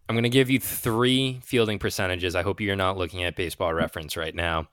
I'm 0.08 0.16
going 0.16 0.24
to 0.24 0.30
give 0.30 0.50
you 0.50 0.60
three 0.60 1.40
fielding 1.44 1.80
percentages. 1.80 2.36
I 2.36 2.44
hope 2.44 2.62
you're 2.62 2.76
not 2.76 2.98
looking 2.98 3.24
at 3.24 3.36
baseball 3.36 3.74
reference 3.74 4.16
right 4.16 4.36
now. 4.36 4.68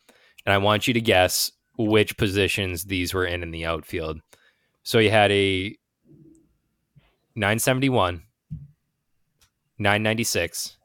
And 0.44 0.52
I 0.52 0.58
want 0.58 0.86
you 0.86 0.94
to 0.94 1.00
guess 1.00 1.50
which 1.76 2.16
positions 2.16 2.84
these 2.84 3.14
were 3.14 3.26
in 3.26 3.42
in 3.42 3.50
the 3.50 3.66
outfield. 3.66 4.20
So 4.82 4.98
you 4.98 5.10
had 5.10 5.30
a 5.30 5.76
971, 7.34 8.22
996, 9.78 10.76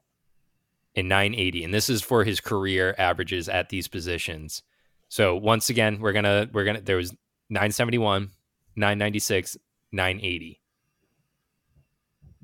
and 0.95 1.09
980. 1.09 1.63
And 1.63 1.73
this 1.73 1.89
is 1.89 2.01
for 2.01 2.23
his 2.23 2.39
career 2.39 2.95
averages 2.97 3.49
at 3.49 3.69
these 3.69 3.87
positions. 3.87 4.63
So 5.09 5.35
once 5.35 5.69
again, 5.69 5.99
we're 5.99 6.13
gonna 6.13 6.49
we're 6.51 6.65
gonna 6.65 6.81
there 6.81 6.97
was 6.97 7.11
971, 7.49 8.31
996, 8.75 9.57
980. 9.91 10.61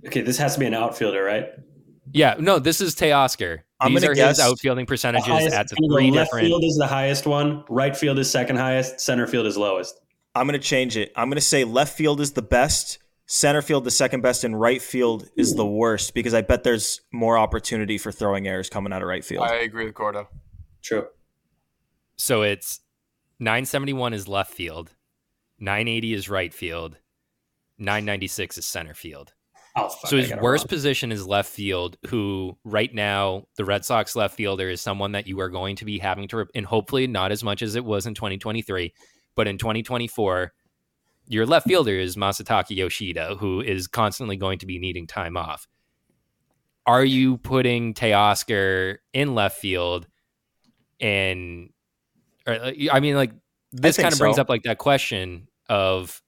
Okay, 0.05 0.21
this 0.21 0.37
has 0.37 0.53
to 0.53 0.59
be 0.59 0.65
an 0.65 0.73
outfielder, 0.73 1.23
right? 1.23 1.49
Yeah, 2.13 2.35
no, 2.37 2.59
this 2.59 2.79
is 2.79 2.95
Teoscar. 2.95 3.61
These 3.87 4.03
are 4.03 4.13
his 4.13 4.39
outfielding 4.39 4.85
percentages 4.85 5.27
the 5.27 5.55
at 5.55 5.67
the 5.67 5.75
three 5.75 6.11
left 6.11 6.27
different. 6.27 6.47
field 6.47 6.63
is 6.63 6.77
the 6.77 6.87
highest 6.87 7.25
one, 7.25 7.65
right 7.69 7.97
field 7.97 8.19
is 8.19 8.29
second 8.29 8.55
highest, 8.55 9.01
center 9.01 9.27
field 9.27 9.47
is 9.47 9.57
lowest. 9.57 9.99
I'm 10.35 10.47
going 10.47 10.59
to 10.59 10.65
change 10.65 10.95
it. 10.95 11.11
I'm 11.15 11.27
going 11.27 11.35
to 11.35 11.41
say 11.41 11.63
left 11.63 11.97
field 11.97 12.21
is 12.21 12.33
the 12.33 12.41
best, 12.41 12.99
center 13.25 13.61
field 13.61 13.83
the 13.83 13.91
second 13.91 14.21
best, 14.21 14.43
and 14.43 14.59
right 14.59 14.81
field 14.81 15.27
is 15.35 15.55
the 15.55 15.65
worst 15.65 16.13
because 16.13 16.33
I 16.33 16.41
bet 16.41 16.63
there's 16.63 17.01
more 17.11 17.37
opportunity 17.37 17.97
for 17.97 18.11
throwing 18.11 18.47
errors 18.47 18.69
coming 18.69 18.93
out 18.93 19.01
of 19.01 19.07
right 19.07 19.25
field. 19.25 19.45
I 19.45 19.55
agree 19.55 19.85
with 19.85 19.95
Gordo. 19.95 20.29
True. 20.81 21.07
So 22.15 22.43
it's 22.43 22.79
971 23.39 24.13
is 24.13 24.27
left 24.27 24.53
field, 24.53 24.91
980 25.59 26.13
is 26.13 26.29
right 26.29 26.53
field, 26.53 26.99
996 27.79 28.59
is 28.59 28.65
center 28.65 28.93
field. 28.93 29.33
Oh, 29.75 29.89
fuck, 29.89 30.09
so 30.09 30.17
his 30.17 30.31
worst 30.39 30.67
position 30.67 31.11
is 31.11 31.25
left 31.25 31.49
field. 31.49 31.97
Who 32.07 32.57
right 32.63 32.93
now 32.93 33.47
the 33.57 33.65
Red 33.65 33.83
Sox 33.83 34.15
left 34.15 34.35
fielder 34.35 34.69
is 34.69 34.81
someone 34.81 35.13
that 35.13 35.25
you 35.25 35.39
are 35.39 35.49
going 35.49 35.75
to 35.77 35.85
be 35.85 35.97
having 35.97 36.27
to, 36.29 36.45
and 36.53 36.65
hopefully 36.65 37.07
not 37.07 37.31
as 37.31 37.43
much 37.43 37.61
as 37.63 37.75
it 37.75 37.83
was 37.83 38.05
in 38.05 38.13
2023, 38.13 38.93
but 39.35 39.47
in 39.47 39.57
2024, 39.57 40.53
your 41.27 41.45
left 41.45 41.67
fielder 41.67 41.95
is 41.95 42.15
Masataka 42.15 42.75
Yoshida, 42.75 43.35
who 43.39 43.61
is 43.61 43.87
constantly 43.87 44.37
going 44.37 44.59
to 44.59 44.67
be 44.67 44.77
needing 44.77 45.07
time 45.07 45.37
off. 45.37 45.67
Are 46.85 47.03
you 47.03 47.37
putting 47.37 47.93
Teoscar 47.93 48.97
in 49.13 49.33
left 49.33 49.57
field? 49.57 50.05
And 50.99 51.69
or, 52.45 52.53
uh, 52.53 52.71
I 52.91 52.99
mean, 52.99 53.15
like 53.15 53.31
this 53.71 53.97
kind 53.97 54.13
of 54.13 54.19
brings 54.19 54.37
up 54.37 54.49
like 54.49 54.63
that 54.63 54.77
question 54.77 55.47
of 55.67 56.21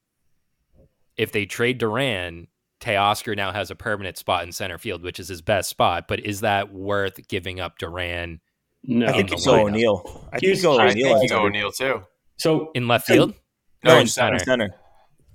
if 1.16 1.30
they 1.30 1.46
trade 1.46 1.78
Duran, 1.78 2.48
Teoscar 2.80 3.36
now 3.36 3.52
has 3.52 3.70
a 3.70 3.74
permanent 3.74 4.18
spot 4.18 4.44
in 4.44 4.52
center 4.52 4.78
field, 4.78 5.02
which 5.02 5.18
is 5.18 5.28
his 5.28 5.42
best 5.42 5.68
spot. 5.68 6.06
But 6.08 6.20
is 6.20 6.40
that 6.40 6.72
worth 6.72 7.26
giving 7.28 7.60
up 7.60 7.78
Duran? 7.78 8.40
No, 8.84 9.06
I 9.06 9.12
think 9.12 9.30
you 9.30 9.44
go 9.44 9.66
O'Neill. 9.66 10.28
I 10.32 10.38
think 10.38 10.56
you 10.56 10.62
go 10.62 10.80
O'Neill. 10.80 11.14
I 11.14 11.18
think 11.18 11.32
O'Neill 11.32 11.72
too. 11.72 12.02
So 12.36 12.70
in 12.74 12.86
left 12.86 13.06
field? 13.06 13.34
No, 13.82 13.94
no 13.94 14.00
in 14.00 14.06
center. 14.06 14.38
center. 14.38 14.74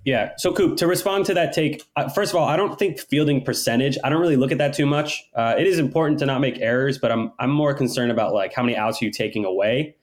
Yeah. 0.03 0.31
So, 0.37 0.51
Coop, 0.51 0.77
to 0.77 0.87
respond 0.87 1.25
to 1.27 1.33
that 1.35 1.53
take, 1.53 1.83
uh, 1.95 2.09
first 2.09 2.33
of 2.33 2.39
all, 2.39 2.47
I 2.47 2.55
don't 2.55 2.77
think 2.79 2.99
fielding 2.99 3.43
percentage. 3.43 3.97
I 4.03 4.09
don't 4.09 4.19
really 4.19 4.35
look 4.35 4.51
at 4.51 4.57
that 4.57 4.73
too 4.73 4.85
much. 4.85 5.23
Uh, 5.35 5.55
it 5.57 5.67
is 5.67 5.77
important 5.77 6.19
to 6.19 6.25
not 6.25 6.41
make 6.41 6.59
errors, 6.59 6.97
but 6.97 7.11
I'm 7.11 7.31
I'm 7.39 7.51
more 7.51 7.73
concerned 7.73 8.11
about 8.11 8.33
like 8.33 8.53
how 8.53 8.63
many 8.63 8.75
outs 8.75 9.01
are 9.01 9.05
you 9.05 9.11
taking 9.11 9.45
away. 9.45 9.95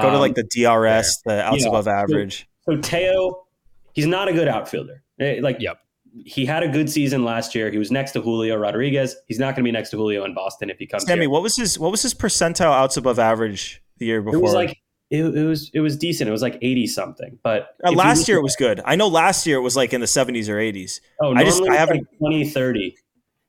Go 0.00 0.08
um, 0.08 0.14
to 0.14 0.18
like 0.18 0.34
the 0.34 0.42
DRS, 0.42 1.22
the 1.24 1.42
outs 1.44 1.64
above 1.64 1.86
average. 1.86 2.48
So, 2.64 2.74
so 2.74 2.80
Teo, 2.80 3.46
he's 3.92 4.06
not 4.06 4.28
a 4.28 4.32
good 4.32 4.48
outfielder. 4.48 5.02
Eh, 5.20 5.38
like, 5.40 5.58
yep. 5.60 5.78
He 6.24 6.46
had 6.46 6.62
a 6.62 6.68
good 6.68 6.88
season 6.88 7.24
last 7.24 7.54
year. 7.54 7.70
He 7.70 7.78
was 7.78 7.90
next 7.90 8.12
to 8.12 8.20
Julio 8.20 8.56
Rodriguez. 8.56 9.16
He's 9.26 9.38
not 9.38 9.56
going 9.56 9.64
to 9.64 9.68
be 9.68 9.72
next 9.72 9.90
to 9.90 9.96
Julio 9.96 10.24
in 10.24 10.34
Boston 10.34 10.70
if 10.70 10.78
he 10.78 10.86
comes. 10.86 11.04
Sammy, 11.04 11.22
here. 11.22 11.30
what 11.30 11.42
was 11.42 11.56
his 11.56 11.78
what 11.78 11.90
was 11.90 12.02
his 12.02 12.14
percentile 12.14 12.72
outs 12.72 12.96
above 12.96 13.18
average 13.18 13.82
the 13.98 14.06
year 14.06 14.22
before? 14.22 14.38
It 14.38 14.42
was 14.42 14.54
like 14.54 14.78
it, 15.10 15.24
it, 15.24 15.44
was 15.44 15.70
it 15.74 15.80
was 15.80 15.96
decent. 15.96 16.28
It 16.28 16.32
was 16.32 16.42
like 16.42 16.58
eighty 16.62 16.86
something. 16.86 17.38
But 17.42 17.76
uh, 17.84 17.92
last 17.92 18.28
year 18.28 18.38
it 18.38 18.42
was 18.42 18.56
good. 18.56 18.80
I 18.84 18.96
know 18.96 19.08
last 19.08 19.46
year 19.46 19.58
it 19.58 19.62
was 19.62 19.76
like 19.76 19.92
in 19.92 20.00
the 20.00 20.06
seventies 20.06 20.48
or 20.48 20.58
eighties. 20.58 21.00
Oh, 21.20 21.34
I 21.34 21.44
just 21.44 21.62
I 21.62 21.74
haven't 21.74 21.98
like 21.98 22.18
20, 22.18 22.50
30 22.50 22.96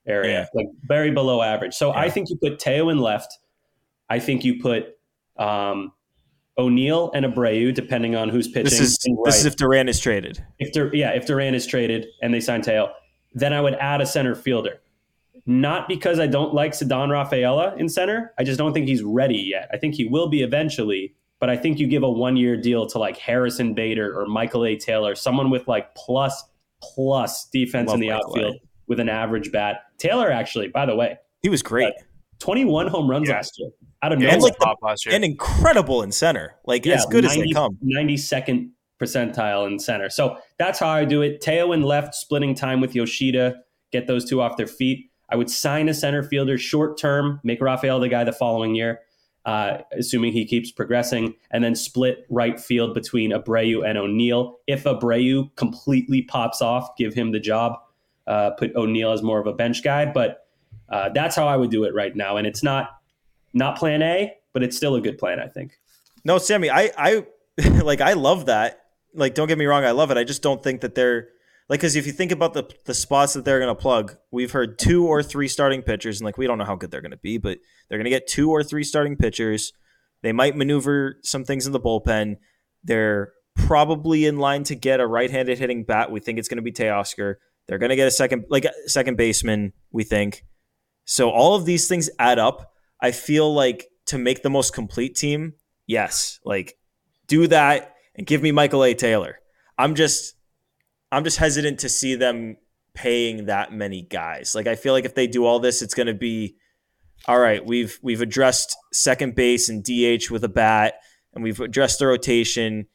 area, 0.07 0.41
yeah. 0.41 0.45
like 0.53 0.67
very 0.83 1.11
below 1.11 1.41
average. 1.41 1.73
So 1.73 1.91
yeah. 1.91 1.99
I 1.99 2.09
think 2.09 2.29
you 2.29 2.37
put 2.37 2.59
Teo 2.59 2.89
in 2.89 2.99
left. 2.99 3.37
I 4.09 4.19
think 4.19 4.43
you 4.43 4.59
put 4.61 4.97
um, 5.37 5.93
O'Neill 6.57 7.11
and 7.13 7.25
Abreu, 7.25 7.73
depending 7.73 8.15
on 8.15 8.29
who's 8.29 8.47
pitching. 8.47 8.63
This 8.65 8.79
is 8.79 8.97
right. 9.07 9.17
this 9.25 9.39
is 9.39 9.45
if 9.45 9.55
Duran 9.55 9.89
is 9.89 9.99
traded. 9.99 10.43
If 10.59 10.71
Dur- 10.71 10.91
yeah, 10.93 11.11
if 11.11 11.25
Duran 11.25 11.53
is 11.53 11.65
traded 11.65 12.07
and 12.21 12.33
they 12.33 12.39
sign 12.39 12.61
Teo, 12.61 12.91
then 13.33 13.53
I 13.53 13.61
would 13.61 13.75
add 13.75 14.01
a 14.01 14.05
center 14.05 14.35
fielder. 14.35 14.81
Not 15.45 15.87
because 15.87 16.19
I 16.19 16.27
don't 16.27 16.53
like 16.53 16.71
Ceddanne 16.71 17.11
Rafaela 17.11 17.75
in 17.75 17.89
center. 17.89 18.33
I 18.39 18.43
just 18.43 18.57
don't 18.57 18.73
think 18.73 18.87
he's 18.87 19.03
ready 19.03 19.37
yet. 19.37 19.69
I 19.71 19.77
think 19.77 19.93
he 19.93 20.07
will 20.07 20.27
be 20.27 20.41
eventually 20.41 21.13
but 21.39 21.49
I 21.49 21.57
think 21.57 21.79
you 21.79 21.87
give 21.87 22.03
a 22.03 22.09
one 22.09 22.37
year 22.37 22.57
deal 22.57 22.87
to 22.87 22.97
like 22.97 23.17
Harrison 23.17 23.73
Bader 23.73 24.19
or 24.19 24.25
Michael 24.25 24.65
A. 24.65 24.75
Taylor, 24.75 25.15
someone 25.15 25.49
with 25.49 25.67
like 25.67 25.93
plus 25.95 26.43
plus 26.81 27.47
defense 27.49 27.91
in 27.91 27.99
the 27.99 28.09
Michael 28.09 28.31
outfield 28.31 28.55
a. 28.55 28.59
with 28.87 28.99
an 28.99 29.09
average 29.09 29.51
bat. 29.51 29.81
Taylor 29.97 30.31
actually, 30.31 30.69
by 30.69 30.85
the 30.85 30.95
way, 30.95 31.17
he 31.41 31.49
was 31.49 31.61
great. 31.61 31.93
21 32.39 32.87
home 32.87 33.09
runs 33.09 33.27
yeah. 33.27 33.35
last 33.35 33.53
year. 33.57 33.69
Out 34.01 34.11
of 34.11 34.21
yeah, 34.21 34.35
nowhere. 34.35 34.51
And, 34.51 34.81
like 34.81 34.97
the, 35.03 35.11
and 35.11 35.23
incredible 35.23 36.01
in 36.01 36.11
center. 36.11 36.55
Like 36.65 36.85
yeah, 36.85 36.95
as 36.95 37.05
good 37.07 37.23
90, 37.23 37.41
as 37.41 37.47
they 37.47 37.53
come. 37.53 37.77
92nd 37.83 38.69
percentile 38.99 39.67
in 39.67 39.79
center. 39.79 40.09
So 40.09 40.37
that's 40.57 40.79
how 40.79 40.89
I 40.89 41.05
do 41.05 41.21
it. 41.21 41.41
Teo 41.41 41.71
in 41.71 41.81
left, 41.81 42.15
splitting 42.15 42.55
time 42.55 42.81
with 42.81 42.95
Yoshida, 42.95 43.55
get 43.91 44.07
those 44.07 44.25
two 44.25 44.41
off 44.41 44.57
their 44.57 44.67
feet. 44.67 45.11
I 45.29 45.35
would 45.35 45.49
sign 45.49 45.89
a 45.89 45.93
center 45.93 46.21
fielder 46.21 46.57
short 46.57 46.99
term, 46.99 47.39
make 47.43 47.61
Rafael 47.61 47.99
the 47.99 48.09
guy 48.09 48.23
the 48.23 48.31
following 48.31 48.75
year 48.75 49.01
uh, 49.45 49.77
assuming 49.91 50.33
he 50.33 50.45
keeps 50.45 50.71
progressing, 50.71 51.35
and 51.51 51.63
then 51.63 51.75
split 51.75 52.25
right 52.29 52.59
field 52.59 52.93
between 52.93 53.31
Abreu 53.31 53.87
and 53.87 53.97
O'Neill. 53.97 54.57
If 54.67 54.83
Abreu 54.85 55.55
completely 55.55 56.23
pops 56.23 56.61
off, 56.61 56.97
give 56.97 57.13
him 57.13 57.31
the 57.31 57.39
job. 57.39 57.77
Uh, 58.25 58.51
put 58.51 58.75
O'Neill 58.75 59.11
as 59.11 59.21
more 59.21 59.39
of 59.39 59.45
a 59.45 59.53
bench 59.53 59.83
guy, 59.83 60.05
but 60.05 60.44
uh, 60.89 61.09
that's 61.09 61.35
how 61.35 61.47
I 61.47 61.57
would 61.57 61.71
do 61.71 61.83
it 61.83 61.93
right 61.93 62.15
now. 62.15 62.37
And 62.37 62.45
it's 62.45 62.63
not 62.63 62.99
not 63.53 63.77
Plan 63.77 64.01
A, 64.01 64.33
but 64.53 64.63
it's 64.63 64.77
still 64.77 64.95
a 64.95 65.01
good 65.01 65.17
plan, 65.17 65.39
I 65.39 65.47
think. 65.47 65.79
No, 66.23 66.37
Sammy, 66.37 66.69
I 66.69 66.91
I 66.97 67.25
like 67.81 68.01
I 68.01 68.13
love 68.13 68.47
that. 68.47 68.81
Like, 69.13 69.33
don't 69.33 69.47
get 69.47 69.57
me 69.57 69.65
wrong, 69.65 69.85
I 69.85 69.91
love 69.91 70.11
it. 70.11 70.17
I 70.17 70.23
just 70.23 70.41
don't 70.41 70.61
think 70.61 70.81
that 70.81 70.95
they're 70.95 71.29
like 71.69 71.79
because 71.79 71.95
if 71.95 72.05
you 72.05 72.11
think 72.11 72.31
about 72.31 72.53
the 72.53 72.69
the 72.85 72.93
spots 72.93 73.33
that 73.33 73.45
they're 73.45 73.59
going 73.59 73.73
to 73.73 73.81
plug, 73.81 74.17
we've 74.31 74.51
heard 74.51 74.77
two 74.77 75.07
or 75.07 75.23
three 75.23 75.47
starting 75.47 75.81
pitchers, 75.81 76.19
and 76.19 76.25
like 76.25 76.37
we 76.37 76.47
don't 76.47 76.57
know 76.57 76.65
how 76.65 76.75
good 76.75 76.91
they're 76.91 77.01
going 77.01 77.11
to 77.11 77.17
be, 77.17 77.37
but 77.37 77.59
they're 77.87 77.97
going 77.97 78.05
to 78.05 78.09
get 78.09 78.27
two 78.27 78.51
or 78.51 78.63
three 78.63 78.83
starting 78.83 79.15
pitchers. 79.15 79.73
They 80.21 80.31
might 80.31 80.55
maneuver 80.55 81.17
some 81.21 81.43
things 81.43 81.67
in 81.67 81.73
the 81.73 81.79
bullpen. 81.79 82.37
They're 82.83 83.33
probably 83.55 84.25
in 84.25 84.37
line 84.37 84.63
to 84.65 84.75
get 84.75 84.99
a 84.99 85.07
right-handed 85.07 85.57
hitting 85.57 85.83
bat. 85.83 86.11
We 86.11 86.19
think 86.19 86.39
it's 86.39 86.47
going 86.47 86.57
to 86.57 86.63
be 86.63 86.71
Teoscar. 86.71 87.35
They're 87.67 87.77
going 87.77 87.89
to 87.89 87.95
get 87.95 88.07
a 88.07 88.11
second 88.11 88.45
like 88.49 88.65
second 88.85 89.17
baseman. 89.17 89.73
We 89.91 90.03
think 90.03 90.43
so. 91.05 91.29
All 91.29 91.55
of 91.55 91.65
these 91.65 91.87
things 91.87 92.09
add 92.19 92.39
up. 92.39 92.73
I 93.01 93.11
feel 93.11 93.53
like 93.53 93.87
to 94.07 94.17
make 94.17 94.43
the 94.43 94.49
most 94.49 94.73
complete 94.73 95.15
team, 95.15 95.53
yes, 95.87 96.39
like 96.43 96.77
do 97.27 97.47
that 97.47 97.95
and 98.15 98.25
give 98.25 98.41
me 98.41 98.51
Michael 98.51 98.83
A. 98.83 98.93
Taylor. 98.93 99.39
I'm 99.77 99.95
just 99.95 100.35
I'm 101.11 101.23
just 101.23 101.37
hesitant 101.37 101.79
to 101.79 101.89
see 101.89 102.15
them 102.15 102.57
paying 102.93 103.45
that 103.45 103.73
many 103.73 104.01
guys. 104.01 104.55
Like 104.55 104.67
I 104.67 104.75
feel 104.75 104.93
like 104.93 105.05
if 105.05 105.15
they 105.15 105.27
do 105.27 105.45
all 105.45 105.59
this, 105.59 105.81
it's 105.81 105.93
going 105.93 106.07
to 106.07 106.13
be 106.13 106.55
all 107.27 107.39
right. 107.39 107.65
We've 107.65 107.97
we've 108.01 108.21
addressed 108.21 108.75
second 108.93 109.35
base 109.35 109.69
and 109.69 109.83
DH 109.83 110.29
with 110.29 110.43
a 110.43 110.49
bat, 110.49 110.95
and 111.33 111.43
we've 111.43 111.59
addressed 111.59 111.99
the 111.99 112.07
rotation. 112.07 112.87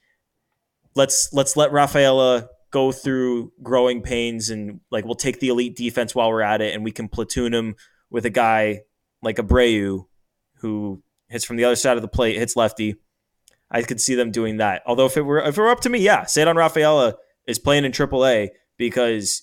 Let's 0.94 1.32
let's 1.32 1.56
let 1.56 1.72
Rafaela 1.72 2.48
go 2.70 2.92
through 2.92 3.52
growing 3.62 4.02
pains, 4.02 4.50
and 4.50 4.80
like 4.90 5.04
we'll 5.04 5.14
take 5.14 5.40
the 5.40 5.48
elite 5.48 5.76
defense 5.76 6.14
while 6.14 6.30
we're 6.30 6.42
at 6.42 6.60
it, 6.60 6.74
and 6.74 6.84
we 6.84 6.92
can 6.92 7.08
platoon 7.08 7.52
him 7.52 7.76
with 8.10 8.26
a 8.26 8.30
guy 8.30 8.80
like 9.22 9.36
Abreu, 9.36 10.06
who 10.56 11.02
hits 11.28 11.44
from 11.44 11.56
the 11.56 11.64
other 11.64 11.76
side 11.76 11.96
of 11.96 12.02
the 12.02 12.08
plate, 12.08 12.36
hits 12.36 12.56
lefty. 12.56 12.96
I 13.70 13.82
could 13.82 14.00
see 14.00 14.14
them 14.14 14.30
doing 14.30 14.56
that. 14.56 14.82
Although 14.86 15.06
if 15.06 15.16
it 15.16 15.22
were 15.22 15.40
if 15.40 15.56
it 15.56 15.60
were 15.60 15.70
up 15.70 15.80
to 15.80 15.88
me, 15.88 16.00
yeah, 16.00 16.24
Ceddanne 16.24 16.56
Rafaela 16.56 17.14
is 17.46 17.58
playing 17.58 17.84
in 17.84 17.92
AAA 17.92 18.50
because 18.76 19.42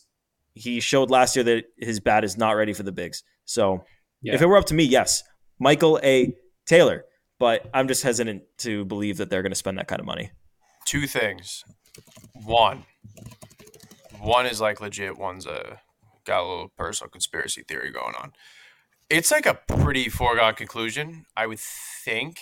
he 0.53 0.79
showed 0.79 1.09
last 1.09 1.35
year 1.35 1.43
that 1.43 1.65
his 1.77 1.99
bat 1.99 2.23
is 2.23 2.37
not 2.37 2.51
ready 2.51 2.73
for 2.73 2.83
the 2.83 2.91
bigs. 2.91 3.23
So 3.45 3.85
yeah. 4.21 4.35
if 4.35 4.41
it 4.41 4.47
were 4.47 4.57
up 4.57 4.65
to 4.65 4.73
me, 4.73 4.83
yes, 4.83 5.23
Michael 5.59 5.99
A. 6.03 6.33
Taylor. 6.65 7.05
But 7.39 7.69
I'm 7.73 7.87
just 7.87 8.01
hesitant 8.01 8.43
to 8.59 8.83
believe 8.85 9.17
that 9.17 9.29
they're 9.29 9.43
going 9.43 9.51
to 9.51 9.55
spend 9.57 9.77
that 9.77 9.87
kind 9.87 9.99
of 9.99 10.07
money. 10.07 10.31
Two 10.85 11.05
things. 11.05 11.63
One, 12.33 12.83
one 14.19 14.47
is 14.47 14.59
like 14.59 14.81
legit. 14.81 15.17
One's 15.17 15.45
a 15.45 15.79
got 16.25 16.43
a 16.43 16.47
little 16.47 16.69
personal 16.69 17.09
conspiracy 17.09 17.63
theory 17.63 17.91
going 17.91 18.15
on. 18.19 18.33
It's 19.09 19.31
like 19.31 19.45
a 19.45 19.53
pretty 19.53 20.09
foregone 20.09 20.55
conclusion, 20.55 21.25
I 21.35 21.47
would 21.47 21.59
think, 21.59 22.39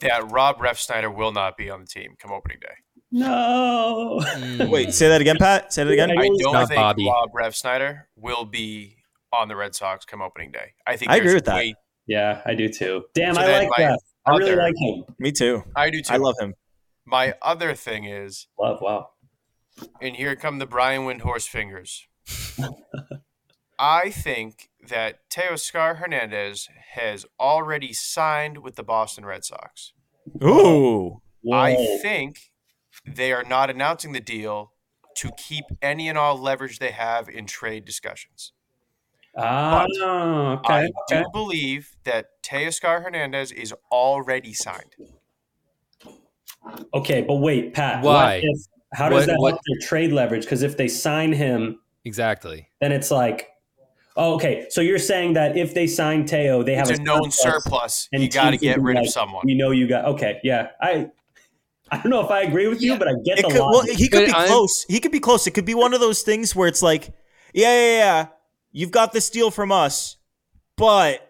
that 0.00 0.30
Rob 0.30 0.58
Refsnyder 0.58 1.14
will 1.14 1.32
not 1.32 1.56
be 1.56 1.68
on 1.68 1.80
the 1.80 1.86
team 1.86 2.14
come 2.20 2.32
opening 2.32 2.58
day. 2.60 2.74
No. 3.10 4.20
Mm. 4.22 4.70
Wait, 4.70 4.92
say 4.94 5.08
that 5.08 5.20
again, 5.20 5.36
Pat. 5.38 5.72
Say 5.72 5.84
that 5.84 5.92
again. 5.92 6.10
I 6.10 6.14
don't 6.14 6.68
think 6.68 6.78
Bobby. 6.78 7.06
Rob 7.06 7.30
Refsnyder 7.32 8.02
will 8.16 8.44
be 8.44 8.96
on 9.32 9.48
the 9.48 9.56
Red 9.56 9.74
Sox 9.74 10.04
come 10.04 10.22
opening 10.22 10.52
day. 10.52 10.74
I 10.86 10.96
think 10.96 11.10
I 11.10 11.16
agree 11.16 11.34
with 11.34 11.44
that. 11.46 11.64
Yeah, 12.06 12.40
I 12.46 12.54
do 12.54 12.68
too. 12.68 13.04
Damn, 13.14 13.34
so 13.34 13.40
I 13.40 13.60
like 13.60 13.70
that. 13.78 14.00
I 14.26 14.36
really 14.36 14.56
like 14.56 14.74
him. 14.76 15.04
Me 15.18 15.32
too. 15.32 15.64
I 15.74 15.90
do 15.90 16.02
too. 16.02 16.14
I 16.14 16.16
love 16.18 16.36
him. 16.40 16.54
My 17.04 17.34
other 17.42 17.74
thing 17.74 18.04
is 18.04 18.46
love. 18.58 18.80
Wow. 18.80 19.10
And 20.00 20.16
here 20.16 20.34
come 20.36 20.58
the 20.58 20.66
Brian 20.66 21.02
Windhorst 21.02 21.48
fingers. 21.48 22.06
I 23.78 24.10
think 24.10 24.70
that 24.88 25.28
Teoscar 25.30 25.96
Hernandez 25.96 26.68
has 26.94 27.26
already 27.38 27.92
signed 27.92 28.58
with 28.58 28.76
the 28.76 28.82
Boston 28.82 29.24
Red 29.24 29.44
Sox. 29.44 29.92
Ooh. 30.42 31.20
Whoa. 31.42 31.56
I 31.56 31.98
think 32.02 32.50
they 33.06 33.32
are 33.32 33.44
not 33.44 33.70
announcing 33.70 34.12
the 34.12 34.20
deal 34.20 34.72
to 35.16 35.30
keep 35.36 35.64
any 35.80 36.08
and 36.08 36.18
all 36.18 36.36
leverage 36.38 36.78
they 36.78 36.90
have 36.90 37.28
in 37.28 37.46
trade 37.46 37.84
discussions. 37.84 38.52
Ah, 39.38 39.84
okay. 40.58 40.72
I 40.74 40.88
do 41.08 41.24
believe 41.32 41.96
that 42.04 42.42
Teoscar 42.42 43.02
Hernandez 43.02 43.52
is 43.52 43.74
already 43.92 44.54
signed. 44.54 44.96
Okay, 46.94 47.22
but 47.22 47.36
wait, 47.36 47.74
Pat. 47.74 48.02
Why? 48.02 48.40
If, 48.42 48.60
how 48.94 49.08
does 49.08 49.20
what, 49.20 49.26
that 49.26 49.38
what? 49.38 49.50
help 49.50 49.60
their 49.66 49.88
trade 49.88 50.12
leverage? 50.12 50.42
Because 50.42 50.62
if 50.62 50.76
they 50.76 50.88
sign 50.88 51.32
him, 51.32 51.80
exactly, 52.04 52.70
then 52.80 52.92
it's 52.92 53.10
like, 53.10 53.50
oh, 54.16 54.34
okay. 54.34 54.66
So 54.70 54.80
you're 54.80 54.98
saying 54.98 55.34
that 55.34 55.56
if 55.56 55.74
they 55.74 55.86
sign 55.86 56.24
Teo, 56.24 56.62
they 56.62 56.74
have 56.74 56.90
it's 56.90 56.98
a, 56.98 57.02
a 57.02 57.04
known 57.04 57.30
surplus, 57.30 57.64
surplus 57.64 58.08
and 58.12 58.22
you 58.22 58.28
got 58.28 58.50
to 58.50 58.56
get 58.56 58.80
rid 58.80 58.96
like, 58.96 59.06
of 59.06 59.12
someone. 59.12 59.48
You 59.48 59.56
know, 59.56 59.70
you 59.70 59.86
got 59.86 60.04
okay. 60.06 60.40
Yeah, 60.42 60.68
I 60.80 61.10
I 61.90 61.98
don't 61.98 62.10
know 62.10 62.24
if 62.24 62.30
I 62.30 62.42
agree 62.42 62.66
with 62.68 62.82
you, 62.82 62.92
yeah. 62.92 62.98
but 62.98 63.08
I 63.08 63.12
get 63.24 63.38
it 63.38 63.42
the 63.42 63.48
could, 63.48 63.60
Well, 63.60 63.82
he 63.82 64.08
could 64.08 64.26
be 64.26 64.32
I'm, 64.32 64.48
close. 64.48 64.84
He 64.88 65.00
could 65.00 65.12
be 65.12 65.20
close. 65.20 65.46
It 65.46 65.52
could 65.52 65.64
be 65.64 65.74
one 65.74 65.94
of 65.94 66.00
those 66.00 66.22
things 66.22 66.54
where 66.54 66.68
it's 66.68 66.82
like, 66.82 67.12
yeah, 67.54 67.72
yeah, 67.72 67.98
yeah, 67.98 68.26
you've 68.72 68.90
got 68.90 69.12
this 69.12 69.30
deal 69.30 69.50
from 69.50 69.70
us, 69.70 70.16
but 70.76 71.22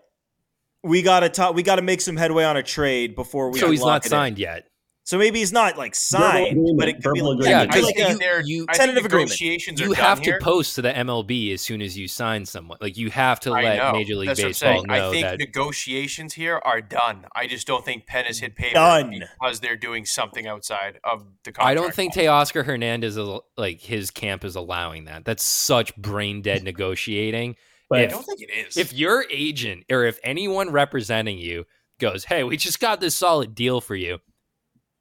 we 0.82 1.02
gotta 1.02 1.28
talk. 1.28 1.54
We 1.54 1.62
gotta 1.62 1.82
make 1.82 2.00
some 2.00 2.16
headway 2.16 2.44
on 2.44 2.56
a 2.56 2.62
trade 2.62 3.14
before 3.14 3.50
we. 3.50 3.58
So 3.58 3.70
he's 3.70 3.84
not 3.84 4.04
signed 4.04 4.38
in. 4.38 4.42
yet. 4.42 4.68
So 5.06 5.18
maybe 5.18 5.38
he's 5.38 5.52
not 5.52 5.78
like 5.78 5.94
signed, 5.94 6.76
but 6.76 6.88
it 6.88 7.00
could 7.00 7.14
be 7.14 7.22
like, 7.22 7.38
yeah, 7.46 7.64
because 7.64 7.84
like 7.84 7.96
you, 7.96 8.18
you, 8.44 8.66
tentative 8.66 9.04
negotiations 9.04 9.80
you 9.80 9.92
have 9.92 10.20
to 10.22 10.36
post 10.40 10.74
to 10.74 10.82
the 10.82 10.92
MLB 10.92 11.54
as 11.54 11.62
soon 11.62 11.80
as 11.80 11.96
you 11.96 12.08
sign 12.08 12.44
someone. 12.44 12.78
Like 12.80 12.96
you 12.96 13.10
have 13.10 13.38
to 13.40 13.52
let. 13.52 13.92
Major 13.92 14.16
League 14.16 14.30
That's 14.30 14.42
Baseball 14.42 14.82
know 14.84 14.92
I 14.92 15.12
think 15.12 15.22
that 15.22 15.38
negotiations 15.38 16.34
here 16.34 16.60
are 16.64 16.80
done. 16.80 17.24
I 17.36 17.46
just 17.46 17.68
don't 17.68 17.84
think 17.84 18.06
pen 18.06 18.24
has 18.24 18.40
hit 18.40 18.56
paper 18.56 18.74
done. 18.74 19.22
because 19.40 19.60
they're 19.60 19.76
doing 19.76 20.04
something 20.06 20.48
outside 20.48 20.98
of 21.04 21.24
the 21.44 21.52
contract. 21.52 21.70
I 21.70 21.74
don't 21.74 21.94
think 21.94 22.12
Teoscar 22.12 22.64
Hernandez 22.64 23.16
is 23.16 23.28
like 23.56 23.80
his 23.80 24.10
camp 24.10 24.44
is 24.44 24.56
allowing 24.56 25.04
that. 25.04 25.24
That's 25.24 25.44
such 25.44 25.94
brain 25.94 26.42
dead 26.42 26.64
negotiating. 26.64 27.54
But 27.88 28.00
if, 28.00 28.10
I 28.10 28.12
don't 28.12 28.26
think 28.26 28.40
it 28.40 28.50
is. 28.50 28.76
If 28.76 28.92
your 28.92 29.24
agent 29.30 29.84
or 29.88 30.02
if 30.02 30.18
anyone 30.24 30.70
representing 30.70 31.38
you 31.38 31.64
goes, 32.00 32.24
"Hey, 32.24 32.42
we 32.42 32.56
just 32.56 32.80
got 32.80 33.00
this 33.00 33.14
solid 33.14 33.54
deal 33.54 33.80
for 33.80 33.94
you." 33.94 34.18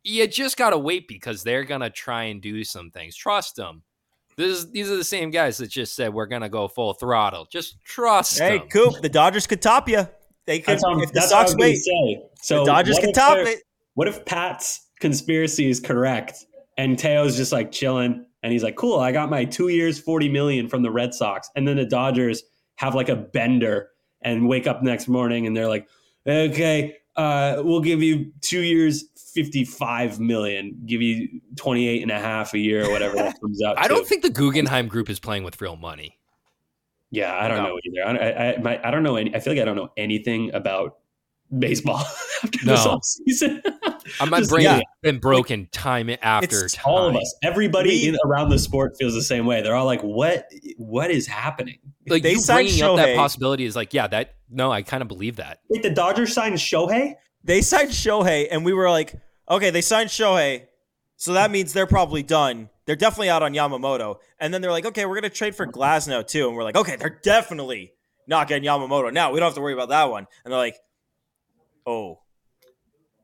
You 0.06 0.28
just 0.28 0.56
gotta 0.56 0.78
wait 0.78 1.08
because 1.08 1.43
they're 1.43 1.64
gonna 1.64 1.89
try 1.89 2.26
and 2.26 2.41
do 2.41 2.64
some 2.64 2.91
things. 2.91 3.16
Trust 3.16 3.56
them. 3.56 3.82
This 4.38 4.60
is, 4.60 4.72
these 4.72 4.91
are 4.91 4.97
the 4.97 5.03
same 5.03 5.32
guys 5.32 5.58
that 5.58 5.68
just 5.68 5.95
said 5.95 6.14
we're 6.14 6.28
gonna 6.28 6.49
go 6.49 6.68
full 6.68 6.93
throttle. 6.93 7.47
Just 7.51 7.84
trust. 7.84 8.38
Hey, 8.38 8.60
them. 8.60 8.68
Coop, 8.70 9.01
the 9.01 9.10
Dodgers 9.10 9.47
could 9.47 9.62
top 9.62 9.89
you. 9.89 10.08
They 10.45 10.60
could. 10.60 10.80
That's, 10.80 10.84
if 11.03 11.12
the 11.12 11.22
Sox 11.22 11.56
wait, 11.56 11.78
say. 11.78 12.24
so 12.41 12.60
the 12.60 12.66
Dodgers 12.66 12.99
could 12.99 13.16
top 13.16 13.38
it. 13.39 13.64
What 13.95 14.08
if 14.08 14.24
Pat's 14.26 14.89
conspiracy 14.99 15.70
is 15.70 15.80
correct 15.80 16.45
and 16.78 16.99
Teo's 16.99 17.36
just 17.36 17.51
like 17.51 17.72
chilling 17.72 18.26
and 18.43 18.53
he's 18.53 18.64
like, 18.64 18.76
"Cool, 18.76 18.99
I 18.99 19.12
got 19.12 19.32
my 19.32 19.43
two 19.43 19.70
years, 19.70 19.97
forty 19.97 20.30
million 20.30 20.68
from 20.68 20.84
the 20.84 20.91
Red 20.91 21.16
Sox," 21.16 21.49
and 21.56 21.68
then 21.68 21.78
the 21.78 21.86
Dodgers 21.86 22.43
have 22.76 22.93
like 22.93 23.10
a 23.10 23.16
bender 23.16 23.89
and 24.22 24.47
wake 24.47 24.68
up 24.68 24.84
next 24.84 25.08
morning 25.08 25.47
and 25.47 25.58
they're 25.58 25.68
like, 25.68 25.88
"Okay, 26.28 26.97
uh, 27.16 27.61
we'll 27.63 27.82
give 27.82 28.01
you 28.01 28.32
two 28.41 28.61
years, 28.61 29.05
55 29.34 30.20
million, 30.20 30.82
give 30.86 31.01
you 31.01 31.41
28 31.55 32.01
and 32.01 32.11
a 32.11 32.20
half 32.20 32.53
a 32.53 32.59
year 32.59 32.86
or 32.86 32.91
whatever 32.91 33.16
that 33.16 33.39
comes 33.41 33.61
out. 33.63 33.78
I 33.78 33.84
to. 33.84 33.89
don't 33.89 34.07
think 34.07 34.22
the 34.22 34.30
Guggenheim 34.30 34.88
group 34.88 35.09
is 35.09 35.20
playing 35.20 35.43
with 35.43 35.61
real 35.61 35.76
money. 35.76 36.18
Yeah, 37.11 37.34
I 37.34 37.47
don't 37.47 37.63
no. 37.63 37.70
know 37.70 37.80
either. 37.86 38.22
I, 38.22 38.32
I, 38.32 38.57
my, 38.57 38.88
I 38.88 38.91
don't 38.91 39.03
know 39.03 39.16
any, 39.16 39.34
I 39.34 39.39
feel 39.39 39.53
like 39.53 39.61
I 39.61 39.66
don't 39.66 39.78
know 39.78 39.91
anything 39.95 40.53
about 40.53 40.97
baseball 41.58 42.04
after 42.43 42.66
no. 42.66 42.98
this 42.98 43.22
season. 43.26 43.62
Uh, 44.20 44.26
my 44.28 44.39
brain 44.43 44.66
yeah. 44.66 44.82
been 45.02 45.18
broken 45.18 45.68
time 45.72 46.12
after 46.22 46.66
it's 46.66 46.76
time. 46.76 46.93
All 46.93 47.08
of 47.08 47.16
us, 47.16 47.36
everybody 47.41 47.89
we, 47.89 48.10
in, 48.10 48.18
around 48.24 48.50
the 48.50 48.60
sport 48.60 48.96
feels 49.00 49.16
the 49.16 49.22
same 49.24 49.48
way. 49.48 49.64
They're 49.64 49.74
all 49.74 49.88
like, 49.88 50.02
"What? 50.04 50.48
What 50.78 51.10
is 51.10 51.26
happening?" 51.26 51.80
Like 52.08 52.22
they 52.22 52.34
you 52.34 52.41
bringing 52.46 52.74
Shohei. 52.74 52.89
up 52.91 52.98
that 52.98 53.16
possibility 53.16 53.66
is 53.66 53.76
like, 53.76 53.96
yeah, 53.96 54.06
that 54.06 54.36
no, 54.48 54.72
I 54.72 54.84
kind 54.84 55.02
of 55.02 55.08
believe 55.08 55.38
that. 55.38 55.62
Wait, 55.70 55.82
the 55.82 55.89
Dodgers 55.89 56.34
signed 56.34 56.54
Shohei. 56.58 57.16
They 57.43 57.62
signed 57.62 57.89
Shohei, 57.89 58.48
and 58.52 58.64
we 58.64 58.74
were 58.74 58.91
like, 58.91 59.16
okay, 59.50 59.72
they 59.72 59.82
signed 59.82 60.12
Shohei, 60.12 60.68
so 61.18 61.34
that 61.34 61.52
means 61.52 61.74
they're 61.74 61.88
probably 61.88 62.24
done. 62.24 62.70
They're 62.86 62.96
definitely 62.96 63.30
out 63.30 63.41
on 63.41 63.54
Yamamoto. 63.54 64.18
And 64.39 64.54
then 64.54 64.62
they're 64.62 64.72
like, 64.72 64.86
okay, 64.86 65.06
we're 65.06 65.20
going 65.20 65.32
to 65.32 65.36
trade 65.36 65.56
for 65.56 65.66
Glasnow 65.66 66.26
too. 66.26 66.48
And 66.48 66.56
we're 66.56 66.64
like, 66.64 66.76
okay, 66.78 66.96
they're 66.96 67.20
definitely 67.24 67.93
not 68.28 68.48
getting 68.48 68.68
Yamamoto. 68.68 69.12
Now 69.12 69.32
we 69.32 69.39
don't 69.39 69.48
have 69.48 69.56
to 69.56 69.62
worry 69.62 69.74
about 69.74 69.89
that 69.89 70.10
one. 70.10 70.28
And 70.43 70.52
they're 70.52 70.60
like, 70.60 70.78
oh, 71.86 72.19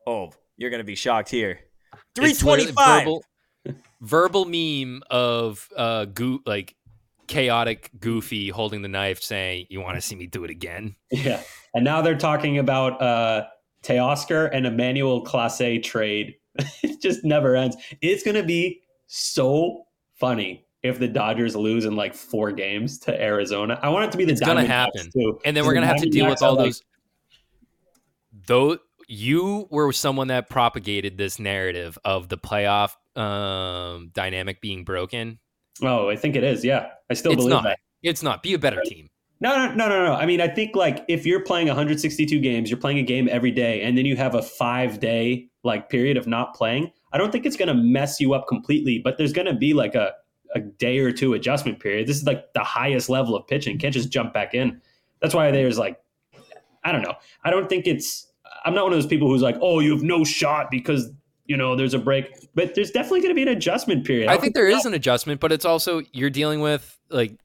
oh, 0.07 0.31
you're 0.57 0.69
going 0.69 0.79
to 0.79 0.85
be 0.85 0.95
shocked 0.95 1.29
here. 1.29 1.59
325. 2.15 2.75
Verbal, 2.75 3.23
verbal 4.01 4.45
meme 4.45 5.03
of 5.09 5.67
uh, 5.75 6.05
goo, 6.05 6.41
like 6.45 6.75
chaotic 7.27 7.89
goofy 7.99 8.49
holding 8.49 8.81
the 8.81 8.89
knife 8.89 9.21
saying 9.21 9.65
you 9.69 9.79
want 9.79 9.95
to 9.95 10.01
see 10.01 10.15
me 10.17 10.27
do 10.27 10.43
it 10.43 10.49
again 10.49 10.93
yeah 11.11 11.41
and 11.73 11.85
now 11.85 12.01
they're 12.01 12.17
talking 12.17 12.57
about 12.57 13.01
uh 13.01 13.45
Teoscar 13.83 14.49
and 14.53 14.65
Emmanuel 14.65 15.23
Clase 15.23 15.81
trade. 15.83 16.35
it 16.83 17.01
just 17.01 17.23
never 17.23 17.55
ends. 17.55 17.77
It's 18.01 18.23
going 18.23 18.35
to 18.35 18.43
be 18.43 18.81
so 19.07 19.85
funny 20.13 20.65
if 20.83 20.99
the 20.99 21.07
Dodgers 21.07 21.55
lose 21.55 21.85
in 21.85 21.95
like 21.95 22.13
four 22.13 22.51
games 22.51 22.99
to 22.99 23.21
Arizona. 23.21 23.79
I 23.81 23.89
want 23.89 24.05
it 24.05 24.11
to 24.11 24.17
be 24.17 24.25
the 24.25 24.33
it's 24.33 24.41
going 24.41 24.57
to 24.57 24.71
happen. 24.71 25.09
Too, 25.11 25.39
and 25.45 25.55
then 25.55 25.65
we're 25.65 25.73
going 25.73 25.83
to 25.83 25.87
have 25.87 26.01
to 26.01 26.09
deal 26.09 26.27
with 26.27 26.41
all 26.41 26.55
those. 26.55 26.81
Though 28.47 28.79
you 29.07 29.67
were 29.69 29.91
someone 29.91 30.27
that 30.27 30.49
propagated 30.49 31.17
this 31.17 31.39
narrative 31.39 31.97
of 32.05 32.29
the 32.29 32.37
playoff 32.37 32.95
um, 33.15 34.09
dynamic 34.13 34.61
being 34.61 34.83
broken. 34.83 35.39
Oh, 35.81 36.09
I 36.09 36.15
think 36.15 36.35
it 36.35 36.43
is. 36.43 36.63
Yeah, 36.63 36.89
I 37.09 37.13
still 37.13 37.33
it's 37.33 37.39
believe 37.39 37.51
not. 37.51 37.63
that. 37.63 37.79
It's 38.03 38.23
not. 38.23 38.43
Be 38.43 38.53
a 38.53 38.59
better 38.59 38.81
team. 38.85 39.09
No, 39.41 39.55
no, 39.55 39.73
no, 39.73 39.89
no, 39.89 40.05
no. 40.05 40.13
I 40.13 40.25
mean, 40.25 40.39
I 40.39 40.47
think 40.47 40.75
like 40.75 41.03
if 41.07 41.25
you're 41.25 41.43
playing 41.43 41.67
162 41.67 42.39
games, 42.39 42.69
you're 42.69 42.79
playing 42.79 42.99
a 42.99 43.03
game 43.03 43.27
every 43.29 43.51
day, 43.51 43.81
and 43.81 43.97
then 43.97 44.05
you 44.05 44.15
have 44.15 44.35
a 44.35 44.41
five 44.41 44.99
day 44.99 45.49
like 45.63 45.89
period 45.89 46.15
of 46.15 46.27
not 46.27 46.55
playing. 46.55 46.91
I 47.11 47.17
don't 47.17 47.31
think 47.31 47.45
it's 47.45 47.57
going 47.57 47.67
to 47.67 47.73
mess 47.73 48.19
you 48.19 48.33
up 48.33 48.47
completely, 48.47 48.99
but 48.99 49.17
there's 49.17 49.33
going 49.33 49.47
to 49.47 49.53
be 49.53 49.73
like 49.73 49.95
a 49.95 50.13
a 50.53 50.59
day 50.59 50.99
or 50.99 51.11
two 51.11 51.33
adjustment 51.33 51.79
period. 51.79 52.07
This 52.07 52.17
is 52.17 52.25
like 52.25 52.53
the 52.53 52.63
highest 52.63 53.09
level 53.09 53.35
of 53.35 53.47
pitching. 53.47 53.77
Can't 53.77 53.93
just 53.93 54.09
jump 54.09 54.33
back 54.33 54.53
in. 54.53 54.81
That's 55.21 55.33
why 55.33 55.49
there's 55.51 55.77
like, 55.77 55.97
I 56.83 56.91
don't 56.91 57.01
know. 57.01 57.15
I 57.43 57.49
don't 57.49 57.69
think 57.69 57.87
it's. 57.87 58.27
I'm 58.63 58.73
not 58.73 58.83
one 58.83 58.93
of 58.93 58.97
those 58.97 59.07
people 59.07 59.27
who's 59.27 59.41
like, 59.41 59.57
oh, 59.61 59.79
you 59.79 59.91
have 59.91 60.03
no 60.03 60.23
shot 60.23 60.69
because 60.69 61.11
you 61.45 61.57
know 61.57 61.75
there's 61.75 61.93
a 61.93 61.99
break. 61.99 62.47
But 62.55 62.75
there's 62.75 62.91
definitely 62.91 63.21
going 63.21 63.31
to 63.31 63.35
be 63.35 63.41
an 63.43 63.49
adjustment 63.49 64.05
period. 64.05 64.29
I, 64.29 64.33
I 64.33 64.37
think 64.37 64.53
there 64.53 64.67
is 64.67 64.85
an 64.85 64.93
adjustment, 64.93 65.39
but 65.41 65.51
it's 65.51 65.65
also 65.65 66.01
you're 66.13 66.29
dealing 66.29 66.61
with 66.61 66.97
like 67.09 67.37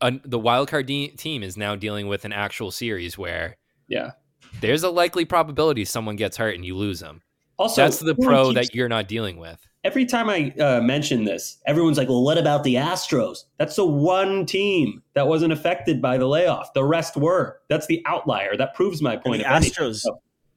a, 0.00 0.12
the 0.24 0.38
wildcard 0.38 0.86
de- 0.86 1.08
team 1.08 1.42
is 1.42 1.56
now 1.56 1.76
dealing 1.76 2.08
with 2.08 2.24
an 2.24 2.32
actual 2.32 2.70
series 2.70 3.18
where 3.18 3.56
yeah, 3.88 4.12
there's 4.60 4.82
a 4.82 4.90
likely 4.90 5.24
probability 5.24 5.84
someone 5.84 6.16
gets 6.16 6.36
hurt 6.36 6.54
and 6.54 6.64
you 6.64 6.76
lose 6.76 7.00
them. 7.00 7.22
Also, 7.58 7.82
that's 7.82 7.98
the 7.98 8.14
pro 8.14 8.46
keeps, 8.46 8.68
that 8.68 8.74
you're 8.74 8.88
not 8.88 9.06
dealing 9.06 9.36
with. 9.36 9.60
Every 9.84 10.06
time 10.06 10.30
I 10.30 10.50
uh, 10.58 10.80
mention 10.80 11.24
this, 11.24 11.58
everyone's 11.66 11.98
like, 11.98 12.08
"Well, 12.08 12.22
what 12.22 12.38
about 12.38 12.64
the 12.64 12.76
Astros? 12.76 13.44
That's 13.58 13.76
the 13.76 13.84
one 13.84 14.46
team 14.46 15.02
that 15.12 15.26
wasn't 15.26 15.52
affected 15.52 16.00
by 16.00 16.16
the 16.16 16.26
layoff. 16.26 16.72
The 16.72 16.84
rest 16.84 17.18
were. 17.18 17.60
That's 17.68 17.86
the 17.86 18.02
outlier. 18.06 18.56
That 18.56 18.74
proves 18.74 19.02
my 19.02 19.16
point." 19.16 19.42
the 19.42 19.48
Astros, 19.48 20.02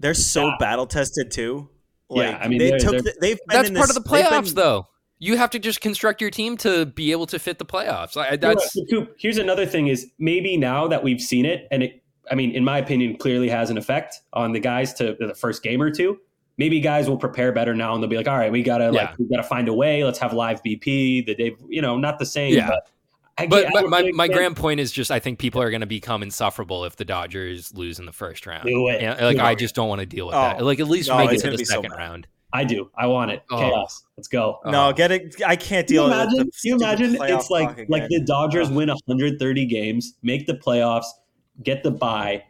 they're 0.03 0.13
so 0.13 0.47
yeah. 0.47 0.55
battle 0.59 0.85
tested 0.85 1.31
too. 1.31 1.69
Like, 2.09 2.29
yeah, 2.29 2.37
I 2.39 2.47
mean, 2.47 2.59
they 2.59 2.69
they're, 2.69 2.79
took. 2.79 2.91
They're, 2.91 3.01
the, 3.01 3.13
they've 3.19 3.39
that's 3.47 3.71
part 3.71 3.87
this, 3.87 3.97
of 3.97 4.03
the 4.03 4.09
playoffs, 4.09 4.45
been, 4.45 4.55
though 4.55 4.87
you 5.23 5.37
have 5.37 5.49
to 5.51 5.59
just 5.59 5.79
construct 5.79 6.19
your 6.19 6.29
team 6.29 6.57
to 6.57 6.85
be 6.85 7.13
able 7.13 7.25
to 7.25 7.39
fit 7.39 7.57
the 7.57 7.65
playoffs. 7.65 8.17
I, 8.17 8.35
that's 8.35 8.77
here's 9.17 9.37
another 9.37 9.65
thing: 9.65 9.87
is 9.87 10.11
maybe 10.19 10.57
now 10.57 10.85
that 10.89 11.01
we've 11.01 11.21
seen 11.21 11.45
it, 11.45 11.65
and 11.71 11.81
it, 11.81 12.03
I 12.29 12.35
mean, 12.35 12.51
in 12.51 12.65
my 12.65 12.77
opinion, 12.77 13.15
clearly 13.15 13.47
has 13.47 13.69
an 13.69 13.77
effect 13.77 14.19
on 14.33 14.51
the 14.51 14.59
guys 14.59 14.93
to 14.95 15.15
the 15.17 15.33
first 15.33 15.63
game 15.63 15.81
or 15.81 15.89
two. 15.89 16.19
Maybe 16.57 16.81
guys 16.81 17.09
will 17.09 17.17
prepare 17.17 17.53
better 17.53 17.73
now, 17.73 17.93
and 17.93 18.03
they'll 18.03 18.09
be 18.09 18.17
like, 18.17 18.27
"All 18.27 18.37
right, 18.37 18.51
we 18.51 18.63
gotta 18.63 18.85
yeah. 18.85 18.91
like 18.91 19.17
we 19.17 19.25
gotta 19.29 19.47
find 19.47 19.69
a 19.69 19.73
way. 19.73 20.03
Let's 20.03 20.19
have 20.19 20.33
live 20.33 20.61
BP 20.61 21.25
the 21.25 21.35
day, 21.35 21.55
you 21.69 21.81
know, 21.81 21.97
not 21.97 22.19
the 22.19 22.25
same, 22.25 22.55
yeah. 22.55 22.67
but." 22.67 22.89
I 23.37 23.47
but, 23.47 23.67
but 23.73 23.89
my, 23.89 24.11
my 24.13 24.27
grand 24.27 24.55
point 24.55 24.79
is 24.79 24.91
just 24.91 25.09
I 25.09 25.19
think 25.19 25.39
people 25.39 25.61
are 25.61 25.71
going 25.71 25.81
to 25.81 25.87
become 25.87 26.21
insufferable 26.21 26.85
if 26.85 26.95
the 26.97 27.05
Dodgers 27.05 27.73
lose 27.73 27.97
in 27.97 28.05
the 28.05 28.11
first 28.11 28.45
round. 28.45 28.67
Do 28.67 28.87
it. 28.89 29.01
And, 29.01 29.19
like 29.19 29.37
Do 29.37 29.43
I 29.43 29.51
it. 29.53 29.59
just 29.59 29.73
don't 29.73 29.89
want 29.89 30.01
to 30.01 30.05
deal 30.05 30.27
with 30.27 30.35
oh, 30.35 30.41
that. 30.41 30.63
Like 30.63 30.79
at 30.79 30.87
least 30.87 31.09
no, 31.09 31.17
make 31.17 31.31
it 31.31 31.39
to 31.39 31.49
the 31.49 31.65
second 31.65 31.91
so 31.91 31.97
round. 31.97 32.27
I 32.53 32.63
do. 32.63 32.91
I 32.95 33.07
want 33.07 33.31
it. 33.31 33.43
Oh. 33.49 33.57
Chaos. 33.57 34.03
Let's 34.15 34.27
go. 34.27 34.59
No, 34.65 34.89
oh. 34.89 34.93
get 34.93 35.11
it. 35.11 35.41
I 35.43 35.55
can't 35.55 35.87
deal. 35.87 36.07
Can 36.07 36.11
you 36.11 36.21
imagine? 36.21 36.45
With 36.45 36.59
you 36.63 36.75
imagine 36.75 37.17
it's 37.19 37.49
like 37.49 37.89
like 37.89 38.07
the 38.09 38.21
Dodgers 38.23 38.69
oh. 38.69 38.73
win 38.73 38.89
130 38.89 39.65
games, 39.65 40.13
make 40.21 40.45
the 40.45 40.53
playoffs, 40.53 41.07
get 41.63 41.81
the 41.81 41.89
bye, 41.89 42.43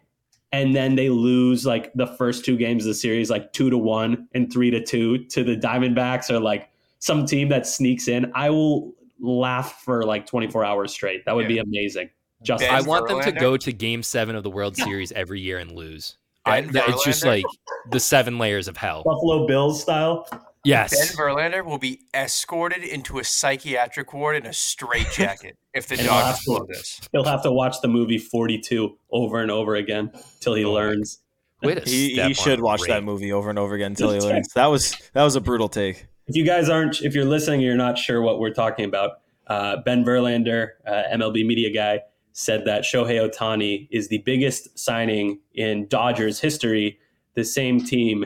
and 0.52 0.76
then 0.76 0.96
they 0.96 1.10
lose 1.10 1.66
like 1.66 1.94
the 1.94 2.08
first 2.08 2.44
two 2.44 2.58
games 2.58 2.84
of 2.84 2.90
the 2.90 2.96
series, 2.96 3.30
like 3.30 3.54
two 3.54 3.70
to 3.70 3.78
one 3.78 4.28
and 4.34 4.52
three 4.52 4.70
to 4.70 4.84
two 4.84 5.24
to 5.26 5.46
the 5.46 5.56
Diamondbacks 5.56 6.30
or 6.30 6.42
like 6.42 6.70
some 7.00 7.26
team 7.26 7.48
that 7.50 7.66
sneaks 7.66 8.10
in. 8.10 8.30
I 8.36 8.50
will 8.50 8.94
laugh 9.20 9.82
for 9.84 10.03
like 10.03 10.26
24 10.26 10.66
hours 10.66 10.91
straight. 10.91 11.26
That 11.26 11.36
would 11.36 11.43
yeah. 11.43 11.47
be 11.47 11.57
amazing. 11.59 12.09
Just 12.43 12.64
I 12.64 12.82
want 12.82 13.07
them 13.07 13.22
to 13.22 13.32
go 13.32 13.55
to 13.55 13.72
Game 13.72 14.03
Seven 14.03 14.36
of 14.36 14.43
the 14.43 14.49
World 14.49 14.76
Series 14.76 15.11
every 15.14 15.39
year 15.39 15.59
and 15.59 15.72
lose. 15.72 16.18
I, 16.45 16.68
it's 16.70 17.05
just 17.05 17.26
like 17.26 17.45
the 17.89 18.01
seven 18.01 18.38
layers 18.38 18.68
of 18.68 18.76
hell. 18.76 19.03
Buffalo 19.03 19.47
Bills 19.47 19.82
style. 19.82 20.28
Yes. 20.66 20.91
Ben 20.91 21.18
Verlander 21.18 21.66
will 21.66 21.78
be 21.78 22.01
escorted 22.14 22.84
into 22.84 23.20
a 23.20 23.24
psychiatric 23.24 24.14
ward 24.14 24.38
in 24.38 24.45
a 24.45 24.53
straitjacket 24.53 25.57
if 25.74 25.88
the 25.88 25.97
Dodgers 25.97 26.43
blow 26.45 26.66
this. 26.68 27.01
He'll 27.11 27.26
have 27.26 27.43
to 27.43 27.51
watch 27.51 27.82
the 27.82 27.89
movie 27.89 28.18
42 28.18 28.97
over 29.11 29.41
and 29.41 29.51
over 29.51 29.76
again 29.76 30.11
till 30.39 30.53
he 30.53 30.64
oh. 30.64 30.72
learns. 30.72 31.20
Wait 31.61 31.88
he, 31.88 32.22
he 32.22 32.34
should 32.34 32.59
watch 32.59 32.82
rate. 32.82 32.89
that 32.89 33.03
movie 33.05 33.32
over 33.32 33.49
and 33.49 33.57
over 33.57 33.76
again 33.76 33.91
until 33.91 34.11
he 34.11 34.20
learns. 34.20 34.49
That 34.53 34.66
was 34.66 34.97
that 35.14 35.24
was 35.24 35.38
a 35.38 35.41
brutal 35.41 35.70
take. 35.70 36.07
If 36.28 36.36
you 36.36 36.46
guys 36.46 36.70
aren't, 36.70 37.02
if 37.02 37.14
you're 37.14 37.26
listening, 37.26 37.62
you're 37.62 37.76
not 37.76 37.98
sure 37.98 38.22
what 38.22 38.40
we're 38.40 38.54
talking 38.54 38.86
about. 38.86 39.22
Uh, 39.48 39.78
ben 39.78 40.06
Verlander, 40.06 40.70
uh, 40.88 41.04
MLB 41.14 41.46
media 41.46 41.70
guy, 41.74 42.02
said 42.32 42.66
that 42.66 42.84
Shohei 42.84 43.30
Ohtani 43.30 43.88
is 43.92 44.08
the 44.08 44.20
biggest 44.20 44.78
signing 44.80 45.40
in 45.54 45.88
Dodgers 45.88 46.40
history. 46.40 47.00
The 47.36 47.44
same 47.44 47.84
team 47.84 48.26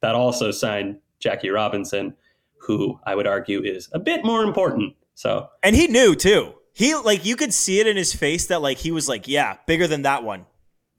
that 0.00 0.14
also 0.14 0.50
signed 0.50 0.98
Jackie 1.20 1.50
Robinson, 1.50 2.14
who 2.58 2.98
I 3.06 3.14
would 3.14 3.26
argue 3.26 3.62
is 3.62 3.88
a 3.92 3.98
bit 3.98 4.24
more 4.24 4.42
important. 4.42 4.94
So, 5.14 5.48
and 5.62 5.76
he 5.76 5.86
knew 5.86 6.14
too. 6.14 6.54
He 6.72 6.94
like 6.94 7.24
you 7.24 7.36
could 7.36 7.54
see 7.54 7.80
it 7.80 7.86
in 7.86 7.96
his 7.96 8.12
face 8.12 8.48
that 8.48 8.60
like 8.60 8.78
he 8.78 8.90
was 8.90 9.08
like, 9.08 9.28
yeah, 9.28 9.56
bigger 9.66 9.86
than 9.86 10.02
that 10.02 10.24
one, 10.24 10.46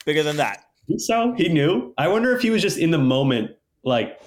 bigger 0.05 0.23
than 0.23 0.37
that. 0.37 0.63
So 0.97 1.33
he 1.37 1.49
knew. 1.49 1.93
I 1.97 2.07
wonder 2.07 2.35
if 2.35 2.41
he 2.41 2.49
was 2.49 2.61
just 2.61 2.77
in 2.77 2.91
the 2.91 2.97
moment, 2.97 3.51
like 3.83 4.19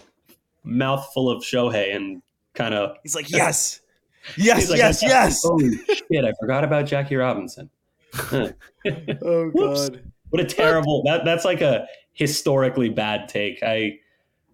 mouth 0.65 1.09
full 1.13 1.31
of 1.31 1.43
Shohei 1.43 1.95
and 1.95 2.23
kind 2.55 2.75
of. 2.75 2.97
He's 3.03 3.15
like, 3.15 3.31
yes, 3.31 3.81
yes, 4.37 4.71
like, 4.71 4.79
yes, 4.79 5.03
yes. 5.03 5.43
Holy 5.43 5.77
shit! 5.77 6.25
I 6.25 6.33
forgot 6.41 6.65
about 6.65 6.87
Jackie 6.87 7.17
Robinson. 7.17 7.71
oh 8.33 9.51
god. 9.57 10.03
What 10.31 10.41
a 10.41 10.45
terrible 10.45 11.03
that 11.05 11.25
that's 11.25 11.45
like 11.45 11.61
a 11.61 11.87
historically 12.13 12.89
bad 12.89 13.29
take. 13.29 13.63
I 13.63 13.99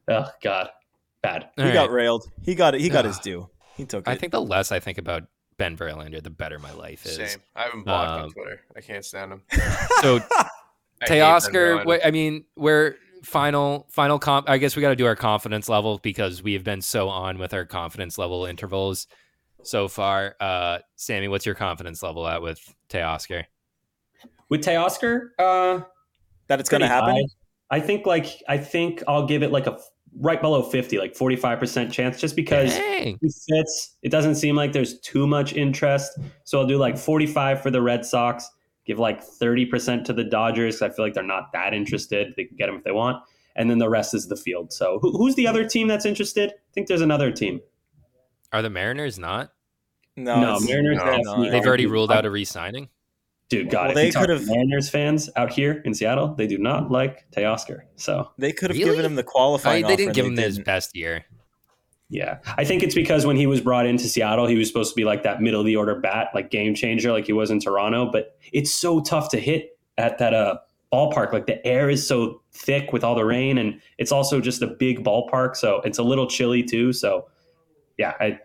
oh 0.09 0.30
god. 0.42 0.70
Bad. 1.22 1.48
He 1.57 1.62
All 1.62 1.72
got 1.72 1.90
railed. 1.90 2.30
He 2.42 2.54
got 2.54 2.74
it. 2.74 2.80
He 2.80 2.88
got 2.88 3.04
his 3.04 3.18
due. 3.18 3.48
He 3.76 3.84
took 3.84 4.07
it. 4.07 4.11
I 4.11 4.16
think 4.16 4.32
the 4.32 4.40
less 4.40 4.72
I 4.72 4.80
think 4.80 4.98
about 4.98 5.24
Ben 5.59 5.76
Verlander, 5.76 6.22
the 6.22 6.30
better 6.30 6.59
my 6.59 6.72
life 6.72 7.04
is. 7.07 7.16
Same. 7.16 7.40
I 7.54 7.64
haven't 7.64 7.84
blocked 7.84 8.11
um, 8.11 8.22
on 8.22 8.30
Twitter. 8.30 8.61
I 8.76 8.80
can't 8.80 9.04
stand 9.04 9.32
him. 9.32 9.42
So 10.02 10.20
Teoscar, 11.02 12.00
I 12.04 12.11
mean, 12.11 12.44
we're 12.57 12.96
final 13.27 13.87
final 13.91 14.20
comp 14.20 14.49
I 14.49 14.57
guess 14.59 14.77
we 14.77 14.83
got 14.83 14.91
to 14.91 14.97
do 14.97 15.05
our 15.05 15.16
confidence 15.16 15.68
level 15.68 15.99
because 15.99 16.45
we 16.45 16.53
have 16.53 16.62
been 16.62 16.81
so 16.81 17.09
on 17.09 17.39
with 17.39 17.53
our 17.53 17.64
confidence 17.64 18.18
level 18.18 18.47
intervals 18.47 19.09
so 19.64 19.89
far. 19.89 20.37
Uh, 20.41 20.79
Sammy, 20.95 21.27
what's 21.27 21.45
your 21.45 21.57
confidence 21.57 22.03
level 22.03 22.27
at 22.29 22.41
with 22.41 22.74
Teoscar? 22.89 23.45
With 24.49 24.62
Teoscar, 24.62 25.31
uh, 25.39 25.81
that 26.47 26.61
it's 26.61 26.68
going 26.68 26.83
to 26.83 26.87
happen. 26.87 27.16
High. 27.16 27.79
I 27.79 27.81
think 27.81 28.07
like 28.07 28.43
I 28.49 28.59
think 28.59 29.03
I'll 29.09 29.27
give 29.27 29.43
it 29.43 29.51
like 29.51 29.66
a 29.66 29.77
right 30.20 30.41
below 30.41 30.62
50, 30.62 30.99
like 30.99 31.14
45% 31.14 31.91
chance 31.91 32.20
just 32.20 32.37
because 32.37 32.74
Dang. 32.74 33.18
he 33.20 33.29
fits. 33.29 33.97
It 34.03 34.11
doesn't 34.11 34.37
seem 34.37 34.55
like 34.55 34.72
there's 34.72 35.01
too 35.01 35.27
much 35.27 35.53
interest. 35.55 36.18
So 36.45 36.61
I'll 36.61 36.66
do 36.66 36.79
like 36.79 36.97
45 36.97 37.61
for 37.61 37.70
the 37.70 37.83
Red 37.83 38.07
Sox, 38.07 38.49
give 38.87 38.99
like 38.99 39.24
30% 39.24 40.05
to 40.05 40.12
the 40.12 40.24
Dodgers. 40.24 40.80
I 40.80 40.89
feel 40.89 41.05
like 41.05 41.14
they're 41.14 41.22
not 41.22 41.53
that 41.53 41.74
interested. 41.74 42.34
They 42.37 42.45
can 42.45 42.57
get 42.57 42.66
them 42.66 42.76
if 42.76 42.84
they 42.84 42.93
want. 42.93 43.22
And 43.57 43.70
then 43.70 43.78
the 43.78 43.89
rest 43.89 44.14
is 44.14 44.28
the 44.28 44.37
field. 44.37 44.72
So 44.72 44.99
who, 45.01 45.12
who's 45.12 45.34
the 45.34 45.47
other 45.47 45.66
team 45.66 45.89
that's 45.89 46.07
interested? 46.07 46.51
I 46.51 46.72
think 46.72 46.89
there's 46.89 47.01
another 47.01 47.32
team. 47.32 47.61
Are 48.53 48.62
the 48.62 48.70
Mariners 48.70 49.18
not? 49.18 49.51
No, 50.16 50.41
no 50.41 50.61
Mariners. 50.61 50.99
No, 50.99 51.43
no, 51.43 51.51
they've 51.51 51.66
already 51.66 51.87
ruled 51.87 52.11
uh, 52.11 52.14
out 52.14 52.26
a 52.26 52.30
re-signing. 52.30 52.89
Dude, 53.49 53.70
God, 53.70 53.89
well, 53.89 53.95
they 53.95 54.11
could 54.11 54.28
have 54.28 54.47
Mariners 54.47 54.89
fans 54.89 55.30
out 55.37 55.53
here 55.53 55.80
in 55.84 55.95
Seattle. 55.95 56.34
They 56.34 56.49
do 56.49 56.59
not 56.59 56.91
like 56.91 57.30
Teoscar, 57.30 57.82
so 57.95 58.30
they 58.39 58.51
could 58.51 58.70
have 58.70 58.78
really? 58.78 58.91
given 58.91 59.05
him 59.05 59.14
the 59.14 59.22
qualifying. 59.22 59.84
I, 59.84 59.89
they 59.89 59.97
didn't 59.97 60.14
give 60.14 60.26
him 60.26 60.37
his 60.37 60.59
best 60.59 60.97
year. 60.97 61.24
Yeah, 62.09 62.38
I 62.57 62.64
think 62.64 62.82
it's 62.84 62.94
because 62.94 63.26
when 63.26 63.36
he 63.36 63.46
was 63.46 63.61
brought 63.61 63.84
into 63.84 64.04
Seattle, 64.04 64.46
he 64.46 64.57
was 64.57 64.68
supposed 64.68 64.92
to 64.92 64.96
be 64.96 65.04
like 65.04 65.24
that 65.24 65.42
middle 65.42 65.61
of 65.61 65.66
the 65.66 65.74
order 65.74 65.96
bat, 65.96 66.28
like 66.34 66.50
game 66.50 66.74
changer, 66.74 67.11
like 67.11 67.26
he 67.26 67.32
was 67.32 67.50
in 67.50 67.59
Toronto. 67.59 68.11
But 68.11 68.36
it's 68.52 68.72
so 68.72 69.00
tough 69.00 69.28
to 69.30 69.40
hit 69.40 69.76
at 69.98 70.18
that 70.18 70.32
uh, 70.32 70.59
ballpark. 70.92 71.32
Like 71.32 71.46
the 71.46 71.64
air 71.66 71.90
is 71.90 72.07
so 72.07 72.42
thick 72.52 72.92
with 72.92 73.02
all 73.02 73.16
the 73.16 73.24
rain, 73.24 73.59
and 73.59 73.80
it's 73.98 74.12
also 74.12 74.40
just 74.40 74.62
a 74.62 74.68
big 74.68 75.02
ballpark, 75.02 75.57
so 75.57 75.80
it's 75.80 75.98
a 75.98 76.04
little 76.04 76.28
chilly 76.28 76.62
too. 76.62 76.92
So, 76.92 77.28
yeah, 77.98 78.14
I 78.20 78.38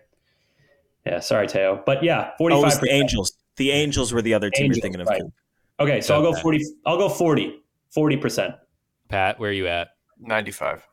yeah, 1.06 1.20
sorry, 1.20 1.46
Teo. 1.46 1.82
But 1.86 2.02
yeah, 2.02 2.30
45 2.38 2.64
oh, 2.64 2.78
the 2.80 2.90
Angels. 2.90 3.32
The 3.56 3.70
Angels 3.70 4.12
were 4.12 4.22
the 4.22 4.34
other 4.34 4.50
team 4.50 4.64
Angels, 4.64 4.76
you're 4.78 4.82
thinking 4.82 5.00
of. 5.00 5.06
Right. 5.08 5.22
Okay, 5.78 6.00
so 6.00 6.14
I'll 6.14 6.22
go 6.22 6.34
40 6.34 6.64
I'll 6.86 6.98
go 6.98 7.08
40. 7.08 7.62
40%. 7.96 8.56
Pat, 9.08 9.38
where 9.38 9.50
are 9.50 9.52
you 9.52 9.66
at? 9.68 9.88
95. 10.18 10.86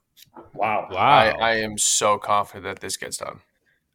Wow. 0.53 0.87
Wow. 0.91 0.97
I, 0.97 1.29
I 1.29 1.55
am 1.57 1.77
so 1.77 2.17
confident 2.17 2.65
that 2.65 2.79
this 2.79 2.97
gets 2.97 3.17
done. 3.17 3.41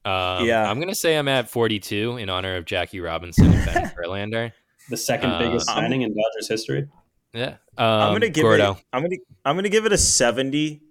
Um, 0.04 0.46
yeah. 0.46 0.68
I'm 0.68 0.76
going 0.78 0.88
to 0.88 0.94
say 0.94 1.16
I'm 1.16 1.28
at 1.28 1.48
42 1.48 2.18
in 2.18 2.28
honor 2.28 2.56
of 2.56 2.64
Jackie 2.64 3.00
Robinson 3.00 3.52
and 3.52 3.66
Ben 3.66 3.92
Verlander. 3.98 4.52
The 4.90 4.96
second 4.96 5.30
uh, 5.30 5.38
biggest 5.38 5.66
signing 5.66 6.02
in 6.02 6.10
Dodgers 6.10 6.48
history. 6.48 6.88
Yeah. 7.32 7.56
Um, 7.78 7.86
I'm 7.86 8.10
going 8.10 8.20
to 8.20 8.28
give 8.28 8.42
Gordo. 8.42 8.72
it 8.72 8.84
I'm 8.92 9.02
going 9.02 9.10
to 9.10 9.18
I'm 9.44 9.56
going 9.56 9.64
to 9.64 9.70
give 9.70 9.86
it 9.86 9.92
a 9.92 9.98
70 9.98 10.82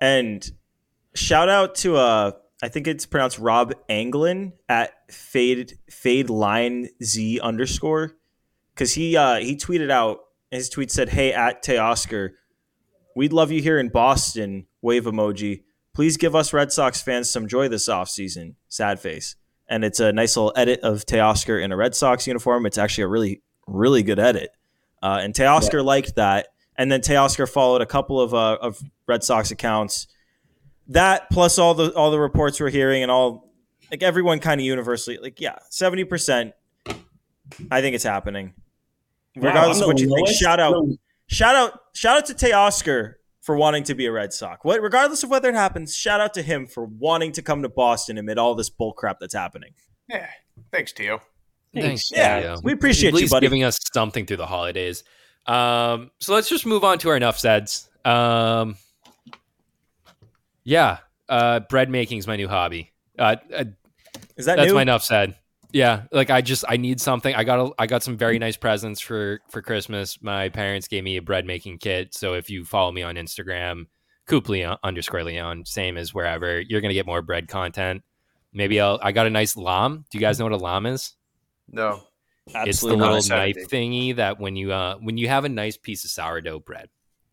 And 0.00 0.50
shout 1.14 1.48
out 1.48 1.74
to 1.76 1.96
uh 1.96 2.32
I 2.62 2.68
think 2.68 2.86
it's 2.86 3.04
pronounced 3.06 3.38
Rob 3.40 3.74
Anglin 3.88 4.52
at 4.68 4.92
fade 5.10 5.78
fade 5.90 6.30
line 6.30 6.88
z 7.02 7.40
underscore 7.40 8.14
because 8.72 8.94
he 8.94 9.16
uh 9.16 9.36
he 9.36 9.56
tweeted 9.56 9.90
out 9.90 10.20
his 10.52 10.68
tweet 10.68 10.90
said, 10.90 11.08
"Hey 11.08 11.32
at 11.32 11.64
Teoscar, 11.64 12.30
we'd 13.16 13.32
love 13.32 13.50
you 13.50 13.60
here 13.62 13.78
in 13.78 13.88
Boston." 13.88 14.66
Wave 14.82 15.04
emoji. 15.04 15.62
Please 15.94 16.16
give 16.16 16.34
us 16.34 16.52
Red 16.52 16.72
Sox 16.72 17.00
fans 17.00 17.30
some 17.30 17.46
joy 17.46 17.68
this 17.68 17.88
offseason. 17.88 18.54
Sad 18.68 18.98
face. 19.00 19.36
And 19.68 19.84
it's 19.84 20.00
a 20.00 20.12
nice 20.12 20.36
little 20.36 20.52
edit 20.56 20.80
of 20.80 21.06
Teoscar 21.06 21.62
in 21.62 21.72
a 21.72 21.76
Red 21.76 21.94
Sox 21.94 22.26
uniform. 22.26 22.66
It's 22.66 22.78
actually 22.78 23.04
a 23.04 23.08
really 23.08 23.42
really 23.66 24.02
good 24.02 24.18
edit. 24.18 24.50
Uh, 25.02 25.20
and 25.22 25.34
Teoscar 25.34 25.74
yeah. 25.74 25.80
liked 25.80 26.16
that. 26.16 26.48
And 26.76 26.90
then 26.90 27.00
Teoscar 27.00 27.48
followed 27.48 27.80
a 27.80 27.86
couple 27.86 28.20
of 28.20 28.34
uh, 28.34 28.58
of 28.60 28.82
Red 29.06 29.22
Sox 29.22 29.50
accounts. 29.50 30.08
That 30.88 31.30
plus 31.30 31.58
all 31.58 31.74
the 31.74 31.92
all 31.94 32.10
the 32.10 32.18
reports 32.18 32.60
we're 32.60 32.70
hearing 32.70 33.02
and 33.02 33.10
all 33.10 33.50
like 33.90 34.02
everyone 34.02 34.40
kind 34.40 34.60
of 34.60 34.64
universally 34.64 35.18
like 35.18 35.40
yeah 35.40 35.58
seventy 35.70 36.04
percent. 36.04 36.54
I 37.70 37.80
think 37.80 37.94
it's 37.94 38.04
happening. 38.04 38.54
Regardless 39.36 39.78
wow, 39.78 39.84
of 39.84 39.86
what 39.88 40.00
you 40.00 40.12
think, 40.14 40.28
shout 40.28 40.60
out, 40.60 40.74
shout 41.26 41.54
out, 41.54 41.78
shout 41.94 42.18
out 42.18 42.26
to 42.26 42.34
Teoscar 42.34 43.14
for 43.42 43.56
wanting 43.56 43.84
to 43.84 43.94
be 43.94 44.06
a 44.06 44.12
Red 44.12 44.32
Sox. 44.32 44.64
What, 44.64 44.80
regardless 44.80 45.22
of 45.22 45.30
whether 45.30 45.48
it 45.50 45.54
happens, 45.54 45.94
shout 45.94 46.20
out 46.20 46.32
to 46.34 46.42
him 46.42 46.66
for 46.66 46.84
wanting 46.86 47.32
to 47.32 47.42
come 47.42 47.62
to 47.62 47.68
Boston 47.68 48.16
amid 48.16 48.38
all 48.38 48.54
this 48.54 48.70
bull 48.70 48.92
crap 48.92 49.18
that's 49.20 49.34
happening. 49.34 49.74
Yeah, 50.08 50.28
thanks, 50.70 50.92
Teo. 50.92 51.20
Thanks. 51.74 52.10
Yeah, 52.10 52.40
Teo. 52.40 52.60
we 52.62 52.72
appreciate 52.72 53.08
At 53.08 53.14
least 53.14 53.24
you, 53.24 53.36
buddy. 53.36 53.44
giving 53.46 53.64
us 53.64 53.78
something 53.92 54.26
through 54.26 54.36
the 54.38 54.46
holidays. 54.46 55.04
Um, 55.46 56.10
so 56.20 56.34
let's 56.34 56.48
just 56.48 56.64
move 56.64 56.84
on 56.84 56.98
to 56.98 57.08
our 57.10 57.16
enough 57.16 57.38
saids. 57.38 57.90
Um, 58.04 58.76
yeah, 60.64 60.98
uh, 61.28 61.60
bread 61.60 61.90
making 61.90 62.18
is 62.18 62.26
my 62.26 62.36
new 62.36 62.48
hobby. 62.48 62.92
Uh, 63.18 63.36
uh, 63.52 63.64
is 64.36 64.46
that 64.46 64.56
that's 64.56 64.68
new? 64.68 64.74
my 64.74 64.82
enough 64.82 65.02
said. 65.02 65.34
Yeah, 65.72 66.02
like 66.12 66.30
I 66.30 66.42
just 66.42 66.64
I 66.68 66.76
need 66.76 67.00
something. 67.00 67.34
I 67.34 67.44
got 67.44 67.58
a, 67.60 67.70
I 67.78 67.86
got 67.86 68.02
some 68.02 68.16
very 68.16 68.38
nice 68.38 68.56
presents 68.56 69.00
for 69.00 69.40
for 69.48 69.62
Christmas. 69.62 70.22
My 70.22 70.50
parents 70.50 70.86
gave 70.86 71.02
me 71.02 71.16
a 71.16 71.22
bread 71.22 71.46
making 71.46 71.78
kit. 71.78 72.14
So 72.14 72.34
if 72.34 72.50
you 72.50 72.64
follow 72.64 72.92
me 72.92 73.02
on 73.02 73.14
Instagram, 73.14 73.86
Coop 74.26 74.48
Leon 74.48 74.76
underscore 74.84 75.24
Leon, 75.24 75.64
same 75.64 75.96
as 75.96 76.12
wherever, 76.12 76.60
you're 76.60 76.82
gonna 76.82 76.94
get 76.94 77.06
more 77.06 77.22
bread 77.22 77.48
content. 77.48 78.02
Maybe 78.52 78.80
I'll 78.80 79.00
I 79.02 79.12
got 79.12 79.26
a 79.26 79.30
nice 79.30 79.56
lame. 79.56 80.04
Do 80.10 80.18
you 80.18 80.20
guys 80.20 80.38
know 80.38 80.44
what 80.44 80.52
a 80.52 80.56
lame 80.56 80.86
is? 80.86 81.14
No. 81.68 82.02
Absolutely 82.48 82.70
it's 82.70 82.80
the 82.80 82.96
little 82.96 83.36
knife 83.36 83.56
thingy 83.70 84.16
that 84.16 84.40
when 84.40 84.56
you 84.56 84.72
uh 84.72 84.96
when 84.96 85.16
you 85.16 85.28
have 85.28 85.44
a 85.44 85.48
nice 85.48 85.76
piece 85.76 86.04
of 86.04 86.10
sourdough 86.10 86.60
bread, 86.60 86.88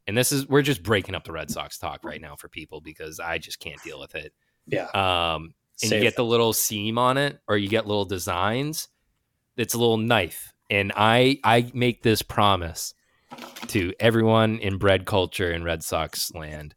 and 0.07 0.15
this 0.15 0.31
is 0.31 0.47
we're 0.47 0.61
just 0.61 0.83
breaking 0.83 1.15
up 1.15 1.23
the 1.23 1.31
Red 1.31 1.49
Sox 1.49 1.77
talk 1.77 2.05
right 2.05 2.21
now 2.21 2.35
for 2.35 2.47
people 2.47 2.79
because 2.79 3.19
I 3.19 3.37
just 3.39 3.59
can't 3.59 3.81
deal 3.83 3.99
with 3.99 4.15
it. 4.15 4.33
Yeah. 4.67 4.85
Um, 4.93 5.55
and 5.81 5.91
you 5.91 5.99
get 6.01 6.15
the 6.15 6.25
little 6.25 6.53
seam 6.53 6.97
on 6.97 7.17
it, 7.17 7.39
or 7.47 7.57
you 7.57 7.69
get 7.69 7.87
little 7.87 8.05
designs. 8.05 8.87
It's 9.57 9.73
a 9.73 9.77
little 9.77 9.97
knife, 9.97 10.53
and 10.69 10.91
I 10.95 11.39
I 11.43 11.71
make 11.73 12.03
this 12.03 12.21
promise 12.21 12.93
to 13.67 13.93
everyone 13.99 14.57
in 14.59 14.77
bread 14.77 15.05
culture 15.05 15.51
in 15.51 15.63
Red 15.63 15.83
Sox 15.83 16.33
land. 16.33 16.75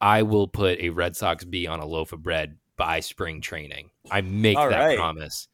I 0.00 0.22
will 0.22 0.48
put 0.48 0.80
a 0.80 0.90
Red 0.90 1.16
Sox 1.16 1.44
B 1.44 1.66
on 1.66 1.80
a 1.80 1.86
loaf 1.86 2.12
of 2.12 2.22
bread 2.22 2.56
by 2.76 3.00
spring 3.00 3.40
training. 3.40 3.90
I 4.10 4.22
make 4.22 4.56
All 4.56 4.70
that 4.70 4.78
right. 4.78 4.96
promise. 4.96 5.48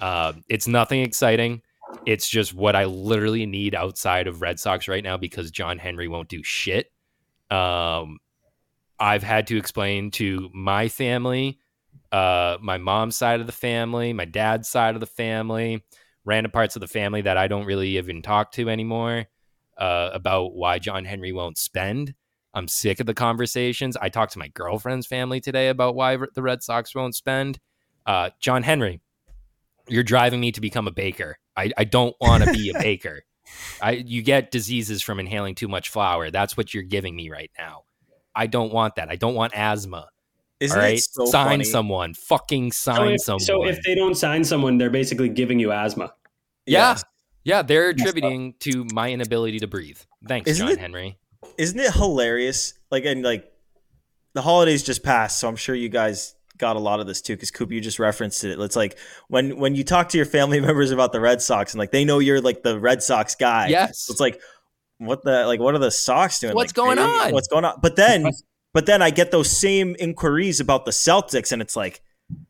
Uh, 0.00 0.34
it's 0.48 0.68
nothing 0.68 1.00
exciting. 1.00 1.62
It's 2.06 2.28
just 2.28 2.54
what 2.54 2.76
I 2.76 2.84
literally 2.84 3.46
need 3.46 3.74
outside 3.74 4.26
of 4.26 4.42
Red 4.42 4.60
Sox 4.60 4.86
right 4.86 5.02
now 5.02 5.16
because 5.16 5.50
John 5.50 5.78
Henry 5.78 6.06
won't 6.06 6.28
do 6.28 6.42
shit. 6.44 6.92
Um, 7.50 8.18
I've 9.00 9.22
had 9.22 9.46
to 9.48 9.56
explain 9.56 10.10
to 10.12 10.50
my 10.52 10.88
family 10.88 11.58
uh, 12.12 12.56
my 12.60 12.78
mom's 12.78 13.16
side 13.16 13.40
of 13.40 13.46
the 13.46 13.52
family, 13.52 14.12
my 14.12 14.24
dad's 14.24 14.68
side 14.68 14.94
of 14.94 15.00
the 15.00 15.06
family, 15.06 15.84
random 16.24 16.50
parts 16.50 16.76
of 16.76 16.80
the 16.80 16.88
family 16.88 17.22
that 17.22 17.36
I 17.36 17.48
don't 17.48 17.66
really 17.66 17.96
even 17.98 18.22
talk 18.22 18.52
to 18.52 18.68
anymore 18.68 19.26
uh, 19.76 20.10
about 20.12 20.54
why 20.54 20.78
John 20.78 21.04
Henry 21.04 21.32
won't 21.32 21.58
spend. 21.58 22.14
I'm 22.54 22.68
sick 22.68 23.00
of 23.00 23.06
the 23.06 23.14
conversations. 23.14 23.96
I 23.96 24.08
talked 24.08 24.32
to 24.32 24.38
my 24.38 24.48
girlfriend's 24.48 25.06
family 25.06 25.40
today 25.40 25.68
about 25.68 25.94
why 25.94 26.16
the 26.34 26.42
Red 26.42 26.62
Sox 26.62 26.94
won't 26.94 27.14
spend. 27.14 27.58
Uh, 28.06 28.30
John 28.40 28.62
Henry, 28.62 29.00
you're 29.86 30.02
driving 30.02 30.40
me 30.40 30.50
to 30.52 30.60
become 30.60 30.88
a 30.88 30.92
baker. 30.92 31.36
I, 31.56 31.70
I 31.76 31.84
don't 31.84 32.16
want 32.20 32.44
to 32.44 32.52
be 32.52 32.70
a 32.70 32.78
baker. 32.80 33.22
I, 33.80 33.92
you 33.92 34.22
get 34.22 34.50
diseases 34.50 35.02
from 35.02 35.20
inhaling 35.20 35.54
too 35.54 35.68
much 35.68 35.88
flour. 35.88 36.30
That's 36.30 36.56
what 36.56 36.72
you're 36.72 36.82
giving 36.82 37.14
me 37.14 37.30
right 37.30 37.50
now. 37.58 37.84
I 38.34 38.46
don't 38.46 38.72
want 38.72 38.96
that. 38.96 39.10
I 39.10 39.16
don't 39.16 39.34
want 39.34 39.54
asthma. 39.54 40.08
Isn't 40.60 40.76
All 40.76 40.82
right, 40.84 40.98
so 40.98 41.26
sign 41.26 41.46
funny? 41.46 41.64
someone. 41.64 42.14
Fucking 42.14 42.72
sign 42.72 42.96
so 42.96 43.04
if, 43.06 43.20
someone. 43.20 43.40
So 43.40 43.66
if 43.66 43.82
they 43.82 43.94
don't 43.94 44.16
sign 44.16 44.42
someone, 44.42 44.76
they're 44.76 44.90
basically 44.90 45.28
giving 45.28 45.60
you 45.60 45.72
asthma. 45.72 46.12
Yeah, 46.66 46.90
yes. 46.90 47.04
yeah, 47.44 47.62
they're 47.62 47.90
attributing 47.90 48.54
to 48.60 48.84
my 48.92 49.10
inability 49.12 49.60
to 49.60 49.68
breathe. 49.68 50.00
Thanks, 50.26 50.50
isn't 50.50 50.66
John 50.66 50.76
it, 50.76 50.80
Henry. 50.80 51.18
Isn't 51.56 51.78
it 51.78 51.92
hilarious? 51.92 52.74
Like, 52.90 53.04
and 53.04 53.22
like, 53.22 53.50
the 54.34 54.42
holidays 54.42 54.82
just 54.82 55.04
passed, 55.04 55.38
so 55.38 55.48
I'm 55.48 55.56
sure 55.56 55.74
you 55.74 55.88
guys 55.88 56.34
got 56.58 56.76
a 56.76 56.80
lot 56.80 57.00
of 57.00 57.06
this 57.06 57.22
too 57.22 57.34
because 57.34 57.50
Coop, 57.50 57.70
you 57.70 57.80
just 57.80 57.98
referenced 57.98 58.42
it. 58.44 58.58
It's 58.58 58.76
like 58.76 58.98
when 59.28 59.56
when 59.58 59.74
you 59.74 59.84
talk 59.84 60.10
to 60.10 60.16
your 60.16 60.26
family 60.26 60.60
members 60.68 60.90
about 60.90 61.12
the 61.12 61.20
Red 61.20 61.40
Sox 61.40 61.72
and 61.72 61.78
like 61.78 61.92
they 61.92 62.04
know 62.04 62.18
you're 62.18 62.40
like 62.40 62.62
the 62.62 62.78
Red 62.78 63.02
Sox 63.02 63.34
guy. 63.34 63.68
Yes, 63.68 64.08
it's 64.10 64.20
like 64.20 64.40
what 64.98 65.22
the 65.22 65.46
like 65.46 65.60
what 65.60 65.74
are 65.74 65.78
the 65.78 65.90
Sox 65.90 66.40
doing? 66.40 66.54
What's 66.54 66.76
like, 66.76 66.86
going 66.86 66.98
on? 66.98 67.32
What's 67.32 67.48
going 67.48 67.64
on? 67.64 67.78
But 67.80 67.96
then 67.96 68.28
but 68.74 68.86
then 68.86 69.02
I 69.02 69.10
get 69.10 69.30
those 69.30 69.58
same 69.58 69.96
inquiries 69.98 70.60
about 70.60 70.84
the 70.84 70.90
Celtics, 70.90 71.52
and 71.52 71.62
it's 71.62 71.76
like, 71.76 72.02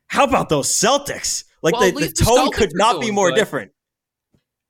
how 0.06 0.24
about 0.24 0.48
those 0.48 0.68
Celtics? 0.68 1.44
Like 1.62 1.74
well, 1.74 1.90
the, 1.90 2.06
the 2.06 2.12
tone 2.12 2.46
the 2.46 2.52
could 2.52 2.70
not 2.74 3.00
be 3.00 3.10
more 3.10 3.30
good. 3.30 3.36
different. 3.36 3.72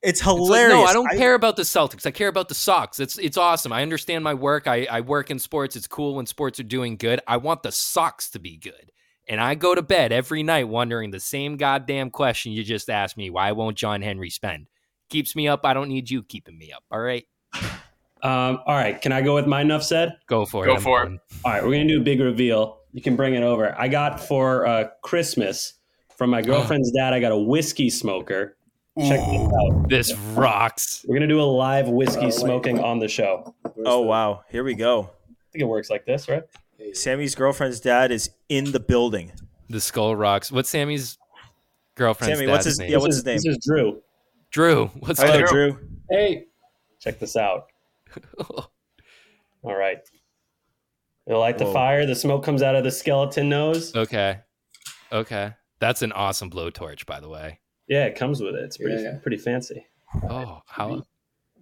It's 0.00 0.20
hilarious. 0.20 0.72
It's 0.72 0.74
like, 0.74 0.84
no, 0.84 0.84
I 0.84 0.92
don't 0.92 1.12
I, 1.12 1.16
care 1.16 1.34
about 1.34 1.56
the 1.56 1.62
Celtics. 1.62 2.06
I 2.06 2.10
care 2.12 2.28
about 2.28 2.48
the 2.48 2.54
Sox. 2.54 3.00
It's 3.00 3.18
it's 3.18 3.36
awesome. 3.36 3.72
I 3.72 3.82
understand 3.82 4.22
my 4.22 4.34
work. 4.34 4.66
I, 4.66 4.86
I 4.90 5.00
work 5.00 5.30
in 5.30 5.38
sports. 5.38 5.76
It's 5.76 5.88
cool 5.88 6.14
when 6.14 6.26
sports 6.26 6.60
are 6.60 6.64
doing 6.64 6.96
good. 6.96 7.20
I 7.26 7.38
want 7.38 7.62
the 7.62 7.72
Sox 7.72 8.30
to 8.30 8.38
be 8.38 8.56
good. 8.56 8.92
And 9.28 9.40
I 9.40 9.54
go 9.56 9.74
to 9.74 9.82
bed 9.82 10.10
every 10.10 10.42
night 10.42 10.68
wondering 10.68 11.10
the 11.10 11.20
same 11.20 11.56
goddamn 11.58 12.10
question 12.10 12.52
you 12.52 12.64
just 12.64 12.88
asked 12.88 13.16
me. 13.16 13.28
Why 13.28 13.52
won't 13.52 13.76
John 13.76 14.00
Henry 14.00 14.30
spend? 14.30 14.68
Keeps 15.10 15.36
me 15.36 15.48
up. 15.48 15.60
I 15.64 15.74
don't 15.74 15.88
need 15.88 16.10
you 16.10 16.22
keeping 16.22 16.56
me 16.56 16.72
up. 16.72 16.84
All 16.90 17.00
right. 17.00 17.24
Um, 18.22 18.60
all 18.66 18.74
right, 18.74 19.00
can 19.00 19.12
I 19.12 19.22
go 19.22 19.34
with 19.34 19.46
my 19.46 19.60
enough 19.60 19.82
said? 19.82 20.16
Go 20.26 20.44
for 20.44 20.64
go 20.64 20.72
it. 20.72 20.74
Go 20.76 20.80
for 20.80 21.02
it. 21.04 21.20
All 21.44 21.52
right, 21.52 21.62
we're 21.62 21.72
gonna 21.72 21.88
do 21.88 22.00
a 22.00 22.04
big 22.04 22.20
reveal. 22.20 22.80
You 22.92 23.02
can 23.02 23.16
bring 23.16 23.34
it 23.34 23.42
over. 23.42 23.74
I 23.78 23.88
got 23.88 24.20
for 24.20 24.66
uh, 24.66 24.88
Christmas 25.02 25.74
from 26.16 26.30
my 26.30 26.42
girlfriend's 26.42 26.90
dad. 26.92 27.12
I 27.12 27.20
got 27.20 27.32
a 27.32 27.38
whiskey 27.38 27.90
smoker. 27.90 28.56
Check 28.98 29.20
this 29.20 29.40
out. 29.40 29.88
This 29.88 30.16
rocks. 30.34 31.04
We're 31.06 31.14
gonna 31.14 31.28
do 31.28 31.40
a 31.40 31.42
live 31.42 31.88
whiskey 31.88 32.26
oh, 32.26 32.30
smoking 32.30 32.80
on 32.80 32.98
the 32.98 33.08
show. 33.08 33.54
Where's 33.62 33.86
oh 33.86 34.02
the... 34.02 34.06
wow, 34.08 34.42
here 34.50 34.64
we 34.64 34.74
go. 34.74 35.02
I 35.02 35.52
think 35.52 35.62
it 35.62 35.68
works 35.68 35.90
like 35.90 36.04
this, 36.04 36.28
right? 36.28 36.42
Sammy's 36.92 37.34
girlfriend's 37.34 37.80
dad 37.80 38.10
is 38.10 38.30
in 38.48 38.72
the 38.72 38.80
building. 38.80 39.32
The 39.68 39.80
skull 39.80 40.16
rocks. 40.16 40.50
What's 40.50 40.70
Sammy's 40.70 41.18
girlfriend's 41.94 42.38
Sammy, 42.38 42.50
what's 42.50 42.64
his 42.64 42.78
name? 42.78 42.90
Yeah, 42.90 42.98
what's 42.98 43.16
his 43.16 43.24
name? 43.24 43.36
This 43.36 43.46
is 43.46 43.58
Drew. 43.64 44.00
Drew. 44.50 44.86
What's 45.00 45.20
Hello, 45.20 45.46
Drew? 45.46 45.78
Hey, 46.10 46.46
check 47.00 47.18
this 47.18 47.36
out. 47.36 47.66
All 49.62 49.76
right. 49.76 49.98
they 51.26 51.34
light 51.34 51.58
the 51.58 51.64
Whoa. 51.66 51.72
fire. 51.72 52.06
The 52.06 52.14
smoke 52.14 52.44
comes 52.44 52.62
out 52.62 52.74
of 52.74 52.84
the 52.84 52.90
skeleton 52.90 53.48
nose. 53.48 53.94
Okay. 53.94 54.40
Okay. 55.12 55.52
That's 55.80 56.02
an 56.02 56.12
awesome 56.12 56.50
blowtorch, 56.50 57.06
by 57.06 57.20
the 57.20 57.28
way. 57.28 57.60
Yeah, 57.88 58.04
it 58.04 58.16
comes 58.16 58.40
with 58.40 58.54
it. 58.54 58.62
It's 58.64 58.76
pretty 58.76 59.02
yeah, 59.02 59.12
yeah. 59.12 59.18
pretty 59.18 59.38
fancy. 59.38 59.86
Oh, 60.28 60.60
how? 60.66 61.02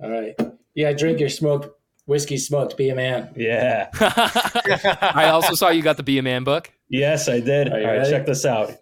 All 0.03 0.11
right. 0.11 0.35
Yeah, 0.75 0.93
drink 0.93 1.21
your 1.21 1.29
smoked 1.29 1.69
whiskey 2.07 2.37
smoked. 2.37 2.77
Be 2.77 2.89
a 2.89 2.95
man. 2.95 3.33
Yeah. 3.37 3.91
I 4.01 5.29
also 5.33 5.55
saw 5.55 5.69
you 5.71 5.83
got 5.83 5.97
the 5.97 6.03
Be 6.03 6.19
a 6.19 6.23
Man 6.23 6.45
book. 6.45 6.73
Yes, 6.89 7.29
I 7.29 7.41
did. 7.41 7.73
All 7.73 7.85
right, 7.85 8.09
check 8.09 8.27
this 8.27 8.45
out. 8.45 8.73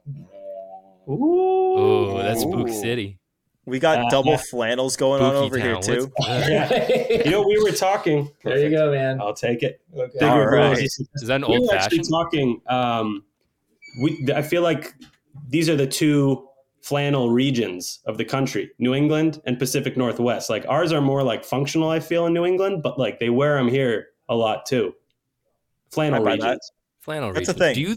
Ooh, 1.09 1.13
Ooh 1.13 2.23
that's 2.23 2.43
Spook 2.43 2.69
City. 2.69 3.19
We 3.67 3.79
got 3.79 3.99
uh, 3.99 4.09
double 4.11 4.33
yeah. 4.33 4.37
flannels 4.51 4.97
going 4.97 5.23
on 5.23 5.35
over 5.35 5.59
town. 5.59 5.67
here 5.67 5.81
too. 5.81 6.13
you 7.25 7.31
know, 7.31 7.43
we 7.43 7.63
were 7.63 7.71
talking. 7.71 8.27
Perfect. 8.27 8.45
There 8.45 8.59
you 8.59 8.71
go, 8.71 8.93
man. 8.93 9.21
I'll 9.21 9.35
take 9.35 9.63
it. 9.63 9.81
Okay. 9.97 10.27
All 10.27 10.45
right. 10.47 10.79
Is 10.79 11.09
that 11.23 11.37
an 11.37 11.45
old 11.45 11.61
we 11.61 11.69
fashioned? 11.69 12.01
Actually 12.01 12.09
talking. 12.11 12.61
Um, 12.67 13.25
we 14.03 14.27
I 14.35 14.43
feel 14.43 14.63
like 14.63 14.95
these 15.49 15.69
are 15.71 15.77
the 15.77 15.87
two 15.87 16.47
flannel 16.83 17.31
regions 17.31 18.01
of 18.05 18.19
the 18.19 18.25
country: 18.25 18.71
New 18.79 18.95
England 18.95 19.41
and 19.47 19.59
Pacific 19.59 19.97
Northwest. 19.97 20.51
Like 20.51 20.67
ours 20.69 20.93
are 20.93 21.01
more 21.01 21.23
like 21.23 21.43
functional. 21.43 21.89
I 21.89 22.01
feel 22.01 22.27
in 22.27 22.35
New 22.35 22.45
England, 22.45 22.83
but 22.83 22.99
like 22.99 23.19
they 23.19 23.31
wear 23.31 23.57
them 23.57 23.69
here 23.69 24.09
a 24.29 24.35
lot 24.35 24.67
too. 24.67 24.95
Flannel 25.91 26.23
regions. 26.23 26.43
That. 26.43 26.61
Flannel 27.01 27.33
That's 27.33 27.49
regions. 27.49 27.57
a 27.57 27.59
thing. 27.59 27.75
Do 27.77 27.81
you 27.81 27.97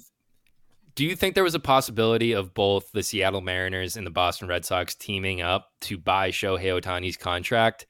do 0.97 1.05
you 1.05 1.15
think 1.15 1.35
there 1.35 1.43
was 1.43 1.53
a 1.53 1.59
possibility 1.59 2.31
of 2.31 2.55
both 2.55 2.91
the 2.91 3.03
Seattle 3.03 3.39
Mariners 3.39 3.95
and 3.97 4.05
the 4.05 4.09
Boston 4.11 4.47
Red 4.47 4.65
Sox 4.65 4.95
teaming 4.95 5.43
up 5.43 5.69
to 5.81 5.95
buy 5.95 6.31
Shohei 6.31 6.81
Ohtani's 6.81 7.15
contract? 7.17 7.85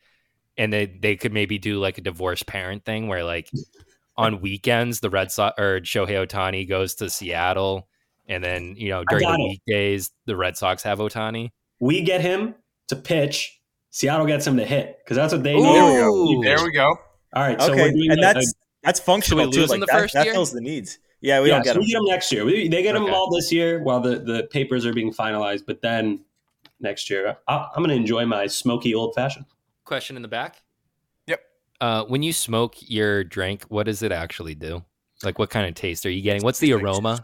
And 0.57 0.73
they, 0.73 0.87
they 0.87 1.15
could 1.15 1.31
maybe 1.31 1.57
do 1.57 1.79
like 1.79 1.97
a 1.97 2.01
divorced 2.01 2.47
parent 2.47 2.83
thing 2.83 3.07
where 3.07 3.23
like 3.23 3.49
on 4.17 4.41
weekends 4.41 4.99
the 4.99 5.09
Red 5.09 5.31
Sox 5.31 5.57
or 5.57 5.79
Shohei 5.79 6.27
Ohtani 6.27 6.67
goes 6.67 6.95
to 6.95 7.09
Seattle, 7.09 7.87
and 8.27 8.43
then 8.43 8.75
you 8.75 8.89
know 8.89 9.05
during 9.07 9.23
the 9.23 9.31
got 9.31 9.39
it. 9.39 9.59
weekdays 9.67 10.11
the 10.25 10.35
Red 10.35 10.57
Sox 10.57 10.83
have 10.83 10.99
Ohtani. 10.99 11.51
We 11.79 12.01
get 12.01 12.19
him 12.19 12.55
to 12.89 12.97
pitch. 12.97 13.61
Seattle 13.89 14.25
gets 14.25 14.45
him 14.45 14.57
to 14.57 14.65
hit 14.65 14.97
because 15.01 15.15
that's 15.15 15.31
what 15.31 15.43
they 15.43 15.53
Ooh. 15.55 15.61
need. 15.61 15.63
There 15.73 15.95
we 16.11 16.33
go. 16.35 16.41
There 16.43 16.65
we 16.65 16.71
go. 16.73 16.95
All 17.33 17.43
right, 17.43 17.61
so 17.61 17.71
okay, 17.71 17.83
we're 17.83 17.91
doing 17.91 18.11
and 18.11 18.19
a- 18.19 18.21
that's 18.21 18.53
that's 18.83 18.99
functional 18.99 19.49
too. 19.49 19.61
lose 19.61 19.69
Like 19.69 19.77
in 19.77 19.79
the 19.79 19.85
that, 19.85 19.99
first 20.01 20.13
that 20.15 20.27
fills 20.27 20.51
the 20.51 20.59
needs. 20.61 20.99
Yeah, 21.21 21.41
we 21.41 21.49
yeah, 21.49 21.55
don't 21.55 21.63
get 21.63 21.69
so 21.69 21.73
them. 21.73 21.81
we 21.81 21.87
get 21.87 21.97
them 21.97 22.05
next 22.05 22.31
year. 22.31 22.45
We, 22.45 22.67
they 22.67 22.83
get 22.83 22.93
them 22.93 23.05
all 23.05 23.33
this 23.33 23.51
year 23.51 23.81
while 23.81 23.99
the, 23.99 24.19
the 24.19 24.47
papers 24.51 24.85
are 24.85 24.93
being 24.93 25.11
finalized, 25.11 25.63
but 25.65 25.81
then 25.81 26.19
next 26.79 27.09
year 27.09 27.37
I, 27.47 27.69
I'm 27.75 27.83
going 27.83 27.89
to 27.89 27.95
enjoy 27.95 28.25
my 28.25 28.47
smoky 28.47 28.93
old 28.93 29.15
fashioned. 29.15 29.45
Question 29.83 30.15
in 30.15 30.21
the 30.21 30.27
back. 30.27 30.61
Yep. 31.25 31.41
Uh, 31.81 32.03
when 32.05 32.21
you 32.21 32.33
smoke 32.33 32.75
your 32.79 33.23
drink, 33.23 33.63
what 33.69 33.87
does 33.87 34.03
it 34.03 34.11
actually 34.11 34.55
do? 34.55 34.83
Like, 35.23 35.39
what 35.39 35.49
kind 35.49 35.67
of 35.67 35.73
taste 35.73 36.05
are 36.05 36.11
you 36.11 36.21
getting? 36.21 36.43
What's 36.43 36.59
the 36.59 36.73
aroma? 36.73 37.19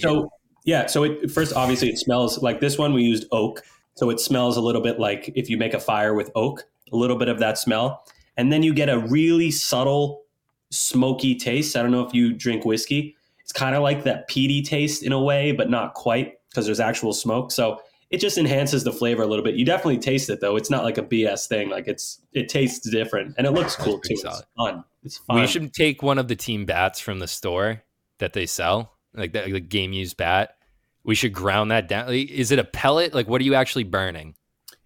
So 0.00 0.30
yeah, 0.64 0.86
so 0.86 1.04
it 1.04 1.30
first 1.30 1.54
obviously 1.54 1.88
it 1.88 1.98
smells 1.98 2.42
like 2.42 2.60
this 2.60 2.76
one 2.76 2.92
we 2.92 3.02
used 3.02 3.26
oak, 3.32 3.62
so 3.94 4.10
it 4.10 4.20
smells 4.20 4.58
a 4.58 4.60
little 4.60 4.82
bit 4.82 5.00
like 5.00 5.32
if 5.34 5.48
you 5.48 5.56
make 5.56 5.72
a 5.72 5.80
fire 5.80 6.12
with 6.12 6.30
oak, 6.34 6.64
a 6.92 6.96
little 6.96 7.16
bit 7.16 7.28
of 7.28 7.38
that 7.38 7.56
smell, 7.56 8.04
and 8.36 8.52
then 8.52 8.62
you 8.62 8.74
get 8.74 8.90
a 8.90 8.98
really 8.98 9.50
subtle 9.50 10.24
smoky 10.70 11.34
taste. 11.34 11.74
I 11.74 11.80
don't 11.80 11.90
know 11.90 12.04
if 12.04 12.12
you 12.12 12.34
drink 12.34 12.66
whiskey. 12.66 13.16
It's 13.48 13.58
kind 13.58 13.74
of 13.74 13.82
like 13.82 14.04
that 14.04 14.28
peaty 14.28 14.60
taste 14.60 15.02
in 15.02 15.12
a 15.12 15.20
way, 15.20 15.52
but 15.52 15.70
not 15.70 15.94
quite 15.94 16.34
because 16.50 16.66
there's 16.66 16.80
actual 16.80 17.14
smoke. 17.14 17.50
So 17.50 17.80
it 18.10 18.18
just 18.20 18.36
enhances 18.36 18.84
the 18.84 18.92
flavor 18.92 19.22
a 19.22 19.26
little 19.26 19.44
bit. 19.44 19.54
You 19.54 19.64
definitely 19.64 19.96
taste 19.98 20.28
it 20.28 20.40
though. 20.42 20.56
It's 20.56 20.68
not 20.68 20.84
like 20.84 20.98
a 20.98 21.02
BS 21.02 21.46
thing. 21.48 21.70
Like 21.70 21.88
it's 21.88 22.20
it 22.34 22.50
tastes 22.50 22.88
different 22.90 23.34
and 23.38 23.46
it 23.46 23.52
looks 23.52 23.74
cool 23.74 23.98
pretty 24.00 24.16
too. 24.16 24.28
It's 24.28 24.42
fun. 24.54 24.84
It's 25.02 25.16
fun. 25.16 25.40
We 25.40 25.46
should 25.46 25.72
take 25.72 26.02
one 26.02 26.18
of 26.18 26.28
the 26.28 26.36
team 26.36 26.66
bats 26.66 27.00
from 27.00 27.20
the 27.20 27.26
store 27.26 27.82
that 28.18 28.34
they 28.34 28.44
sell, 28.44 28.92
like 29.14 29.32
the, 29.32 29.50
the 29.50 29.60
game 29.60 29.94
used 29.94 30.18
bat. 30.18 30.56
We 31.04 31.14
should 31.14 31.32
ground 31.32 31.70
that 31.70 31.88
down. 31.88 32.12
Is 32.12 32.50
it 32.52 32.58
a 32.58 32.64
pellet? 32.64 33.14
Like, 33.14 33.28
what 33.28 33.40
are 33.40 33.44
you 33.44 33.54
actually 33.54 33.84
burning? 33.84 34.34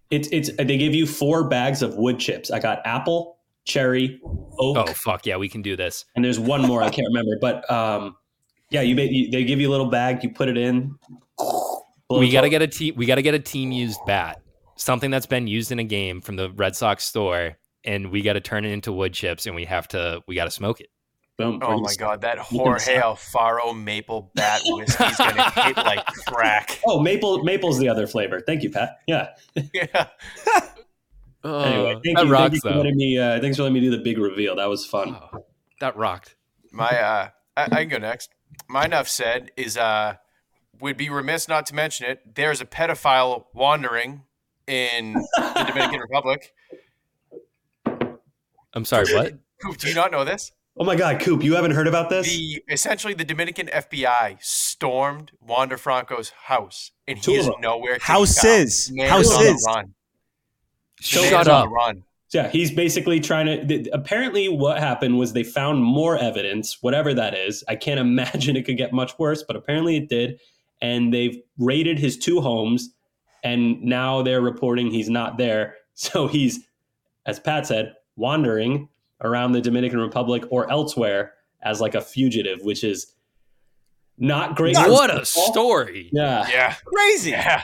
It's 0.09 0.29
it's 0.31 0.49
they 0.55 0.77
give 0.77 0.93
you 0.93 1.05
four 1.05 1.49
bags 1.49 1.81
of 1.81 1.95
wood 1.95 2.17
chips. 2.19 2.49
I 2.49 2.59
got 2.59 2.81
apple, 2.85 3.39
cherry, 3.65 4.21
oak, 4.57 4.77
Oh 4.77 4.93
fuck 4.93 5.25
yeah, 5.25 5.35
we 5.35 5.49
can 5.49 5.61
do 5.61 5.75
this. 5.75 6.05
and 6.15 6.23
there's 6.23 6.39
one 6.39 6.61
more 6.61 6.81
I 6.81 6.89
can't 6.89 7.07
remember. 7.07 7.37
But 7.41 7.69
um, 7.69 8.15
yeah, 8.73 8.81
you, 8.81 8.95
ba- 8.95 9.11
you 9.13 9.31
they 9.31 9.43
give 9.45 9.61
you 9.61 9.69
a 9.69 9.71
little 9.71 9.89
bag, 9.89 10.23
you 10.23 10.29
put 10.31 10.49
it 10.49 10.57
in. 10.57 10.95
we 12.09 12.29
gotta 12.31 12.49
get 12.49 12.61
a 12.61 12.67
team. 12.67 12.95
We 12.97 13.05
gotta 13.05 13.21
get 13.21 13.33
a 13.33 13.39
team 13.39 13.71
used 13.71 13.99
bat, 14.05 14.41
something 14.75 15.09
that's 15.11 15.25
been 15.27 15.47
used 15.47 15.71
in 15.71 15.79
a 15.79 15.83
game 15.85 16.19
from 16.21 16.35
the 16.35 16.49
Red 16.51 16.75
Sox 16.75 17.03
store, 17.05 17.57
and 17.85 18.11
we 18.11 18.21
got 18.21 18.33
to 18.33 18.41
turn 18.41 18.65
it 18.65 18.71
into 18.71 18.91
wood 18.91 19.13
chips, 19.13 19.45
and 19.45 19.55
we 19.55 19.65
have 19.65 19.87
to. 19.89 20.21
We 20.27 20.35
got 20.35 20.45
to 20.45 20.51
smoke 20.51 20.81
it. 20.81 20.87
boom. 21.37 21.59
oh 21.63 21.79
my 21.79 21.93
god, 21.97 22.21
that 22.21 22.35
can 22.47 22.59
Jorge 22.59 22.79
stop. 22.97 23.17
Alfaro 23.17 23.75
maple 23.81 24.31
bat 24.35 24.61
whiskey's 24.65 25.17
gonna 25.17 25.49
hit 25.63 25.77
like 25.77 26.05
crack. 26.27 26.79
Oh, 26.85 26.99
maple 26.99 27.43
maple's 27.43 27.79
the 27.79 27.89
other 27.89 28.07
flavor. 28.07 28.41
Thank 28.45 28.63
you, 28.63 28.69
Pat. 28.71 28.97
Yeah. 29.07 29.29
Yeah. 29.73 30.07
Anyway, 31.45 31.99
thank 32.05 32.17
Uh, 32.17 32.21
that 32.21 32.25
you. 32.27 32.31
rocks 32.31 32.41
thank 32.51 32.53
you 32.53 32.59
for 32.71 32.75
letting 32.77 32.95
me. 32.95 33.17
Uh, 33.19 33.41
thanks 33.41 33.57
for 33.57 33.63
letting 33.63 33.73
me 33.73 33.81
do 33.81 33.91
the 33.91 33.97
big 34.01 34.17
reveal. 34.17 34.55
That 34.55 34.69
was 34.69 34.85
fun. 34.85 35.17
Oh, 35.33 35.45
that 35.81 35.97
rocked. 35.97 36.37
My 36.71 36.87
uh 36.87 37.29
I, 37.57 37.63
I 37.63 37.67
can 37.81 37.89
go 37.89 37.97
next. 37.97 38.29
My 38.67 38.85
enough 38.85 39.07
said 39.07 39.51
is 39.57 39.77
uh 39.77 40.15
would 40.79 40.97
be 40.97 41.09
remiss 41.09 41.47
not 41.47 41.65
to 41.67 41.75
mention 41.75 42.07
it. 42.07 42.35
There's 42.35 42.59
a 42.61 42.65
pedophile 42.65 43.45
wandering 43.53 44.23
in 44.67 45.13
the 45.13 45.65
Dominican 45.67 45.99
Republic. 45.99 46.53
I'm 48.73 48.85
sorry. 48.85 49.13
What? 49.13 49.33
Coop, 49.61 49.77
do 49.77 49.87
you 49.87 49.93
not 49.95 50.11
know 50.11 50.23
this? 50.25 50.51
Oh 50.75 50.83
my 50.83 50.95
God, 50.95 51.19
Coop, 51.21 51.43
you 51.43 51.53
haven't 51.53 51.71
heard 51.71 51.87
about 51.87 52.09
this? 52.09 52.25
The 52.27 52.63
essentially 52.67 53.13
the 53.13 53.23
Dominican 53.23 53.67
FBI 53.67 54.37
stormed 54.41 55.31
Wander 55.39 55.77
Franco's 55.77 56.31
house, 56.45 56.91
and 57.07 57.19
he 57.23 57.35
of 57.35 57.41
is 57.41 57.49
nowhere. 57.59 57.93
To 57.93 57.99
be 57.99 58.03
Houses. 58.05 58.87
found. 58.87 58.97
Man 58.97 59.19
is 59.19 59.31
on 59.31 59.43
the 59.43 59.49
Houses. 59.49 59.65
run. 59.67 59.93
So 61.01 61.21
Shut 61.21 61.41
is 61.43 61.47
on 61.47 61.53
up. 61.55 61.65
the 61.65 61.69
run. 61.69 62.03
Yeah, 62.33 62.49
he's 62.49 62.71
basically 62.71 63.19
trying 63.19 63.45
to. 63.45 63.65
th- 63.65 63.87
apparently, 63.93 64.49
what 64.49 64.79
happened 64.79 65.17
was 65.19 65.33
they 65.33 65.43
found 65.43 65.83
more 65.83 66.17
evidence, 66.17 66.81
whatever 66.81 67.13
that 67.13 67.33
is. 67.35 67.63
I 67.67 67.75
can't 67.75 67.99
imagine 67.99 68.55
it 68.55 68.63
could 68.65 68.77
get 68.77 68.93
much 68.93 69.17
worse, 69.19 69.43
but 69.43 69.55
apparently 69.55 69.97
it 69.97 70.09
did. 70.09 70.39
And 70.81 71.13
they've 71.13 71.37
raided 71.57 71.99
his 71.99 72.17
two 72.17 72.41
homes, 72.41 72.89
and 73.43 73.81
now 73.81 74.21
they're 74.21 74.41
reporting 74.41 74.91
he's 74.91 75.09
not 75.09 75.37
there. 75.37 75.75
So 75.95 76.25
he's, 76.27 76.59
as 77.27 77.39
Pat 77.39 77.67
said, 77.67 77.93
wandering 78.15 78.89
around 79.21 79.51
the 79.51 79.61
Dominican 79.61 79.99
Republic 79.99 80.43
or 80.49 80.67
elsewhere 80.71 81.33
as 81.61 81.79
like 81.81 81.93
a 81.93 82.01
fugitive, 82.01 82.61
which 82.63 82.83
is 82.83 83.13
not 84.17 84.55
great. 84.55 84.75
for 84.75 84.89
What 84.89 85.15
a 85.15 85.23
story! 85.23 86.09
Yeah. 86.11 86.47
Yeah, 86.49 86.75
Crazy. 86.83 87.29
yeah. 87.29 87.61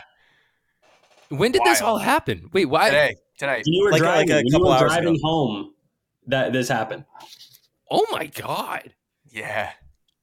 When 1.30 1.52
did 1.52 1.64
this 1.66 1.82
all 1.82 1.98
happen? 1.98 2.50
Wait, 2.54 2.66
why? 2.66 2.90
Today, 2.90 3.16
tonight. 3.40 3.64
You 3.66 3.84
were 3.84 3.92
Like- 3.92 4.02
like 4.02 4.28
driving, 4.28 4.32
a 4.32 4.36
when 4.36 4.46
you 4.48 4.60
were 4.60 4.72
hours 4.74 4.82
driving 4.92 5.16
ago. 5.16 5.20
home 5.24 5.74
that 6.28 6.54
this 6.54 6.68
happened. 6.70 7.06
Oh 7.90 8.06
my 8.12 8.28
god. 8.28 8.94
Yeah, 9.32 9.72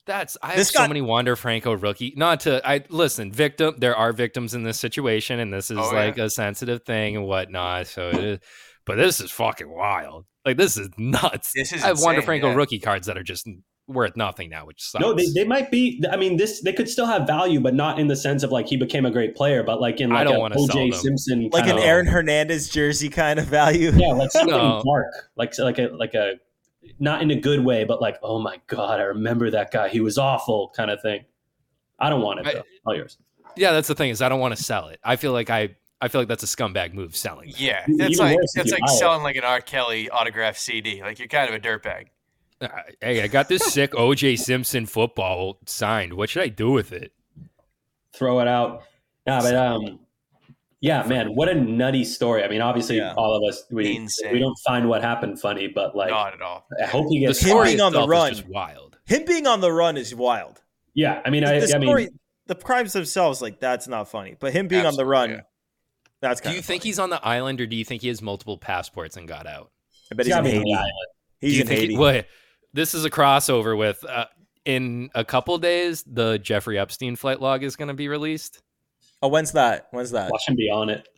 That's 0.07 0.37
I 0.43 0.49
have 0.49 0.57
This 0.57 0.69
so 0.71 0.87
many 0.87 1.01
Wander 1.01 1.35
Franco 1.37 1.73
rookie. 1.73 2.13
Not 2.17 2.41
to 2.41 2.61
I 2.69 2.85
listen, 2.91 3.33
victim. 3.33 3.75
There 3.79 3.97
are 3.97 4.13
victims 4.13 4.55
in 4.55 4.63
this 4.63 4.79
situation, 4.79 5.41
and 5.41 5.53
this 5.53 5.71
is 5.71 5.79
Oh, 5.79 5.91
yeah. 5.93 5.99
like 6.07 6.19
a 6.19 6.31
sensitive 6.31 6.83
thing 6.85 7.17
and 7.17 7.27
whatnot. 7.27 7.87
So 7.89 8.09
it 8.11 8.19
is, 8.23 8.39
but 8.85 8.97
this 8.97 9.21
is 9.21 9.31
fucking 9.33 9.69
wild. 9.69 10.27
Like 10.45 10.57
this 10.57 10.77
is 10.77 10.89
nuts. 10.97 11.53
This 11.55 11.73
is 11.73 11.83
I 11.83 11.89
have 11.89 12.01
Wander 12.01 12.23
Franco 12.23 12.49
yeah. 12.51 12.55
rookie 12.55 12.79
cards 12.79 13.07
that 13.09 13.17
are 13.19 13.23
just 13.25 13.49
worth 13.89 14.17
nothing 14.17 14.51
now, 14.51 14.67
which 14.67 14.83
sucks. 14.83 15.01
No, 15.03 15.13
they, 15.15 15.27
they 15.35 15.45
might 15.45 15.71
be. 15.71 16.03
I 16.11 16.17
mean, 16.17 16.37
this 16.37 16.61
they 16.63 16.73
could 16.73 16.89
still 16.89 17.07
have 17.07 17.27
value, 17.27 17.61
but 17.61 17.75
not 17.75 17.99
in 17.99 18.09
the 18.09 18.17
sense 18.17 18.43
of 18.43 18.51
like 18.51 18.67
he 18.67 18.77
became 18.77 19.07
a 19.07 19.11
great 19.11 19.35
player, 19.37 19.63
but 19.63 19.81
like 19.81 20.01
in 20.01 20.13
I 20.13 20.17
like 20.17 20.27
don't 20.29 20.37
a 20.37 20.41
wanna 20.41 20.59
sell 20.59 20.77
OJ 20.77 20.91
them. 20.91 21.01
Simpson, 21.01 21.51
Like 21.53 21.65
an 21.65 21.71
kinda- 21.77 21.83
Aaron 21.85 22.07
Hernandez 22.07 22.69
jersey 22.69 23.09
kind 23.09 23.39
of 23.39 23.47
value. 23.47 23.93
Yeah, 23.95 24.13
like 24.13 24.31
something 24.33 24.55
No. 24.57 24.83
dark, 24.85 25.07
like 25.37 25.57
like 25.59 25.79
a 25.79 25.89
like 25.89 26.15
a 26.15 26.35
not 26.99 27.21
in 27.23 27.31
a 27.31 27.37
good 27.41 27.65
way, 27.65 27.85
but 27.85 28.01
like 28.01 28.19
oh 28.23 28.41
my 28.41 28.61
god, 28.67 29.01
I 29.01 29.05
remember 29.05 29.51
that 29.51 29.71
guy. 29.71 29.89
He 29.89 30.01
was 30.01 30.19
awful, 30.19 30.73
kind 30.77 30.91
of 30.91 31.01
thing. 31.03 31.25
I 31.99 32.11
don't 32.11 32.23
want 32.23 32.41
it 32.41 32.47
I- 32.47 32.63
All 32.85 32.95
yours. 32.95 33.19
yeah, 33.57 33.73
that's 33.73 33.89
the 33.89 33.95
thing 33.95 34.11
is 34.11 34.21
I 34.23 34.29
don't 34.29 34.41
want 34.41 34.57
to 34.57 34.63
sell 34.63 34.89
it. 34.89 35.01
I 35.05 35.17
feel 35.17 35.33
like 35.33 35.49
I 35.51 35.77
I 36.01 36.09
feel 36.09 36.21
like 36.21 36.29
that's 36.29 36.43
a 36.43 36.47
scumbag 36.47 36.93
move 36.93 37.17
selling. 37.17 37.51
that. 37.53 37.61
yeah. 37.61 37.83
Even 37.85 37.97
That's 37.97 38.19
like 38.19 38.37
worse 38.37 38.53
that's 38.55 38.71
like 38.71 38.81
buy 38.81 38.93
it. 38.93 38.99
selling 38.99 39.23
like 39.23 39.37
an 39.37 39.45
R. 39.45 39.61
Kelly 39.63 40.11
autographed 40.11 40.61
CD. 40.61 41.01
Like 41.03 41.19
you're 41.19 41.27
kind 41.29 41.49
of 41.49 41.55
a 41.55 41.59
dirtbag. 41.59 42.09
Uh, 42.61 42.69
Hey, 43.01 43.23
I 43.23 43.27
got 43.29 43.49
this 43.49 43.63
sick 43.73 43.93
OJ 43.93 44.39
Simpson 44.39 44.87
football 44.87 45.59
signed. 45.67 46.15
What 46.15 46.31
should 46.31 46.43
I 46.43 46.49
do 46.49 46.71
with 46.71 46.93
it? 46.93 47.13
Throw 48.15 48.41
it 48.41 48.49
out. 48.49 48.83
Yeah, 49.27 49.41
but 49.41 49.55
um, 49.57 50.01
yeah, 50.81 51.03
man, 51.07 51.35
what 51.35 51.49
a 51.49 51.55
nutty 51.55 52.05
story. 52.05 52.45
I 52.45 52.49
mean, 52.49 52.61
obviously, 52.61 52.97
Yeah. 52.99 53.15
all 53.15 53.35
of 53.37 53.43
us 53.49 53.65
we 53.71 53.97
Insane. 53.97 54.33
we 54.33 54.39
don't 54.39 54.57
find 54.67 54.89
what 54.89 55.03
happened 55.03 55.41
funny, 55.41 55.67
but 55.69 55.95
like 55.97 56.11
Not 56.11 56.35
at 56.35 56.41
all. 56.43 56.67
I 56.83 56.87
hope 56.87 57.07
he 57.11 57.21
The 57.21 57.27
gets. 57.29 57.41
Him 57.43 57.49
story 57.49 57.69
being 57.69 57.81
on 57.81 57.93
the 57.93 58.07
run. 58.07 58.33
is 58.33 58.39
just 58.39 58.49
wild. 58.51 58.97
Him 59.05 59.25
being 59.25 59.47
on 59.47 59.61
the 59.61 59.73
run 59.73 59.97
is 59.97 60.15
wild. 60.15 60.63
Yeah, 60.95 61.21
I 61.25 61.31
mean, 61.31 61.45
I, 61.45 61.61
the 61.61 61.75
I 61.75 61.79
mean, 61.79 61.89
story, 61.89 62.09
the 62.47 62.55
crimes 62.55 62.93
themselves, 62.95 63.43
like 63.43 63.61
that's 63.61 63.87
not 63.87 64.09
funny. 64.09 64.37
But 64.39 64.53
him 64.55 64.67
being 64.69 64.87
on 64.87 64.95
the 64.97 65.05
run, 65.05 65.25
Absolutely, 65.25 65.47
that's 66.23 66.41
Do 66.41 66.51
you 66.53 66.59
of. 66.61 66.65
think 66.65 66.83
he's 66.85 66.99
on 66.99 67.11
the 67.11 67.23
island, 67.25 67.61
or 67.61 67.67
do 67.67 67.77
you 67.77 67.85
think 67.85 68.01
he 68.03 68.09
has 68.09 68.23
multiple 68.23 68.57
passports 68.57 69.17
and 69.17 69.29
got 69.29 69.47
out? 69.47 69.71
I 70.11 70.15
bet 70.15 70.25
he's 70.27 70.35
he's 70.35 70.39
in 70.41 70.47
on 70.47 70.51
Haiti. 70.53 70.65
the 70.65 70.73
island. 70.79 70.93
He's 71.41 71.51
do 71.51 71.57
you 71.57 71.61
in 71.63 71.67
think? 71.69 71.81
Haiti. 71.81 71.93
He, 71.95 71.99
well, 71.99 72.23
this 72.77 72.95
is 72.95 73.05
a 73.05 73.11
crossover 73.11 73.77
with. 73.77 74.05
Uh, 74.05 74.27
in 74.65 75.11
a 75.15 75.25
couple 75.25 75.57
days, 75.59 76.03
the 76.03 76.39
Jeffrey 76.39 76.77
Epstein 76.77 77.15
flight 77.15 77.41
log 77.41 77.63
is 77.63 77.77
going 77.77 77.87
to 77.87 77.95
be 77.95 78.09
released. 78.09 78.63
oh, 79.23 79.29
when's 79.29 79.53
that? 79.53 79.87
When's 79.93 80.11
that? 80.11 80.31
Watch 80.31 80.49
him 80.49 80.57
be 80.57 80.69
on 80.69 80.91
it. 80.91 81.09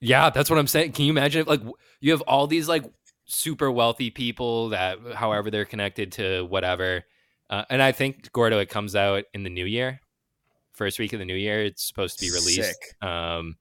Yeah, 0.00 0.30
that's 0.30 0.50
what 0.50 0.58
I'm 0.58 0.66
saying. 0.66 0.92
Can 0.92 1.04
you 1.04 1.12
imagine 1.12 1.42
if 1.42 1.46
like 1.46 1.62
you 2.00 2.10
have 2.10 2.22
all 2.22 2.48
these 2.48 2.68
like 2.68 2.84
super 3.28 3.70
wealthy 3.70 4.10
people 4.10 4.70
that 4.70 4.98
however 5.14 5.50
they're 5.50 5.64
connected 5.64 6.12
to 6.12 6.44
whatever. 6.46 7.04
Uh, 7.50 7.64
and 7.70 7.82
I 7.82 7.92
think 7.92 8.32
Gordo 8.32 8.58
it 8.58 8.68
comes 8.68 8.96
out 8.96 9.24
in 9.32 9.42
the 9.42 9.50
new 9.50 9.66
year. 9.66 10.00
First 10.72 10.98
week 10.98 11.12
of 11.12 11.18
the 11.18 11.24
new 11.24 11.34
year 11.34 11.62
it's 11.62 11.86
supposed 11.86 12.18
to 12.18 12.24
be 12.24 12.30
released. 12.30 12.62
Sick. 12.62 13.02
Um 13.02 13.56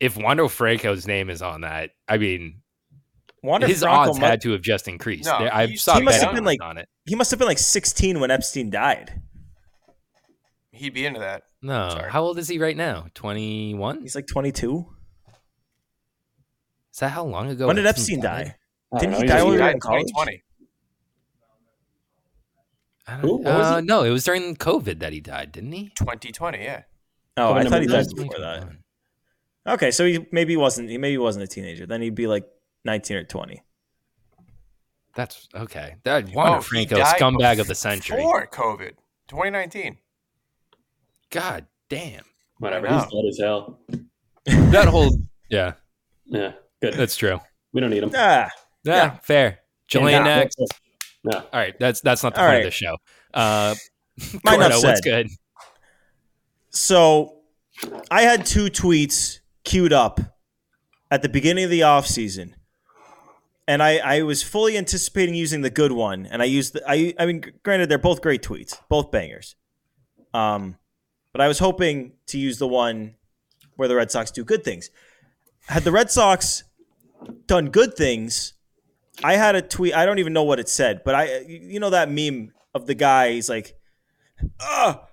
if 0.00 0.16
Wander 0.16 0.48
Franco's 0.48 1.06
name 1.06 1.28
is 1.28 1.42
on 1.42 1.60
that, 1.60 1.90
I 2.08 2.16
mean 2.16 2.62
Wander 3.42 3.66
his 3.66 3.80
Franco 3.80 4.10
odds 4.10 4.18
mu- 4.20 4.26
had 4.26 4.40
to 4.42 4.50
have 4.52 4.60
just 4.62 4.86
increased. 4.88 5.24
No, 5.26 5.38
There- 5.38 5.54
I 5.54 5.66
he- 5.66 5.76
saw 5.76 5.96
he 5.96 6.02
must 6.02 6.20
have 6.22 6.34
been, 6.34 6.44
like- 6.44 6.62
on 6.62 6.76
it. 6.78 6.88
he 7.06 7.14
must 7.14 7.30
have 7.30 7.38
been 7.38 7.48
like 7.48 7.58
16 7.58 8.20
when 8.20 8.30
Epstein 8.30 8.68
died. 8.70 9.22
He'd 10.72 10.94
be 10.94 11.04
into 11.06 11.20
that. 11.20 11.42
No. 11.62 11.88
Sorry. 11.90 12.10
How 12.10 12.22
old 12.22 12.38
is 12.38 12.48
he 12.48 12.58
right 12.58 12.76
now? 12.76 13.06
21? 13.14 14.02
He's 14.02 14.14
like 14.14 14.26
22. 14.26 14.86
Is 16.92 16.98
that 17.00 17.10
how 17.10 17.24
long 17.24 17.48
ago? 17.50 17.66
when 17.66 17.76
did 17.76 17.86
Epstein 17.86 18.18
Epstein 18.18 18.20
die? 18.20 18.56
I 18.92 18.98
don't 18.98 19.00
Didn't 19.00 19.12
know, 19.12 19.20
he 19.20 19.26
die 19.26 19.42
when 19.42 19.52
He 19.52 19.58
died 19.58 19.68
in 19.70 19.74
in 19.74 19.80
college? 19.80 20.06
2020. 20.08 20.42
Who? 23.20 23.38
was 23.38 23.72
uh, 23.74 23.78
it? 23.78 23.84
no, 23.84 24.04
it 24.04 24.10
was 24.10 24.24
during 24.24 24.54
COVID 24.56 25.00
that 25.00 25.12
he 25.12 25.20
died, 25.20 25.50
didn't 25.52 25.72
he? 25.72 25.90
2020, 25.98 26.58
yeah. 26.62 26.82
Oh, 27.36 27.54
I 27.54 27.64
thought 27.64 27.80
he 27.82 27.88
died 27.88 28.06
before 28.14 28.38
that. 28.38 28.68
Okay, 29.66 29.90
so 29.90 30.06
he 30.06 30.26
maybe 30.30 30.56
wasn't 30.56 30.88
he 30.90 30.96
maybe 30.98 31.18
wasn't 31.18 31.42
a 31.44 31.46
teenager. 31.48 31.86
Then 31.86 32.02
he'd 32.02 32.14
be 32.14 32.26
like 32.26 32.44
19 32.84 33.16
or 33.18 33.24
20. 33.24 33.62
That's 35.14 35.48
okay. 35.54 35.96
That 36.04 36.28
Juan 36.30 36.48
Oh, 36.50 36.56
he 36.56 36.62
Franco, 36.62 36.96
scumbag 37.02 37.58
of 37.60 37.66
the 37.66 37.74
century. 37.74 38.18
Before 38.18 38.46
COVID, 38.46 38.92
2019. 39.28 39.98
God 41.30 41.66
damn. 41.88 42.24
Whatever. 42.58 42.88
He's 42.88 43.02
dead 43.04 43.24
as 43.28 43.38
hell. 43.40 43.80
That 44.70 44.88
whole 44.88 45.10
yeah, 45.50 45.74
Yeah, 46.26 46.52
good. 46.80 46.94
that's 46.94 47.14
true. 47.16 47.40
we 47.72 47.80
don't 47.80 47.90
need 47.90 48.02
him. 48.02 48.10
Ah, 48.14 48.48
Yeah, 48.84 48.94
Yeah. 48.94 49.10
fair. 49.22 49.58
Jillian 49.90 50.10
Yeah, 50.12 50.22
next. 50.22 50.56
that's 51.24 51.36
All 51.36 51.50
right, 51.52 51.78
that's 51.78 52.00
that's 52.00 52.22
not 52.22 52.34
the 52.34 52.40
All 52.40 52.46
point 52.46 52.54
right. 52.54 52.58
of 52.60 52.64
the 52.64 52.70
show. 52.70 52.96
Uh, 53.34 53.74
My 54.44 54.54
enough 54.54 54.82
what's 54.82 55.00
good? 55.02 55.28
So 56.70 57.42
I 58.10 58.22
had 58.22 58.46
two 58.46 58.66
tweets 58.66 59.40
queued 59.64 59.92
up 59.92 60.20
at 61.10 61.22
the 61.22 61.28
beginning 61.28 61.64
of 61.64 61.70
the 61.70 61.80
offseason. 61.80 62.54
And 63.70 63.82
I, 63.82 63.98
I 63.98 64.22
was 64.22 64.42
fully 64.42 64.76
anticipating 64.76 65.34
using 65.36 65.60
the 65.62 65.70
good 65.70 65.92
one. 65.92 66.26
And 66.26 66.42
I 66.42 66.46
used 66.46 66.72
the, 66.74 66.82
I 66.88 67.14
I 67.18 67.26
mean, 67.26 67.44
granted, 67.62 67.88
they're 67.88 67.98
both 67.98 68.20
great 68.20 68.42
tweets, 68.42 68.76
both 68.88 69.12
bangers. 69.12 69.54
Um, 70.34 70.76
but 71.32 71.40
I 71.40 71.46
was 71.46 71.60
hoping 71.60 72.12
to 72.26 72.38
use 72.38 72.58
the 72.58 72.66
one 72.66 73.14
where 73.76 73.88
the 73.88 73.94
Red 73.94 74.10
Sox 74.10 74.32
do 74.32 74.44
good 74.44 74.64
things. 74.64 74.90
Had 75.66 75.84
the 75.84 75.92
Red 75.92 76.10
Sox 76.10 76.64
done 77.46 77.70
good 77.70 77.94
things, 77.94 78.54
I 79.22 79.34
had 79.36 79.54
a 79.54 79.62
tweet. 79.62 79.94
I 79.94 80.04
don't 80.04 80.18
even 80.18 80.32
know 80.32 80.42
what 80.42 80.58
it 80.58 80.68
said, 80.68 81.02
but 81.04 81.14
I, 81.14 81.40
you 81.46 81.78
know, 81.78 81.90
that 81.90 82.10
meme 82.10 82.52
of 82.74 82.86
the 82.86 82.94
guy. 82.94 83.32
He's 83.32 83.48
like, 83.48 83.76
"Ah, 84.60 85.06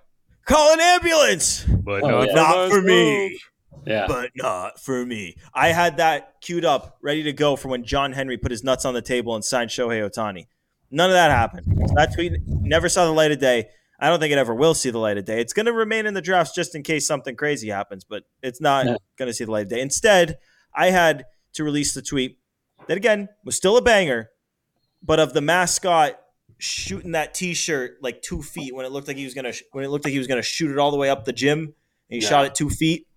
call 0.46 0.72
an 0.72 0.80
ambulance." 0.80 1.64
But 1.64 2.02
Oh, 2.02 2.22
yeah. 2.24 2.34
not 2.34 2.70
for 2.70 2.82
me, 2.82 3.38
Yeah. 3.86 4.06
but 4.06 4.30
not 4.36 4.80
for 4.80 5.04
me. 5.06 5.36
I 5.54 5.68
had 5.68 5.96
that 5.98 6.40
queued 6.40 6.64
up, 6.64 6.98
ready 7.02 7.22
to 7.24 7.32
go 7.32 7.56
for 7.56 7.68
when 7.68 7.84
John 7.84 8.12
Henry 8.12 8.36
put 8.36 8.50
his 8.50 8.62
nuts 8.64 8.84
on 8.84 8.94
the 8.94 9.02
table 9.02 9.34
and 9.34 9.44
signed 9.44 9.70
Shohei 9.70 10.08
Ohtani. 10.08 10.46
None 10.90 11.10
of 11.10 11.14
that 11.14 11.30
happened. 11.30 11.66
That 11.96 12.14
tweet 12.14 12.32
never 12.46 12.88
saw 12.88 13.04
the 13.04 13.12
light 13.12 13.30
of 13.32 13.38
day. 13.38 13.68
I 14.00 14.08
don't 14.08 14.20
think 14.20 14.32
it 14.32 14.38
ever 14.38 14.54
will 14.54 14.74
see 14.74 14.90
the 14.90 14.98
light 14.98 15.18
of 15.18 15.24
day. 15.24 15.40
It's 15.40 15.52
going 15.52 15.66
to 15.66 15.72
remain 15.72 16.06
in 16.06 16.14
the 16.14 16.22
drafts 16.22 16.54
just 16.54 16.74
in 16.74 16.82
case 16.82 17.06
something 17.06 17.34
crazy 17.36 17.68
happens, 17.68 18.04
but 18.04 18.22
it's 18.42 18.60
not 18.60 18.86
Yeah. 18.86 18.96
going 19.16 19.28
to 19.28 19.32
see 19.34 19.44
the 19.44 19.50
light 19.50 19.64
of 19.64 19.68
day. 19.68 19.80
Instead, 19.80 20.38
I 20.74 20.90
had 20.90 21.24
to 21.54 21.64
release 21.64 21.94
the 21.94 22.02
tweet 22.02 22.38
that 22.86 22.96
again 22.96 23.28
was 23.44 23.56
still 23.56 23.76
a 23.76 23.82
banger, 23.82 24.30
but 25.02 25.18
of 25.18 25.32
the 25.32 25.40
mascot 25.40 26.18
shooting 26.58 27.12
that 27.12 27.34
T-shirt 27.34 27.98
like 28.00 28.22
two 28.22 28.42
feet 28.42 28.72
when 28.74 28.86
it 28.86 28.92
looked 28.92 29.08
like 29.08 29.16
he 29.16 29.24
was 29.24 29.34
gonna 29.34 29.52
when 29.72 29.84
it 29.84 29.88
looked 29.88 30.04
like 30.04 30.12
he 30.12 30.18
was 30.18 30.26
gonna 30.28 30.42
shoot 30.42 30.70
it 30.70 30.78
all 30.78 30.90
the 30.92 30.96
way 30.96 31.10
up 31.10 31.24
the 31.24 31.32
gym, 31.32 31.58
and 31.60 31.72
he 32.08 32.18
Yeah. 32.18 32.28
shot 32.28 32.46
it 32.46 32.54
two 32.54 32.70
feet. 32.70 33.07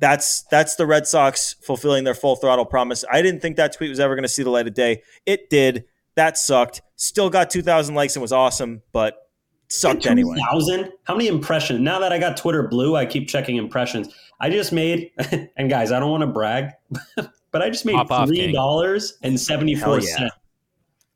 That's 0.00 0.42
that's 0.50 0.76
the 0.76 0.86
Red 0.86 1.06
Sox 1.06 1.54
fulfilling 1.62 2.04
their 2.04 2.14
full 2.14 2.34
throttle 2.36 2.64
promise. 2.64 3.04
I 3.12 3.22
didn't 3.22 3.40
think 3.40 3.56
that 3.56 3.72
tweet 3.74 3.90
was 3.90 4.00
ever 4.00 4.14
going 4.14 4.22
to 4.24 4.28
see 4.28 4.42
the 4.42 4.50
light 4.50 4.66
of 4.66 4.74
day. 4.74 5.02
It 5.26 5.50
did. 5.50 5.84
That 6.16 6.36
sucked. 6.36 6.82
Still 6.96 7.30
got 7.30 7.50
2,000 7.50 7.94
likes 7.94 8.16
and 8.16 8.20
was 8.20 8.32
awesome, 8.32 8.82
but 8.92 9.28
sucked 9.68 10.06
anyway. 10.06 10.36
Thousand? 10.50 10.92
How 11.04 11.14
many 11.14 11.28
impressions? 11.28 11.80
Now 11.80 11.98
that 12.00 12.12
I 12.12 12.18
got 12.18 12.36
Twitter 12.36 12.66
Blue, 12.66 12.96
I 12.96 13.06
keep 13.06 13.28
checking 13.28 13.56
impressions. 13.56 14.08
I 14.40 14.50
just 14.50 14.72
made, 14.72 15.10
and 15.56 15.70
guys, 15.70 15.92
I 15.92 16.00
don't 16.00 16.10
want 16.10 16.22
to 16.22 16.26
brag, 16.26 16.72
but 17.50 17.62
I 17.62 17.68
just 17.68 17.84
made 17.84 17.94
Pop 17.94 18.10
off, 18.10 18.28
three 18.28 18.38
King. 18.38 18.54
dollars 18.54 19.18
and 19.22 19.38
seventy 19.38 19.74
four 19.74 20.00
Hell 20.00 20.08
yeah. 20.18 20.28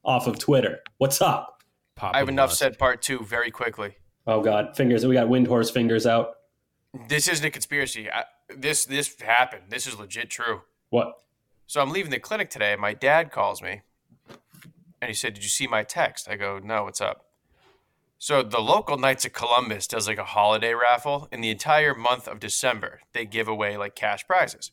off 0.05 0.27
of 0.27 0.39
Twitter. 0.39 0.81
What's 0.99 1.21
up? 1.23 1.63
Pop 1.97 2.15
I 2.15 2.19
have 2.19 2.29
enough 2.29 2.53
said 2.53 2.79
part 2.79 3.03
two 3.03 3.21
very 3.25 3.51
quickly. 3.51 3.97
Oh 4.27 4.43
God, 4.43 4.77
fingers. 4.77 5.07
We 5.07 5.15
got 5.15 5.29
Windhorst 5.29 5.73
fingers 5.73 6.07
out. 6.07 6.35
This 7.09 7.29
isn't 7.29 7.45
a 7.45 7.51
conspiracy. 7.51 8.11
I, 8.11 8.25
this 8.57 8.85
this 8.85 9.21
happened. 9.21 9.65
This 9.69 9.87
is 9.87 9.99
legit 9.99 10.31
true. 10.31 10.63
What? 10.91 11.15
So 11.67 11.81
I'm 11.81 11.91
leaving 11.91 12.11
the 12.11 12.19
clinic 12.19 12.51
today, 12.51 12.77
my 12.77 12.93
dad 12.93 13.33
calls 13.33 13.63
me, 13.63 13.83
and 15.01 15.09
he 15.09 15.15
said, 15.15 15.35
"Did 15.35 15.43
you 15.43 15.49
see 15.49 15.67
my 15.67 15.83
text?" 15.83 16.29
I 16.29 16.37
go, 16.37 16.59
"No, 16.59 16.85
what's 16.85 17.01
up?" 17.01 17.27
So 18.19 18.43
the 18.43 18.61
local 18.61 18.97
Knights 18.97 19.25
of 19.25 19.33
Columbus 19.33 19.87
does 19.87 20.09
like 20.09 20.19
a 20.19 20.25
holiday 20.25 20.73
raffle. 20.73 21.29
In 21.31 21.41
the 21.41 21.51
entire 21.51 21.95
month 21.95 22.27
of 22.27 22.41
December, 22.41 23.01
they 23.13 23.27
give 23.27 23.49
away 23.49 23.77
like 23.77 23.95
cash 23.95 24.27
prizes. 24.27 24.73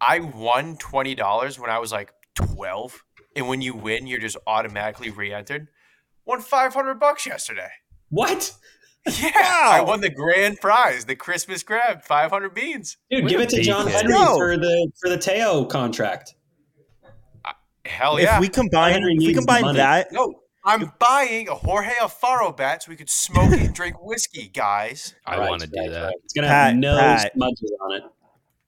I 0.00 0.20
won 0.20 0.76
twenty 0.76 1.14
dollars 1.14 1.58
when 1.58 1.70
I 1.70 1.78
was 1.78 1.90
like 1.90 2.12
twelve, 2.34 3.04
and 3.34 3.48
when 3.48 3.60
you 3.60 3.74
win, 3.74 4.06
you're 4.06 4.20
just 4.20 4.36
automatically 4.46 5.10
re-entered. 5.10 5.68
Won 6.24 6.40
five 6.40 6.74
hundred 6.74 7.00
bucks 7.00 7.26
yesterday. 7.26 7.70
What? 8.08 8.54
Yeah, 9.06 9.30
I 9.34 9.82
won 9.82 10.00
the 10.00 10.08
grand 10.10 10.60
prize, 10.60 11.04
the 11.04 11.14
Christmas 11.16 11.62
grab, 11.62 12.02
five 12.02 12.30
hundred 12.30 12.54
beans. 12.54 12.96
Dude, 13.10 13.24
What 13.24 13.30
give 13.30 13.40
it 13.40 13.48
to 13.50 13.62
John. 13.62 13.86
Henry 13.86 14.12
Go. 14.12 14.36
for 14.36 14.56
the 14.56 14.90
for 15.00 15.10
the 15.10 15.18
Teo 15.18 15.64
contract. 15.66 16.34
Uh, 17.44 17.52
hell 17.84 18.18
yeah! 18.18 18.36
If 18.36 18.40
we 18.40 18.48
combine, 18.48 19.02
if 19.02 19.18
we 19.18 19.34
combine 19.34 19.62
money. 19.62 19.76
that, 19.76 20.10
No, 20.10 20.32
I'm 20.64 20.90
buying 20.98 21.48
a 21.48 21.54
Jorge 21.54 21.92
Alfaro 22.00 22.56
bat 22.56 22.82
so 22.82 22.90
we 22.90 22.96
could 22.96 23.10
smoke 23.10 23.52
and 23.52 23.74
drink 23.74 24.02
whiskey, 24.02 24.48
guys. 24.48 25.14
I 25.26 25.36
Right, 25.36 25.50
want 25.50 25.60
to 25.62 25.66
do 25.66 25.90
that. 25.90 26.02
right. 26.04 26.14
It's 26.24 26.32
gonna 26.32 26.46
Pat, 26.48 26.68
have 26.72 26.76
no 26.76 26.96
Pat. 26.98 27.32
smudges 27.34 27.72
on 27.82 27.92
it. 27.96 28.02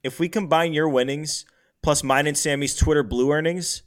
if 0.03 0.21
we 0.21 0.29
combine 0.29 0.75
your 0.75 0.89
winnings 0.89 1.47
plus 1.83 2.03
mine 2.05 2.27
and 2.27 2.37
Sammy's 2.37 2.77
Twitter 2.77 3.03
Blue 3.03 3.33
earnings, 3.33 3.85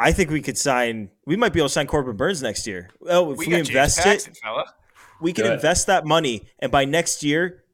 I 0.00 0.12
think 0.12 0.30
we 0.30 0.40
could 0.40 0.56
sign. 0.56 1.10
We 1.26 1.36
might 1.36 1.52
be 1.52 1.60
able 1.60 1.68
to 1.68 1.72
sign 1.74 1.86
Corbin 1.88 2.16
Burnes 2.16 2.40
next 2.42 2.66
year. 2.66 2.88
Oh, 3.06 3.32
if 3.32 3.38
we, 3.38 3.44
We 3.46 3.50
got 3.50 3.56
James 3.58 3.68
invest 3.68 3.98
it, 3.98 4.04
Paxton, 4.04 4.34
fella. 4.42 4.64
We 5.22 5.32
can 5.32 5.46
invest 5.46 5.86
that 5.86 6.04
money, 6.04 6.42
and 6.58 6.70
by 6.72 6.84
next 6.84 7.22
year, 7.22 7.64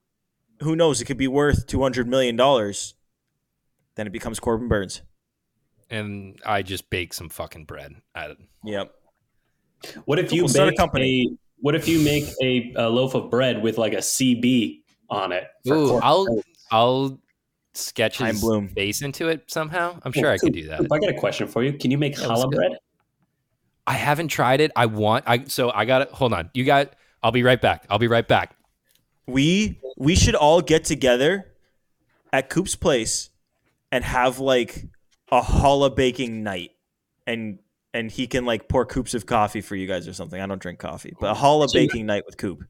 who 0.62 0.76
knows? 0.76 1.00
It 1.00 1.06
could 1.06 1.16
be 1.16 1.28
worth 1.28 1.66
two 1.66 1.82
hundred 1.82 2.06
million 2.08 2.36
dollars. 2.36 2.94
Then 3.96 4.06
it 4.06 4.10
becomes 4.12 4.38
Corbin 4.38 4.68
Burnes. 4.68 5.02
And 5.90 6.38
I 6.44 6.62
just 6.62 6.90
bake 6.90 7.14
some 7.14 7.28
fucking 7.30 7.64
bread. 7.64 7.94
I, 8.14 8.34
Yep. 8.64 8.92
What 10.04 10.18
if 10.18 10.32
you 10.32 10.42
We'll 10.42 10.48
start 10.48 10.68
a 10.68 10.70
make 10.72 10.78
company. 10.78 11.26
a 11.32 11.36
what 11.60 11.74
if 11.74 11.88
you 11.88 12.00
make 12.04 12.24
a, 12.42 12.72
a 12.76 12.88
loaf 12.88 13.14
of 13.14 13.30
bread 13.30 13.62
with 13.62 13.78
like 13.78 13.92
a 13.94 13.98
CB 13.98 14.82
on 15.10 15.32
it? 15.32 15.44
Ooh, 15.68 15.96
I'll 15.96 16.26
Burnes? 16.26 16.42
I'll 16.70 17.20
sketch 17.74 18.18
Time 18.18 18.28
his 18.34 18.40
bloom. 18.40 18.68
face 18.68 19.02
into 19.02 19.28
it 19.28 19.50
somehow. 19.50 19.98
I'm 20.02 20.12
sure 20.12 20.30
I 20.30 20.38
could 20.38 20.52
do 20.52 20.66
that. 20.68 20.80
I 20.92 20.98
got 20.98 21.08
a 21.08 21.14
question 21.14 21.46
for 21.48 21.62
you. 21.62 21.72
Can 21.72 21.90
you 21.90 21.98
make 21.98 22.18
Yeah, 22.18 22.26
challah 22.26 22.50
bread? 22.50 22.72
I 23.86 23.94
haven't 23.94 24.28
tried 24.28 24.60
it. 24.60 24.70
I 24.76 24.86
want. 24.86 25.24
I 25.26 25.44
so 25.44 25.70
I 25.70 25.84
got 25.86 26.02
it. 26.02 26.10
Hold 26.10 26.32
on. 26.34 26.50
You 26.54 26.64
got. 26.64 26.92
I'll 27.22 27.32
be 27.32 27.42
right 27.42 27.60
back. 27.60 27.86
I'll 27.90 27.98
be 27.98 28.08
right 28.08 28.26
back. 28.26 28.56
We 29.26 29.80
we 29.96 30.14
should 30.14 30.34
all 30.34 30.60
get 30.60 30.84
together 30.84 31.46
at 32.32 32.48
Coop's 32.48 32.76
place 32.76 33.30
and 33.92 34.04
have 34.04 34.38
like 34.38 34.86
a 35.30 35.40
challah 35.40 35.94
baking 35.94 36.42
night, 36.42 36.70
and 37.26 37.58
and 37.92 38.10
he 38.10 38.26
can 38.26 38.44
like 38.44 38.68
pour 38.68 38.84
coops 38.84 39.14
of 39.14 39.26
coffee 39.26 39.60
for 39.60 39.76
you 39.76 39.86
guys 39.86 40.06
or 40.06 40.12
something. 40.12 40.40
I 40.40 40.46
don't 40.46 40.60
drink 40.60 40.78
coffee, 40.78 41.14
but 41.20 41.30
a 41.30 41.34
challah 41.34 41.68
baking 41.72 42.06
night 42.06 42.24
with 42.26 42.36
Coop. 42.36 42.64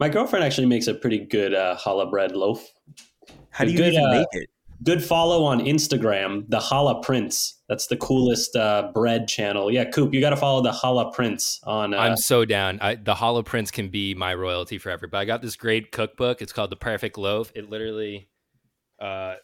My 0.00 0.08
girlfriend 0.08 0.44
actually 0.44 0.66
makes 0.66 0.86
a 0.88 0.94
pretty 0.94 1.20
good 1.20 1.54
uh, 1.54 1.76
challah 1.76 2.10
bread 2.10 2.32
loaf. 2.32 2.64
How 3.50 3.64
do 3.64 3.70
you 3.70 3.76
Good, 3.76 3.94
even 3.94 4.04
uh, 4.04 4.10
make 4.10 4.26
it? 4.32 4.50
Good 4.84 5.02
follow 5.02 5.44
on 5.44 5.60
Instagram, 5.60 6.44
the 6.48 6.58
Challah 6.58 7.02
Prince. 7.02 7.62
That's 7.70 7.86
the 7.86 7.96
coolest 7.96 8.54
uh, 8.54 8.90
bread 8.92 9.26
channel. 9.26 9.70
Yeah, 9.70 9.84
Coop, 9.84 10.12
you 10.12 10.20
got 10.20 10.30
to 10.30 10.36
follow 10.36 10.62
the 10.62 10.72
Challah 10.72 11.14
Prince 11.14 11.58
on. 11.64 11.94
Uh, 11.94 11.98
I'm 11.98 12.16
so 12.18 12.44
down. 12.44 12.78
I, 12.82 12.96
the 12.96 13.14
Challah 13.14 13.46
Prince 13.46 13.70
can 13.70 13.88
be 13.88 14.14
my 14.14 14.34
royalty 14.34 14.76
forever. 14.76 15.06
But 15.06 15.18
I 15.18 15.24
got 15.24 15.40
this 15.40 15.56
great 15.56 15.90
cookbook. 15.90 16.42
It's 16.42 16.52
called 16.52 16.68
The 16.68 16.76
Perfect 16.76 17.16
Loaf. 17.16 17.50
It 17.54 17.70
literally, 17.70 18.28
uh, 19.00 19.36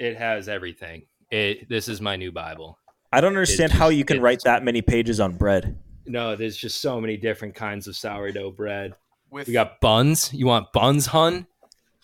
it 0.00 0.16
has 0.16 0.48
everything. 0.48 1.06
It. 1.30 1.68
This 1.68 1.88
is 1.88 2.00
my 2.00 2.16
new 2.16 2.32
Bible. 2.32 2.76
I 3.12 3.20
don't 3.20 3.28
understand 3.28 3.70
just- 3.70 3.80
how 3.80 3.90
you 3.90 4.04
can 4.04 4.20
write 4.20 4.40
that 4.44 4.64
many 4.64 4.82
pages 4.82 5.20
on 5.20 5.36
bread. 5.36 5.78
No, 6.06 6.34
there's 6.34 6.56
just 6.56 6.80
so 6.80 7.00
many 7.00 7.16
different 7.16 7.54
kinds 7.54 7.86
of 7.86 7.94
sourdough 7.94 8.52
bread. 8.52 8.94
With 9.30 9.46
We 9.46 9.52
got 9.52 9.80
buns. 9.80 10.32
You 10.34 10.46
want 10.46 10.72
buns, 10.72 11.06
hun? 11.06 11.46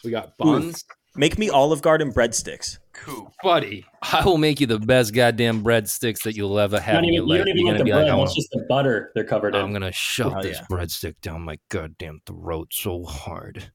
We 0.05 0.11
got 0.11 0.36
buns, 0.36 0.84
Make 1.16 1.38
me 1.38 1.49
Olive 1.49 1.80
Garden 1.80 2.12
breadsticks. 2.12 2.78
Coop. 2.95 3.28
buddy. 3.42 3.84
I 4.03 4.24
will 4.24 4.38
make 4.38 4.61
you 4.61 4.66
the 4.66 4.78
best 4.78 5.12
goddamn 5.12 5.62
breadsticks 5.62 6.22
that 6.22 6.34
you'll 6.36 6.59
ever 6.59 6.80
have 6.80 6.99
in 6.99 7.05
your 7.12 7.24
you 7.24 7.28
life. 7.28 7.38
don't 7.40 7.49
even 7.49 7.59
You're 7.59 7.66
want 7.66 7.74
gonna 7.74 7.78
the 7.78 7.84
be 7.84 7.90
bread. 7.90 8.03
like, 8.05 8.11
I 8.12 8.14
It's 8.14 8.18
want 8.18 8.34
just 8.36 8.51
the 8.53 8.66
butter 8.68 9.12
they're 9.14 9.24
covered 9.24 9.55
in. 9.55 9.61
I'm 9.61 9.72
gonna 9.72 9.92
shove 9.92 10.34
Oh, 10.36 10.42
this 10.42 10.59
yeah. 10.59 10.66
breadstick 10.70 11.20
down 11.20 11.42
my 11.42 11.59
goddamn 11.68 12.20
throat 12.26 12.68
so 12.72 13.05
hard. 13.05 13.70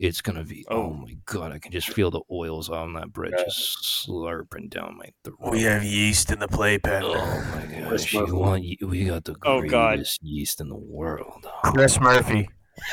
It's 0.00 0.20
gonna 0.20 0.44
be. 0.44 0.64
Oh. 0.70 0.76
Oh. 0.76 0.90
my 0.92 1.16
god! 1.26 1.50
I 1.52 1.58
can 1.58 1.72
just 1.72 1.88
feel 1.92 2.10
the 2.12 2.20
oils 2.30 2.70
on 2.70 2.92
that 2.94 3.12
bread 3.12 3.32
Yeah. 3.36 3.44
just 3.44 4.06
slurping 4.06 4.70
down 4.70 4.96
my 4.96 5.10
throat. 5.24 5.50
We 5.52 5.62
have 5.62 5.82
yeast 5.82 6.30
in 6.30 6.38
the 6.38 6.46
playpen. 6.46 7.02
Oh 7.04 7.14
my 7.54 7.84
Chris 7.88 8.04
gosh! 8.04 8.12
You 8.14 8.36
want? 8.36 8.64
We 8.80 9.04
got 9.06 9.24
the 9.24 9.34
Oh, 9.44 9.60
God. 9.62 9.96
greatest 9.96 10.22
yeast 10.22 10.60
in 10.60 10.68
the 10.68 10.76
world. 10.76 11.44
Chris 11.64 11.98
Murphy. 12.00 12.48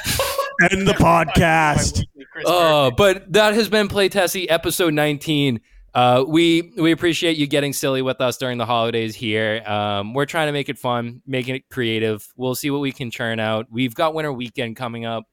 End 0.71 0.87
the 0.87 0.93
podcast. 0.97 2.03
Oh, 2.43 2.91
but 2.91 3.31
that 3.33 3.53
has 3.53 3.69
been 3.69 3.87
Play 3.87 4.09
Tessie 4.09 4.49
episode 4.49 4.93
19. 4.93 5.61
Uh, 5.93 6.25
we 6.27 6.73
we 6.77 6.91
appreciate 6.91 7.37
you 7.37 7.47
getting 7.47 7.71
silly 7.71 8.01
with 8.01 8.19
us 8.19 8.37
during 8.37 8.57
the 8.57 8.65
holidays 8.65 9.15
here. 9.15 9.63
Um, 9.65 10.13
we're 10.13 10.25
trying 10.25 10.47
to 10.47 10.51
make 10.51 10.67
it 10.67 10.77
fun, 10.77 11.21
making 11.25 11.55
it 11.55 11.69
creative. 11.69 12.27
We'll 12.35 12.55
see 12.55 12.69
what 12.69 12.81
we 12.81 12.91
can 12.91 13.09
churn 13.09 13.39
out. 13.39 13.67
We've 13.71 13.95
got 13.95 14.13
winter 14.13 14.33
weekend 14.33 14.75
coming 14.75 15.05
up, 15.05 15.23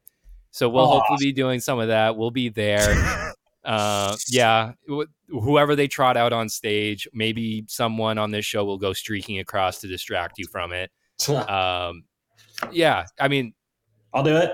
so 0.52 0.68
we'll 0.68 0.84
Aw. 0.84 1.00
hopefully 1.00 1.26
be 1.26 1.32
doing 1.32 1.58
some 1.58 1.80
of 1.80 1.88
that. 1.88 2.16
We'll 2.16 2.30
be 2.30 2.48
there. 2.48 3.32
Uh, 3.64 4.16
yeah, 4.28 4.72
whoever 5.28 5.76
they 5.76 5.86
trot 5.86 6.16
out 6.16 6.32
on 6.32 6.48
stage, 6.48 7.06
maybe 7.12 7.64
someone 7.68 8.18
on 8.18 8.32
this 8.32 8.44
show 8.44 8.64
will 8.64 8.76
go 8.76 8.92
streaking 8.92 9.38
across 9.38 9.78
to 9.78 9.86
distract 9.86 10.36
you 10.38 10.46
from 10.50 10.72
it. 10.72 10.90
Um, 11.28 12.02
yeah, 12.72 13.04
I 13.20 13.28
mean, 13.28 13.54
I'll 14.12 14.24
do 14.24 14.36
it. 14.36 14.50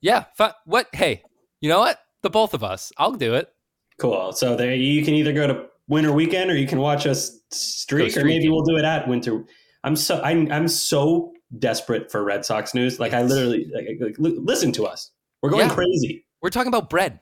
Yeah, 0.00 0.24
what? 0.64 0.86
Hey, 0.94 1.22
you 1.60 1.68
know 1.68 1.78
what? 1.78 1.98
The 2.22 2.30
both 2.30 2.54
of 2.54 2.62
us, 2.62 2.92
I'll 2.98 3.12
do 3.12 3.34
it. 3.34 3.52
Cool. 3.98 4.32
So 4.32 4.56
there, 4.56 4.74
you 4.74 5.04
can 5.04 5.14
either 5.14 5.32
go 5.32 5.46
to 5.46 5.66
Winter 5.88 6.12
Weekend 6.12 6.50
or 6.50 6.56
you 6.56 6.66
can 6.66 6.78
watch 6.78 7.06
us 7.06 7.38
streak, 7.50 8.16
or 8.16 8.24
maybe 8.24 8.48
we'll 8.48 8.64
do 8.64 8.76
it 8.76 8.84
at 8.84 9.08
Winter. 9.08 9.44
I'm 9.84 9.96
so 9.96 10.20
I'm 10.22 10.50
I'm 10.52 10.68
so 10.68 11.32
desperate 11.58 12.10
for 12.10 12.22
Red 12.22 12.44
Sox 12.44 12.74
news. 12.74 13.00
Like 13.00 13.12
I 13.12 13.22
literally 13.22 13.70
like, 13.74 13.98
like, 14.00 14.16
listen 14.18 14.72
to 14.72 14.86
us. 14.86 15.10
We're 15.42 15.50
going 15.50 15.68
yeah. 15.68 15.74
crazy. 15.74 16.26
We're 16.42 16.50
talking 16.50 16.68
about 16.68 16.90
bread. 16.90 17.20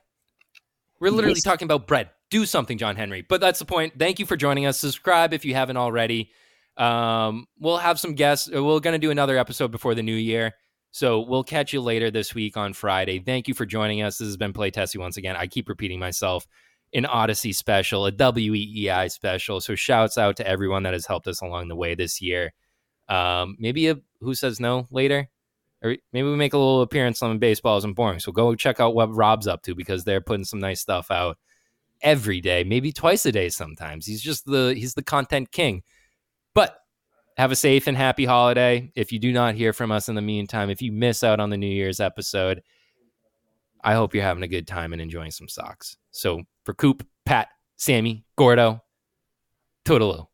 We're 0.99 1.11
literally 1.11 1.35
yes. 1.35 1.43
talking 1.43 1.65
about 1.65 1.87
bread. 1.87 2.09
Do 2.29 2.45
something, 2.45 2.77
John 2.77 2.95
Henry. 2.95 3.21
But 3.21 3.41
that's 3.41 3.59
the 3.59 3.65
point. 3.65 3.93
Thank 3.97 4.19
you 4.19 4.25
for 4.25 4.35
joining 4.35 4.65
us. 4.65 4.79
Subscribe 4.79 5.33
if 5.33 5.45
you 5.45 5.55
haven't 5.55 5.77
already. 5.77 6.31
Um, 6.77 7.47
we'll 7.59 7.77
have 7.77 7.99
some 7.99 8.13
guests. 8.13 8.49
We're 8.49 8.61
going 8.79 8.93
to 8.93 8.99
do 8.99 9.09
another 9.09 9.37
episode 9.37 9.71
before 9.71 9.95
the 9.95 10.03
new 10.03 10.15
year. 10.15 10.53
So 10.91 11.21
we'll 11.21 11.43
catch 11.43 11.71
you 11.71 11.81
later 11.81 12.09
this 12.09 12.33
week 12.33 12.57
on 12.57 12.73
Friday. 12.73 13.19
Thank 13.19 13.47
you 13.47 13.53
for 13.53 13.65
joining 13.65 14.01
us. 14.01 14.17
This 14.17 14.27
has 14.27 14.37
been 14.37 14.53
Play 14.53 14.71
Tessie 14.71 14.97
once 14.97 15.17
again. 15.17 15.35
I 15.35 15.47
keep 15.47 15.69
repeating 15.69 15.99
myself. 15.99 16.47
An 16.93 17.03
Audacy 17.03 17.53
special, 17.53 18.07
a 18.07 18.11
WEEI 18.11 19.11
special. 19.11 19.61
So 19.61 19.75
shouts 19.75 20.17
out 20.17 20.37
to 20.37 20.47
everyone 20.47 20.83
that 20.83 20.93
has 20.93 21.05
helped 21.05 21.27
us 21.27 21.41
along 21.41 21.67
the 21.67 21.75
way 21.75 21.93
this 21.93 22.19
year. 22.19 22.53
Um, 23.07 23.55
maybe 23.59 23.87
a 23.89 23.97
Who 24.21 24.33
Says 24.33 24.59
No 24.59 24.87
later 24.89 25.29
or 25.81 25.95
maybe 26.11 26.27
we 26.27 26.35
make 26.35 26.53
a 26.53 26.57
little 26.57 26.81
appearance 26.81 27.21
on 27.21 27.39
baseball 27.39 27.77
isn't 27.77 27.93
boring. 27.93 28.19
So 28.19 28.31
go 28.31 28.53
check 28.55 28.79
out 28.79 28.95
what 28.95 29.13
Rob's 29.13 29.47
up 29.47 29.63
to 29.63 29.75
because 29.75 30.03
they're 30.03 30.21
putting 30.21 30.43
some 30.43 30.59
nice 30.59 30.81
stuff 30.81 31.09
out 31.09 31.37
every 32.01 32.41
day, 32.41 32.63
maybe 32.63 32.91
twice 32.91 33.25
a 33.25 33.31
day 33.31 33.49
sometimes. 33.49 34.05
He's 34.05 34.21
just 34.21 34.45
the 34.45 34.73
he's 34.75 34.93
the 34.93 35.03
content 35.03 35.51
king. 35.51 35.83
But 36.53 36.77
have 37.39 37.53
a 37.53 37.55
safe 37.55 37.87
and 37.87 37.95
happy 37.95 38.25
holiday. 38.25 38.91
If 38.97 39.13
you 39.13 39.19
do 39.19 39.31
not 39.31 39.55
hear 39.55 39.71
from 39.71 39.93
us 39.93 40.09
in 40.09 40.15
the 40.15 40.21
meantime, 40.21 40.69
if 40.69 40.81
you 40.81 40.91
miss 40.91 41.23
out 41.23 41.39
on 41.39 41.49
the 41.49 41.55
New 41.55 41.67
Year's 41.67 42.01
episode, 42.01 42.61
I 43.81 43.93
hope 43.93 44.13
you're 44.13 44.25
having 44.25 44.43
a 44.43 44.47
good 44.49 44.67
time 44.67 44.91
and 44.91 45.01
enjoying 45.01 45.31
some 45.31 45.47
socks. 45.47 45.95
So 46.11 46.41
for 46.65 46.73
Coop, 46.73 47.07
Pat, 47.25 47.47
Sammy, 47.77 48.25
Gordo, 48.35 48.83
Toodaloo. 49.85 50.27